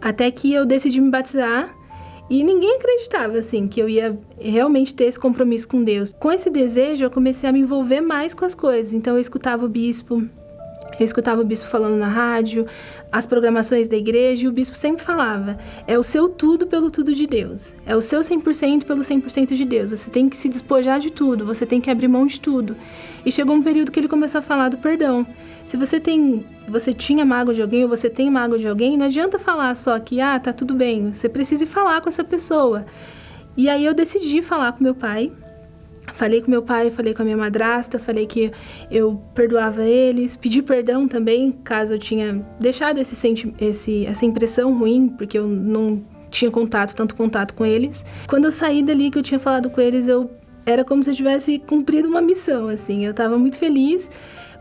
Até 0.00 0.30
que 0.30 0.52
eu 0.52 0.66
decidi 0.66 1.00
me 1.00 1.10
batizar 1.10 1.74
e 2.28 2.42
ninguém 2.42 2.76
acreditava 2.76 3.38
assim 3.38 3.68
que 3.68 3.80
eu 3.80 3.88
ia 3.88 4.18
realmente 4.38 4.94
ter 4.94 5.04
esse 5.04 5.18
compromisso 5.18 5.68
com 5.68 5.82
Deus. 5.82 6.12
Com 6.18 6.32
esse 6.32 6.50
desejo, 6.50 7.04
eu 7.04 7.10
comecei 7.10 7.48
a 7.48 7.52
me 7.52 7.60
envolver 7.60 8.00
mais 8.00 8.34
com 8.34 8.44
as 8.44 8.54
coisas. 8.54 8.92
Então 8.92 9.14
eu 9.14 9.20
escutava 9.20 9.64
o 9.64 9.68
bispo, 9.68 10.28
eu 10.98 11.04
escutava 11.04 11.40
o 11.40 11.44
bispo 11.44 11.68
falando 11.68 11.96
na 11.96 12.08
rádio, 12.08 12.66
as 13.10 13.26
programações 13.26 13.88
da 13.88 13.96
igreja, 13.96 14.44
e 14.44 14.48
o 14.48 14.52
bispo 14.52 14.76
sempre 14.76 15.04
falava: 15.04 15.58
é 15.86 15.98
o 15.98 16.02
seu 16.02 16.28
tudo 16.28 16.66
pelo 16.66 16.90
tudo 16.90 17.12
de 17.12 17.26
Deus, 17.26 17.74
é 17.84 17.94
o 17.94 18.00
seu 18.00 18.20
100% 18.20 18.84
pelo 18.84 19.00
100% 19.00 19.54
de 19.54 19.64
Deus. 19.64 19.90
Você 19.90 20.10
tem 20.10 20.28
que 20.28 20.36
se 20.36 20.48
despojar 20.48 20.98
de 20.98 21.10
tudo, 21.10 21.44
você 21.44 21.66
tem 21.66 21.80
que 21.80 21.90
abrir 21.90 22.08
mão 22.08 22.26
de 22.26 22.40
tudo. 22.40 22.76
E 23.24 23.32
chegou 23.32 23.56
um 23.56 23.62
período 23.62 23.90
que 23.90 23.98
ele 23.98 24.08
começou 24.08 24.38
a 24.38 24.42
falar 24.42 24.68
do 24.68 24.78
perdão. 24.78 25.26
Se 25.64 25.76
você 25.76 25.98
tem, 25.98 26.46
você 26.68 26.92
tinha 26.92 27.24
mágoa 27.24 27.52
de 27.52 27.60
alguém 27.60 27.82
ou 27.82 27.88
você 27.88 28.08
tem 28.08 28.30
mágoa 28.30 28.58
de 28.58 28.68
alguém, 28.68 28.96
não 28.96 29.06
adianta 29.06 29.38
falar 29.38 29.74
só 29.74 29.98
que 29.98 30.20
ah, 30.20 30.38
tá 30.38 30.52
tudo 30.52 30.74
bem. 30.74 31.12
Você 31.12 31.28
precisa 31.28 31.66
falar 31.66 32.00
com 32.00 32.08
essa 32.08 32.22
pessoa. 32.22 32.86
E 33.56 33.68
aí 33.68 33.84
eu 33.84 33.94
decidi 33.94 34.42
falar 34.42 34.72
com 34.72 34.84
meu 34.84 34.94
pai 34.94 35.32
Falei 36.14 36.40
com 36.40 36.50
meu 36.50 36.62
pai, 36.62 36.90
falei 36.90 37.12
com 37.12 37.22
a 37.22 37.24
minha 37.24 37.36
madrasta, 37.36 37.98
falei 37.98 38.26
que 38.26 38.50
eu 38.90 39.20
perdoava 39.34 39.84
eles, 39.84 40.36
pedi 40.36 40.62
perdão 40.62 41.06
também, 41.06 41.52
caso 41.64 41.94
eu 41.94 41.98
tinha 41.98 42.44
deixado 42.60 42.98
esse, 42.98 43.16
esse 43.60 44.06
essa 44.06 44.24
impressão 44.24 44.78
ruim, 44.78 45.08
porque 45.08 45.38
eu 45.38 45.46
não 45.46 46.02
tinha 46.30 46.50
contato, 46.50 46.94
tanto 46.94 47.14
contato 47.14 47.54
com 47.54 47.64
eles. 47.64 48.04
Quando 48.26 48.46
eu 48.46 48.50
saí 48.50 48.82
dali 48.82 49.10
que 49.10 49.18
eu 49.18 49.22
tinha 49.22 49.40
falado 49.40 49.70
com 49.70 49.80
eles, 49.80 50.08
eu 50.08 50.30
era 50.64 50.84
como 50.84 51.02
se 51.02 51.10
eu 51.10 51.14
tivesse 51.14 51.58
cumprido 51.60 52.08
uma 52.08 52.20
missão, 52.20 52.68
assim. 52.68 53.04
Eu 53.04 53.12
estava 53.12 53.38
muito 53.38 53.56
feliz 53.56 54.10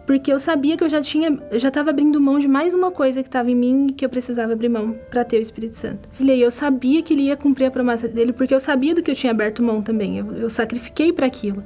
porque 0.05 0.31
eu 0.31 0.37
sabia 0.37 0.77
que 0.77 0.83
eu 0.83 0.89
já 0.89 1.01
tinha, 1.01 1.39
eu 1.49 1.57
já 1.57 1.69
estava 1.69 1.89
abrindo 1.89 2.21
mão 2.21 2.37
de 2.37 2.47
mais 2.47 2.73
uma 2.73 2.91
coisa 2.91 3.23
que 3.23 3.27
estava 3.27 3.49
em 3.49 3.55
mim 3.55 3.87
e 3.89 3.93
que 3.93 4.05
eu 4.05 4.09
precisava 4.09 4.53
abrir 4.53 4.69
mão 4.69 4.95
para 5.09 5.25
ter 5.25 5.37
o 5.37 5.41
Espírito 5.41 5.75
Santo. 5.75 6.07
E 6.19 6.29
aí 6.29 6.41
eu 6.41 6.51
sabia 6.51 7.01
que 7.01 7.13
ele 7.13 7.23
ia 7.23 7.35
cumprir 7.35 7.65
a 7.65 7.71
promessa 7.71 8.07
dele 8.07 8.31
porque 8.31 8.53
eu 8.53 8.59
sabia 8.59 8.93
do 8.93 9.01
que 9.01 9.09
eu 9.09 9.15
tinha 9.15 9.31
aberto 9.31 9.63
mão 9.63 9.81
também. 9.81 10.17
Eu, 10.19 10.31
eu 10.33 10.49
sacrifiquei 10.49 11.11
para 11.11 11.25
aquilo. 11.25 11.63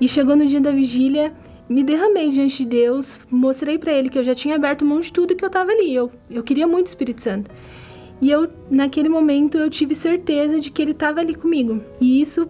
E 0.00 0.08
chegou 0.08 0.34
no 0.34 0.44
dia 0.44 0.60
da 0.60 0.72
vigília, 0.72 1.32
me 1.68 1.84
derramei 1.84 2.30
diante 2.30 2.58
de 2.58 2.66
Deus, 2.66 3.20
mostrei 3.30 3.78
para 3.78 3.92
ele 3.92 4.08
que 4.08 4.18
eu 4.18 4.24
já 4.24 4.34
tinha 4.34 4.56
aberto 4.56 4.84
mão 4.84 4.98
de 4.98 5.12
tudo 5.12 5.36
que 5.36 5.44
eu 5.44 5.48
estava 5.48 5.70
ali. 5.70 5.94
Eu, 5.94 6.10
eu 6.28 6.42
queria 6.42 6.66
muito 6.66 6.86
o 6.86 6.90
Espírito 6.90 7.22
Santo. 7.22 7.48
E 8.20 8.30
eu, 8.30 8.48
naquele 8.70 9.08
momento, 9.08 9.58
eu 9.58 9.70
tive 9.70 9.94
certeza 9.94 10.58
de 10.58 10.70
que 10.70 10.82
ele 10.82 10.92
estava 10.92 11.20
ali 11.20 11.34
comigo. 11.34 11.80
E 12.00 12.20
isso 12.20 12.48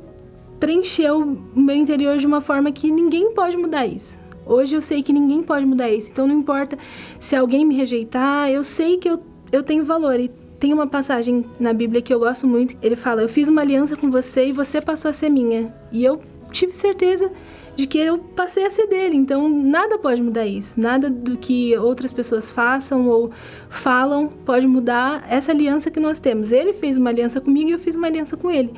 preencheu 0.59 1.21
o 1.21 1.61
meu 1.61 1.77
interior 1.77 2.17
de 2.17 2.27
uma 2.27 2.41
forma 2.41 2.71
que 2.71 2.91
ninguém 2.91 3.35
pode 3.35 3.57
mudar 3.57 3.87
isso. 3.87 4.22
Hoje 4.53 4.77
eu 4.77 4.83
sei 4.83 5.03
que 5.03 5.13
ninguém 5.13 5.43
pode 5.43 5.65
mudar 5.65 5.91
isso. 5.91 6.11
Então 6.11 6.27
não 6.27 6.35
importa 6.35 6.77
se 7.19 7.35
alguém 7.35 7.65
me 7.65 7.75
rejeitar, 7.75 8.51
eu 8.51 8.63
sei 8.63 8.99
que 8.99 9.09
eu, 9.09 9.23
eu 9.51 9.63
tenho 9.63 9.85
valor. 9.85 10.19
E 10.21 10.31
tem 10.59 10.73
uma 10.73 10.87
passagem 10.87 11.45
na 11.59 11.73
Bíblia 11.73 12.03
que 12.03 12.13
eu 12.13 12.21
gosto 12.21 12.47
muito. 12.47 12.77
Ele 12.83 12.95
fala: 12.95 13.23
Eu 13.23 13.29
fiz 13.29 13.49
uma 13.49 13.63
aliança 13.63 13.97
com 13.97 14.11
você 14.11 14.47
e 14.47 14.53
você 14.53 14.81
passou 14.81 15.09
a 15.09 15.13
ser 15.13 15.29
minha. 15.29 15.75
E 15.91 16.05
eu 16.05 16.21
tive 16.53 16.73
certeza 16.75 17.33
de 17.75 17.87
que 17.87 17.99
eu 17.99 18.19
passei 18.19 18.65
a 18.67 18.71
ser 18.71 18.87
dele. 18.87 19.17
Então 19.17 19.49
nada 19.49 19.99
pode 19.99 20.23
mudar 20.23 20.47
isso. 20.47 20.79
Nada 20.79 21.11
do 21.11 21.37
que 21.37 21.77
outras 21.77 22.13
pessoas 22.13 22.51
façam 22.51 23.09
ou 23.09 23.31
falam 23.69 24.29
pode 24.29 24.67
mudar 24.67 25.25
essa 25.29 25.51
aliança 25.51 25.91
que 25.91 25.99
nós 25.99 26.21
temos. 26.21 26.53
Ele 26.53 26.73
fez 26.73 26.97
uma 26.97 27.11
aliança 27.11 27.41
comigo 27.41 27.71
e 27.71 27.73
eu 27.73 27.79
fiz 27.79 27.97
uma 27.97 28.07
aliança 28.07 28.37
com 28.37 28.51
ele. 28.51 28.73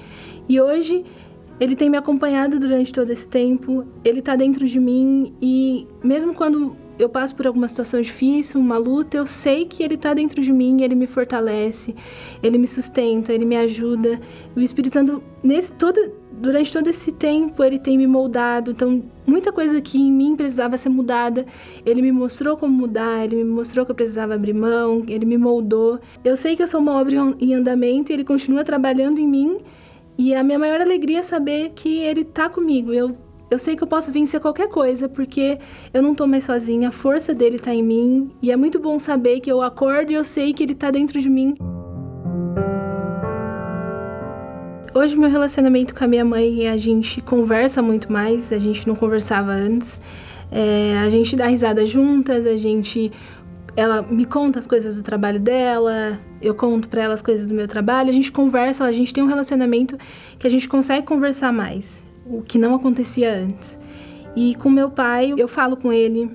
E 0.49 0.61
hoje 0.61 1.05
ele 1.61 1.77
tem 1.77 1.89
me 1.89 1.97
acompanhado 1.97 2.59
durante 2.59 2.93
todo 2.93 3.11
esse 3.11 3.29
tempo, 3.29 3.87
ele 4.05 4.19
está 4.19 4.37
dentro 4.37 4.67
de 4.67 4.81
mim 4.81 5.35
e 5.41 5.87
mesmo 6.03 6.35
quando 6.35 6.77
eu 6.99 7.09
passo 7.09 7.35
por 7.35 7.47
alguma 7.47 7.67
situação 7.67 8.01
difícil, 8.01 8.61
uma 8.61 8.79
luta, 8.79 9.17
eu 9.17 9.27
sei 9.27 9.65
que 9.65 9.83
ele 9.83 9.95
está 9.95 10.15
dentro 10.15 10.41
de 10.41 10.53
mim, 10.53 10.83
ele 10.83 10.95
me 10.95 11.07
fortalece, 11.07 11.95
ele 12.43 12.57
me 12.57 12.67
sustenta, 12.67 13.33
ele 13.33 13.45
me 13.45 13.57
ajuda. 13.57 14.21
O 14.55 14.61
Espírito 14.61 14.93
Santo 14.93 15.23
nesse 15.43 15.75
todo 15.75 15.99
durante 16.33 16.73
todo 16.73 16.89
esse 16.89 17.13
tempo 17.13 17.63
ele 17.63 17.79
tem 17.79 17.97
me 17.97 18.07
moldado, 18.07 18.73
então 18.73 19.03
muita 19.27 19.53
coisa 19.53 19.81
que 19.81 19.99
em 19.99 20.13
mim 20.13 20.37
precisava 20.37 20.77
ser 20.77 20.89
mudada, 20.89 21.47
ele 21.87 22.03
me 22.03 22.13
mostrou 22.13 22.57
como 22.57 22.73
mudar, 22.73 23.25
ele 23.25 23.37
me 23.37 23.45
mostrou 23.45 23.85
que 23.85 23.91
eu 23.91 23.95
precisava 23.95 24.35
abrir 24.35 24.53
mão, 24.53 25.05
ele 25.09 25.25
me 25.25 25.39
moldou. 25.39 25.99
Eu 26.25 26.37
sei 26.37 26.57
que 26.57 26.63
eu 26.63 26.67
sou 26.67 26.81
uma 26.81 26.93
obra 26.93 27.17
em 27.41 27.55
andamento 27.55 28.11
e 28.11 28.15
ele 28.15 28.25
continua 28.25 28.65
trabalhando 28.65 29.19
em 29.19 29.27
mim 29.27 29.59
e 30.17 30.35
a 30.35 30.43
minha 30.45 30.59
maior 30.59 30.81
alegria 30.81 31.19
é 31.19 31.23
saber 31.23 31.73
que 31.75 31.99
ele 31.99 32.21
está 32.21 32.49
comigo. 32.49 32.93
Eu, 32.93 33.17
eu 33.51 33.59
sei 33.59 33.77
que 33.77 33.83
eu 33.83 33.87
posso 33.87 34.13
vencer 34.13 34.41
qualquer 34.41 34.69
coisa, 34.69 35.09
porque 35.09 35.59
eu 35.93 36.03
não 36.03 36.13
estou 36.13 36.27
mais 36.27 36.45
sozinha, 36.45 36.89
a 36.89 36.93
força 36.93 37.35
dele 37.35 37.57
está 37.57 37.75
em 37.75 37.83
mim. 37.83 38.31
E 38.41 38.53
é 38.53 38.57
muito 38.57 38.79
bom 38.79 38.99
saber 38.99 39.41
que 39.41 39.51
eu 39.51 39.61
acordo 39.61 40.13
e 40.13 40.15
eu 40.15 40.25
sei 40.25 40.53
que 40.53 40.63
ele 40.63 40.73
está 40.73 40.91
dentro 40.91 41.21
de 41.21 41.29
mim. 41.29 41.55
Hoje, 44.95 45.17
meu 45.19 45.29
relacionamento 45.29 45.93
com 45.93 46.05
a 46.05 46.07
minha 46.07 46.25
mãe, 46.25 46.69
a 46.69 46.77
gente 46.77 47.21
conversa 47.21 47.83
muito 47.83 48.13
mais, 48.13 48.53
a 48.53 48.59
gente 48.59 48.87
não 48.87 48.95
conversava 48.95 49.51
antes. 49.51 50.01
É, 50.53 50.97
a 50.99 51.09
gente 51.09 51.35
dá 51.35 51.47
risada 51.47 51.85
juntas, 51.85 52.47
a 52.47 52.57
gente 52.57 53.11
ela 53.77 54.03
me 54.03 54.25
conta 54.25 54.59
as 54.59 54.67
coisas 54.67 54.97
do 54.97 55.03
trabalho 55.03 55.41
dela, 55.41 56.19
eu 56.41 56.55
conto 56.55 56.89
para 56.89 57.03
ela 57.03 57.15
as 57.15 57.23
coisas 57.23 57.47
do 57.47 57.55
meu 57.55 57.67
trabalho, 57.67 58.09
a 58.09 58.13
gente 58.13 58.31
conversa, 58.31 58.85
a 58.85 58.93
gente 58.93 59.13
tem 59.13 59.23
um 59.23 59.27
relacionamento 59.27 59.97
que 60.39 60.47
a 60.47 60.51
gente 60.51 60.69
consegue 60.69 61.07
conversar 61.07 61.53
mais, 61.53 62.05
o 62.27 62.43
que 62.43 62.59
não 62.59 62.75
acontecia 62.75 63.33
antes. 63.33 63.79
E 64.37 64.55
com 64.57 64.69
meu 64.69 64.91
pai, 64.91 65.35
eu 65.37 65.49
falo 65.49 65.77
com 65.77 65.93
ele, 65.93 66.31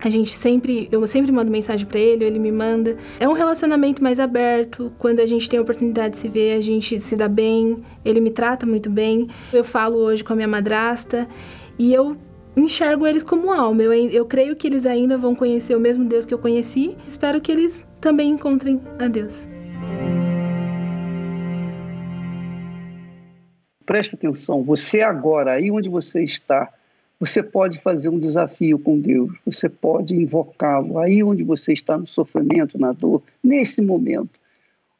a 0.00 0.10
gente 0.10 0.30
sempre, 0.30 0.88
eu 0.92 1.04
sempre 1.06 1.32
mando 1.32 1.50
mensagem 1.50 1.86
para 1.86 1.98
ele, 1.98 2.24
ele 2.24 2.38
me 2.38 2.52
manda. 2.52 2.96
É 3.18 3.26
um 3.28 3.32
relacionamento 3.32 4.02
mais 4.02 4.20
aberto. 4.20 4.92
Quando 4.98 5.20
a 5.20 5.26
gente 5.26 5.48
tem 5.48 5.58
a 5.58 5.62
oportunidade 5.62 6.10
de 6.10 6.18
se 6.18 6.28
ver, 6.28 6.56
a 6.56 6.60
gente 6.60 7.00
se 7.00 7.16
dá 7.16 7.26
bem. 7.26 7.82
Ele 8.04 8.20
me 8.20 8.30
trata 8.30 8.66
muito 8.66 8.90
bem. 8.90 9.28
Eu 9.52 9.64
falo 9.64 9.96
hoje 9.96 10.22
com 10.22 10.34
a 10.34 10.36
minha 10.36 10.48
madrasta 10.48 11.26
e 11.78 11.94
eu 11.94 12.16
enxergo 12.56 13.06
eles 13.06 13.22
como 13.22 13.52
alma. 13.52 13.82
Eu, 13.82 13.92
eu 13.92 14.24
creio 14.24 14.56
que 14.56 14.66
eles 14.66 14.86
ainda 14.86 15.18
vão 15.18 15.34
conhecer 15.34 15.76
o 15.76 15.80
mesmo 15.80 16.04
Deus 16.04 16.24
que 16.24 16.32
eu 16.32 16.38
conheci. 16.38 16.96
Espero 17.06 17.40
que 17.40 17.52
eles 17.52 17.86
também 18.00 18.30
encontrem 18.30 18.80
a 18.98 19.06
Deus. 19.08 19.46
Presta 23.84 24.16
atenção, 24.16 24.64
você 24.64 25.00
agora, 25.00 25.52
aí 25.52 25.70
onde 25.70 25.88
você 25.88 26.24
está, 26.24 26.72
você 27.20 27.40
pode 27.40 27.78
fazer 27.78 28.08
um 28.08 28.18
desafio 28.18 28.80
com 28.80 28.98
Deus, 28.98 29.32
você 29.46 29.68
pode 29.68 30.12
invocá-lo, 30.12 30.98
aí 30.98 31.22
onde 31.22 31.44
você 31.44 31.72
está 31.72 31.96
no 31.96 32.06
sofrimento, 32.06 32.76
na 32.80 32.90
dor, 32.90 33.22
nesse 33.42 33.80
momento. 33.80 34.40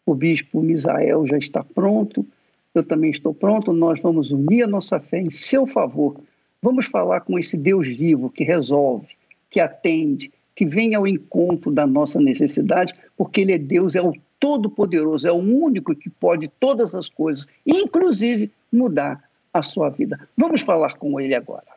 O 0.05 0.15
bispo 0.15 0.63
Misael 0.63 1.27
já 1.27 1.37
está 1.37 1.65
pronto, 1.65 2.25
eu 2.73 2.85
também 2.85 3.11
estou 3.11 3.35
pronto, 3.35 3.73
nós 3.73 4.01
vamos 4.01 4.31
unir 4.31 4.63
a 4.63 4.69
nossa 4.69 5.01
fé 5.01 5.19
em 5.19 5.31
seu 5.31 5.67
favor 5.67 6.17
Vamos 6.63 6.87
falar 6.87 7.21
com 7.21 7.39
esse 7.39 7.57
Deus 7.57 7.87
vivo 7.89 8.31
que 8.31 8.43
resolve, 8.45 9.09
que 9.51 9.61
atende, 9.61 10.33
que 10.55 10.65
vem 10.65 10.95
ao 10.95 11.07
encontro 11.07 11.71
da 11.71 11.87
nossa 11.87 12.19
necessidade, 12.21 12.95
porque 13.17 13.43
Ele 13.43 13.53
é 13.53 13.59
Deus, 13.59 13.95
é 13.95 14.03
o 14.03 14.15
Todo-Poderoso, 14.41 15.27
é 15.27 15.33
o 15.33 15.37
único 15.37 15.95
que 15.95 16.11
pode 16.11 16.49
todas 16.49 16.95
as 16.95 17.09
coisas, 17.09 17.47
inclusive 17.67 18.51
mudar 18.73 19.23
a 19.53 19.63
sua 19.63 19.91
vida. 19.91 20.19
Vamos 20.37 20.63
falar 20.63 20.95
com 20.95 21.21
Ele 21.21 21.35
agora. 21.35 21.77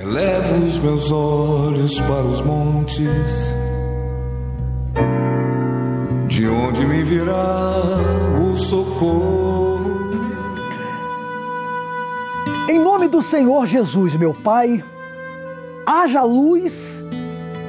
Elevo 0.00 0.66
os 0.66 0.78
meus 0.78 1.10
olhos 1.12 2.00
para 2.00 2.24
os 2.24 2.40
montes, 2.42 3.54
de 6.28 6.46
onde 6.46 6.86
me 6.86 7.02
virá 7.04 7.82
o 8.36 8.56
socorro. 8.56 9.71
Em 12.72 12.78
nome 12.78 13.06
do 13.06 13.20
Senhor 13.20 13.66
Jesus, 13.66 14.16
meu 14.16 14.32
Pai, 14.32 14.82
haja 15.84 16.22
luz, 16.22 17.04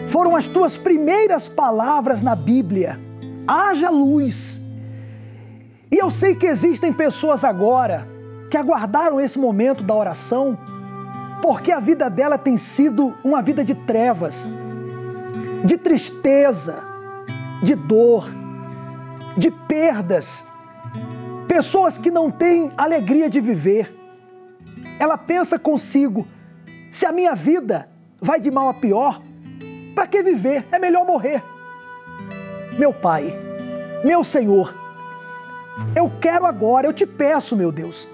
foram 0.08 0.34
as 0.34 0.48
tuas 0.48 0.78
primeiras 0.78 1.46
palavras 1.46 2.22
na 2.22 2.34
Bíblia. 2.38 2.98
Haja 3.46 3.90
luz. 3.90 4.62
E 5.92 5.98
eu 5.98 6.10
sei 6.10 6.36
que 6.36 6.46
existem 6.46 6.94
pessoas 6.94 7.44
agora 7.44 8.08
que 8.50 8.56
aguardaram 8.56 9.20
esse 9.20 9.38
momento 9.38 9.84
da 9.84 9.94
oração, 9.94 10.58
porque 11.42 11.74
a 11.74 11.82
vida 11.82 12.10
dela 12.10 12.38
tem 12.38 12.56
sido 12.56 13.14
uma 13.26 13.42
vida 13.42 13.62
de 13.62 13.76
trevas, 13.76 14.48
de 15.66 15.78
tristeza, 15.78 16.82
de 17.62 17.76
dor, 17.76 18.30
de 19.36 19.52
perdas. 19.52 20.48
Pessoas 21.46 21.98
que 21.98 22.10
não 22.10 22.32
têm 22.32 22.72
alegria 22.78 23.30
de 23.30 23.42
viver 23.42 24.03
ela 25.00 25.18
pensa 25.18 25.58
consigo: 25.60 26.28
se 26.92 27.06
a 27.06 27.12
minha 27.12 27.36
vida 27.36 27.90
vai 28.22 28.40
de 28.40 28.52
mal 28.52 28.70
a 28.70 28.74
pior, 28.74 29.22
para 29.94 30.08
que 30.08 30.24
viver? 30.24 30.66
É 30.72 30.80
melhor 30.80 31.06
morrer. 31.06 31.44
Meu 32.78 32.94
Pai, 32.94 33.34
meu 34.04 34.24
Senhor, 34.24 34.74
eu 35.96 36.12
quero 36.20 36.46
agora, 36.46 36.88
eu 36.88 36.94
te 36.94 37.06
peço, 37.06 37.56
meu 37.56 37.72
Deus, 37.72 38.08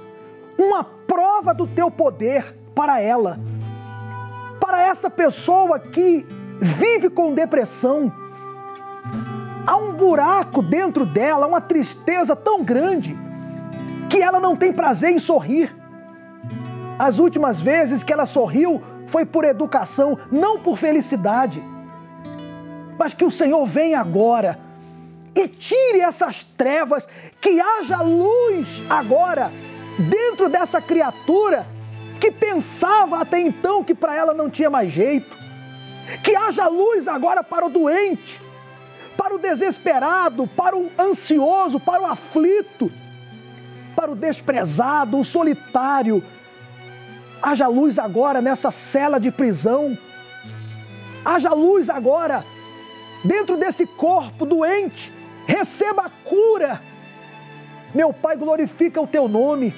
uma 0.57 0.83
prova 0.83 1.53
do 1.53 1.65
teu 1.65 1.89
poder 1.89 2.55
para 2.75 3.01
ela, 3.01 3.39
para 4.59 4.81
essa 4.81 5.09
pessoa 5.09 5.79
que 5.79 6.25
vive 6.59 7.09
com 7.09 7.33
depressão. 7.33 8.11
Há 9.65 9.77
um 9.77 9.93
buraco 9.93 10.61
dentro 10.61 11.05
dela, 11.05 11.47
uma 11.47 11.61
tristeza 11.61 12.35
tão 12.35 12.63
grande 12.63 13.17
que 14.09 14.21
ela 14.21 14.39
não 14.39 14.55
tem 14.55 14.73
prazer 14.73 15.11
em 15.11 15.19
sorrir. 15.19 15.78
As 16.99 17.17
últimas 17.17 17.61
vezes 17.61 18.03
que 18.03 18.11
ela 18.11 18.25
sorriu 18.25 18.83
foi 19.07 19.25
por 19.25 19.45
educação, 19.45 20.19
não 20.29 20.59
por 20.59 20.77
felicidade. 20.77 21.63
Mas 22.97 23.13
que 23.13 23.23
o 23.23 23.31
Senhor 23.31 23.65
venha 23.65 24.01
agora 24.01 24.59
e 25.33 25.47
tire 25.47 26.01
essas 26.01 26.43
trevas, 26.43 27.07
que 27.39 27.61
haja 27.61 28.01
luz 28.01 28.83
agora 28.89 29.49
dentro 29.97 30.49
dessa 30.49 30.81
criatura 30.81 31.65
que 32.19 32.29
pensava 32.31 33.21
até 33.21 33.39
então 33.39 33.81
que 33.81 33.95
para 33.95 34.13
ela 34.13 34.33
não 34.33 34.49
tinha 34.49 34.69
mais 34.69 34.91
jeito. 34.91 35.37
Que 36.21 36.35
haja 36.35 36.67
luz 36.67 37.07
agora 37.07 37.41
para 37.41 37.65
o 37.65 37.69
doente, 37.69 38.41
para 39.15 39.33
o 39.33 39.39
desesperado, 39.39 40.45
para 40.47 40.75
o 40.75 40.91
ansioso, 40.99 41.79
para 41.79 42.01
o 42.01 42.05
aflito, 42.05 42.91
para 43.95 44.11
o 44.11 44.15
desprezado, 44.15 45.17
o 45.17 45.23
solitário 45.23 46.21
Haja 47.41 47.67
luz 47.67 47.97
agora 47.97 48.41
nessa 48.41 48.71
cela 48.71 49.19
de 49.19 49.31
prisão. 49.31 49.97
Haja 51.23 51.53
luz 51.53 51.89
agora 51.89 52.43
dentro 53.23 53.57
desse 53.57 53.85
corpo 53.85 54.45
doente 54.45 55.11
receba 55.49 56.03
a 56.03 56.09
cura. 56.09 56.79
Meu 57.93 58.13
Pai, 58.13 58.35
glorifica 58.35 59.01
o 59.01 59.07
teu 59.07 59.27
nome. 59.27 59.73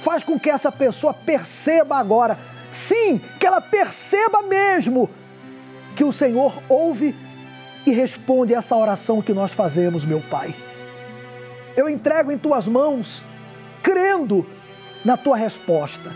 Faz 0.00 0.22
com 0.22 0.40
que 0.40 0.48
essa 0.48 0.72
pessoa 0.72 1.12
perceba 1.12 1.96
agora, 1.96 2.38
sim, 2.70 3.20
que 3.38 3.46
ela 3.46 3.60
perceba 3.60 4.42
mesmo 4.42 5.10
que 5.94 6.02
o 6.02 6.12
Senhor 6.12 6.54
ouve 6.68 7.14
e 7.86 7.90
responde 7.92 8.54
essa 8.54 8.74
oração 8.74 9.20
que 9.20 9.34
nós 9.34 9.52
fazemos, 9.52 10.04
meu 10.04 10.20
Pai. 10.20 10.54
Eu 11.76 11.88
entrego 11.88 12.32
em 12.32 12.38
tuas 12.38 12.66
mãos, 12.66 13.22
crendo 13.82 14.46
na 15.04 15.16
tua 15.16 15.36
resposta. 15.36 16.10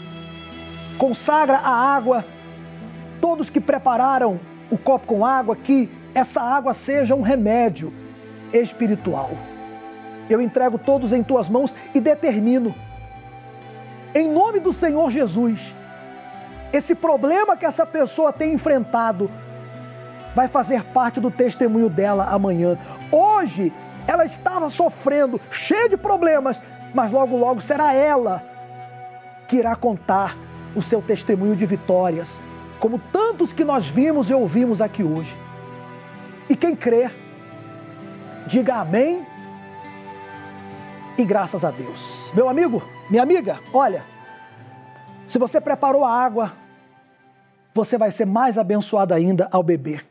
Consagra 0.98 1.58
a 1.58 1.70
água, 1.70 2.24
todos 3.20 3.48
que 3.48 3.60
prepararam 3.60 4.40
o 4.70 4.76
copo 4.76 5.06
com 5.06 5.24
água, 5.24 5.54
que 5.54 5.88
essa 6.12 6.42
água 6.42 6.74
seja 6.74 7.14
um 7.14 7.22
remédio 7.22 7.92
espiritual. 8.52 9.30
Eu 10.28 10.40
entrego 10.40 10.76
todos 10.76 11.12
em 11.12 11.22
tuas 11.22 11.48
mãos 11.48 11.74
e 11.94 12.00
determino, 12.00 12.74
em 14.14 14.28
nome 14.30 14.58
do 14.58 14.72
Senhor 14.72 15.10
Jesus, 15.10 15.74
esse 16.72 16.94
problema 16.94 17.56
que 17.56 17.64
essa 17.64 17.86
pessoa 17.86 18.32
tem 18.32 18.52
enfrentado 18.52 19.30
vai 20.34 20.48
fazer 20.48 20.84
parte 20.84 21.20
do 21.20 21.30
testemunho 21.30 21.88
dela 21.88 22.28
amanhã. 22.30 22.76
Hoje 23.10 23.72
ela 24.06 24.24
estava 24.24 24.68
sofrendo, 24.68 25.40
cheia 25.50 25.88
de 25.88 25.96
problemas, 25.96 26.60
mas 26.92 27.10
logo, 27.10 27.36
logo 27.36 27.60
será 27.60 27.94
ela 27.94 28.42
que 29.46 29.56
irá 29.56 29.74
contar 29.76 30.36
o 30.74 30.82
seu 30.82 31.00
testemunho 31.02 31.56
de 31.56 31.66
vitórias, 31.66 32.40
como 32.78 32.98
tantos 32.98 33.52
que 33.52 33.64
nós 33.64 33.86
vimos 33.86 34.30
e 34.30 34.34
ouvimos 34.34 34.80
aqui 34.80 35.02
hoje. 35.02 35.36
E 36.48 36.56
quem 36.56 36.74
crer, 36.74 37.12
diga 38.46 38.76
amém 38.76 39.26
e 41.16 41.24
graças 41.24 41.64
a 41.64 41.70
Deus. 41.70 42.30
Meu 42.32 42.48
amigo, 42.48 42.82
minha 43.10 43.22
amiga, 43.22 43.58
olha, 43.72 44.04
se 45.26 45.38
você 45.38 45.60
preparou 45.60 46.04
a 46.04 46.12
água, 46.12 46.52
você 47.74 47.98
vai 47.98 48.10
ser 48.10 48.24
mais 48.24 48.56
abençoado 48.56 49.12
ainda 49.12 49.48
ao 49.52 49.62
beber. 49.62 50.06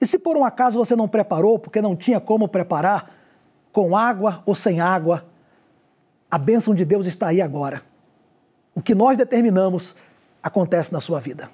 E 0.00 0.06
se 0.06 0.18
por 0.18 0.36
um 0.36 0.44
acaso 0.44 0.78
você 0.78 0.96
não 0.96 1.08
preparou, 1.08 1.58
porque 1.58 1.80
não 1.80 1.96
tinha 1.96 2.20
como 2.20 2.48
preparar, 2.48 3.10
com 3.72 3.96
água 3.96 4.42
ou 4.46 4.54
sem 4.54 4.80
água, 4.80 5.24
a 6.30 6.38
bênção 6.38 6.74
de 6.74 6.84
Deus 6.84 7.06
está 7.06 7.28
aí 7.28 7.40
agora. 7.40 7.82
O 8.78 8.80
que 8.80 8.94
nós 8.94 9.18
determinamos 9.18 9.96
acontece 10.40 10.92
na 10.92 11.00
sua 11.00 11.18
vida. 11.18 11.50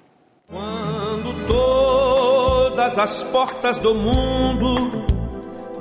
Quando 0.47 1.47
todas 1.47 2.99
as 2.99 3.23
portas 3.23 3.79
do 3.79 3.95
mundo 3.95 5.07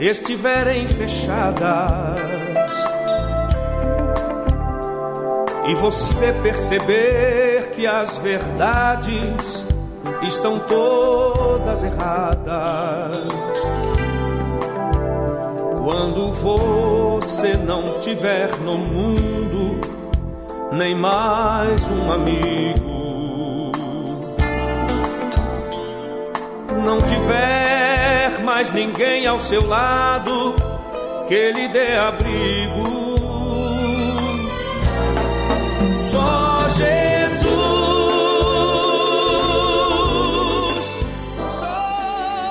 estiverem 0.01 0.89
fechadas 0.89 2.19
e 5.69 5.75
você 5.75 6.33
perceber 6.43 7.73
que 7.73 7.87
as 7.87 8.17
verdades 8.17 9.67
estão 10.27 10.59
todas 10.61 11.83
erradas. 11.83 13.19
Quando 15.85 16.33
você 16.33 17.55
não 17.55 17.99
tiver 17.99 18.59
no 18.61 18.79
mundo 18.79 19.94
nem 20.73 20.95
mais 20.95 21.81
um 21.91 22.13
amigo, 22.13 23.71
não 26.85 27.01
tiver 27.01 28.41
mais 28.43 28.73
ninguém 28.73 29.27
ao 29.27 29.39
seu 29.41 29.67
lado 29.67 30.55
que 31.27 31.53
lhe 31.53 31.69
dê 31.69 31.95
abrigo. 31.95 32.85
Só 36.11 36.69
Jesus. 36.69 37.55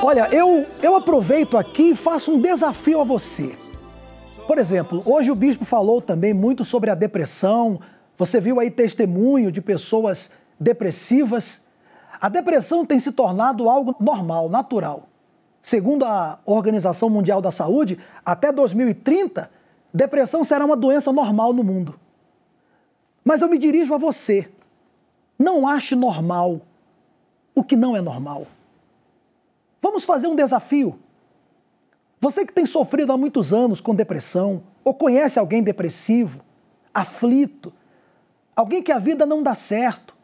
Olha, 0.01 0.27
eu, 0.31 0.65
eu 0.81 0.95
aproveito 0.95 1.57
aqui 1.57 1.91
e 1.91 1.95
faço 1.95 2.31
um 2.31 2.39
desafio 2.39 3.01
a 3.01 3.03
você. 3.03 3.55
Por 4.47 4.57
exemplo, 4.57 5.01
hoje 5.05 5.31
o 5.31 5.35
bispo 5.35 5.63
falou 5.63 6.01
também 6.01 6.33
muito 6.33 6.65
sobre 6.65 6.89
a 6.89 6.95
depressão. 6.95 7.79
Você 8.17 8.39
viu 8.39 8.59
aí 8.59 8.69
testemunho 8.69 9.51
de 9.51 9.61
pessoas 9.61 10.33
depressivas. 10.59 11.65
A 12.19 12.29
depressão 12.29 12.85
tem 12.85 12.99
se 12.99 13.11
tornado 13.11 13.69
algo 13.69 13.95
normal, 13.99 14.49
natural. 14.49 15.09
Segundo 15.61 16.05
a 16.05 16.39
Organização 16.45 17.09
Mundial 17.09 17.41
da 17.41 17.51
Saúde, 17.51 17.97
até 18.25 18.51
2030, 18.51 19.49
depressão 19.93 20.43
será 20.43 20.65
uma 20.65 20.75
doença 20.75 21.11
normal 21.11 21.53
no 21.53 21.63
mundo. 21.63 21.99
Mas 23.23 23.41
eu 23.41 23.49
me 23.49 23.57
dirijo 23.57 23.93
a 23.93 23.97
você. 23.97 24.49
Não 25.39 25.67
ache 25.67 25.95
normal 25.95 26.61
o 27.55 27.63
que 27.63 27.75
não 27.75 27.95
é 27.95 28.01
normal. 28.01 28.47
Vamos 29.81 30.03
fazer 30.03 30.27
um 30.27 30.35
desafio. 30.35 30.99
Você 32.19 32.45
que 32.45 32.53
tem 32.53 32.65
sofrido 32.65 33.11
há 33.11 33.17
muitos 33.17 33.53
anos 33.53 33.81
com 33.81 33.93
depressão, 33.93 34.63
ou 34.83 34.93
conhece 34.93 35.39
alguém 35.39 35.61
depressivo, 35.61 36.39
aflito, 36.93 37.73
alguém 38.55 38.81
que 38.81 38.91
a 38.91 38.99
vida 38.99 39.25
não 39.25 39.41
dá 39.41 39.55
certo. 39.55 40.15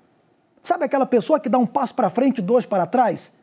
Sabe 0.64 0.86
aquela 0.86 1.06
pessoa 1.06 1.40
que 1.40 1.50
dá 1.50 1.58
um 1.58 1.66
passo 1.66 1.94
para 1.94 2.10
frente 2.10 2.40
e 2.40 2.42
dois 2.42 2.66
para 2.66 2.86
trás? 2.86 3.34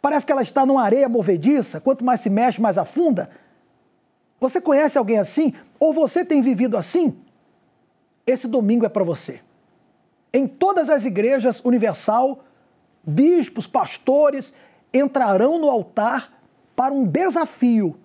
Parece 0.00 0.24
que 0.24 0.32
ela 0.32 0.42
está 0.42 0.64
numa 0.64 0.82
areia 0.82 1.08
movediça, 1.08 1.80
quanto 1.80 2.04
mais 2.04 2.20
se 2.20 2.30
mexe, 2.30 2.60
mais 2.60 2.78
afunda. 2.78 3.30
Você 4.40 4.60
conhece 4.60 4.96
alguém 4.96 5.18
assim? 5.18 5.52
Ou 5.78 5.92
você 5.92 6.24
tem 6.24 6.40
vivido 6.40 6.76
assim? 6.76 7.16
Esse 8.26 8.46
domingo 8.46 8.86
é 8.86 8.88
para 8.88 9.04
você. 9.04 9.40
Em 10.32 10.46
todas 10.46 10.90
as 10.90 11.04
igrejas 11.04 11.60
universal, 11.64 12.44
bispos, 13.02 13.66
pastores 13.66 14.54
entrarão 14.92 15.58
no 15.58 15.68
altar 15.70 16.32
para 16.76 16.92
um 16.92 17.04
desafio. 17.04 17.96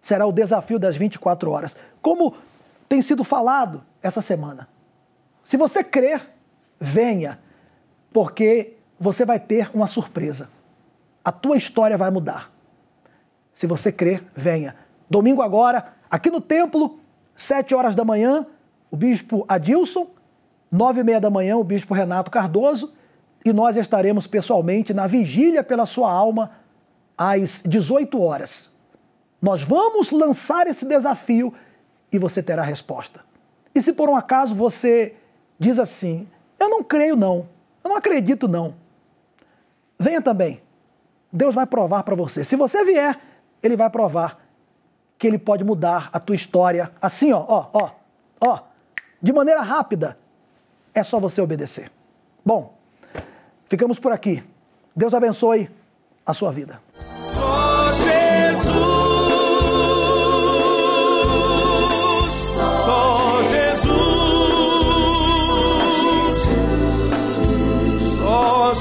Será 0.00 0.26
o 0.26 0.32
desafio 0.32 0.78
das 0.78 0.96
24 0.96 1.50
horas. 1.50 1.76
Como 2.00 2.34
tem 2.88 3.02
sido 3.02 3.24
falado 3.24 3.82
essa 4.02 4.22
semana. 4.22 4.68
Se 5.44 5.56
você 5.56 5.82
crer, 5.82 6.28
venha, 6.78 7.38
porque 8.12 8.76
você 8.98 9.24
vai 9.24 9.38
ter 9.38 9.70
uma 9.74 9.86
surpresa. 9.86 10.50
A 11.24 11.32
tua 11.32 11.56
história 11.56 11.96
vai 11.96 12.10
mudar. 12.10 12.52
Se 13.54 13.66
você 13.66 13.92
crer, 13.92 14.24
venha. 14.34 14.74
Domingo 15.08 15.42
agora, 15.42 15.92
aqui 16.10 16.30
no 16.30 16.40
templo, 16.40 17.00
sete 17.36 17.74
horas 17.74 17.94
da 17.94 18.04
manhã, 18.04 18.46
o 18.90 18.96
bispo 18.96 19.44
Adilson, 19.48 20.08
nove 20.70 21.00
e 21.00 21.04
meia 21.04 21.20
da 21.20 21.30
manhã, 21.30 21.56
o 21.56 21.64
bispo 21.64 21.94
Renato 21.94 22.30
Cardoso, 22.30 22.92
e 23.44 23.52
nós 23.52 23.76
estaremos 23.76 24.26
pessoalmente 24.26 24.92
na 24.92 25.06
vigília 25.06 25.62
pela 25.62 25.86
sua 25.86 26.10
alma 26.12 26.52
às 27.16 27.62
18 27.64 28.20
horas. 28.20 28.74
Nós 29.40 29.62
vamos 29.62 30.10
lançar 30.10 30.66
esse 30.66 30.86
desafio 30.86 31.52
e 32.12 32.18
você 32.18 32.42
terá 32.42 32.62
resposta. 32.62 33.20
E 33.74 33.80
se 33.80 33.92
por 33.92 34.08
um 34.08 34.16
acaso 34.16 34.54
você 34.54 35.16
diz 35.60 35.78
assim: 35.78 36.26
Eu 36.58 36.68
não 36.68 36.82
creio, 36.82 37.14
não, 37.14 37.46
eu 37.84 37.90
não 37.90 37.96
acredito, 37.96 38.48
não, 38.48 38.74
venha 39.96 40.20
também. 40.20 40.60
Deus 41.32 41.54
vai 41.54 41.66
provar 41.66 42.02
para 42.02 42.16
você. 42.16 42.42
Se 42.42 42.56
você 42.56 42.84
vier, 42.84 43.20
Ele 43.62 43.76
vai 43.76 43.88
provar 43.88 44.44
que 45.16 45.28
Ele 45.28 45.38
pode 45.38 45.62
mudar 45.62 46.10
a 46.12 46.18
tua 46.18 46.34
história 46.34 46.90
assim, 47.00 47.32
ó, 47.32 47.44
ó, 47.46 47.66
ó, 47.72 47.90
ó, 48.40 48.60
de 49.22 49.32
maneira 49.32 49.60
rápida. 49.60 50.18
É 50.92 51.04
só 51.04 51.20
você 51.20 51.40
obedecer. 51.40 51.88
Bom, 52.44 52.80
Ficamos 53.70 54.00
por 54.00 54.10
aqui. 54.10 54.42
Deus 54.96 55.14
abençoe 55.14 55.70
a 56.26 56.34
sua 56.34 56.50
vida. 56.50 56.82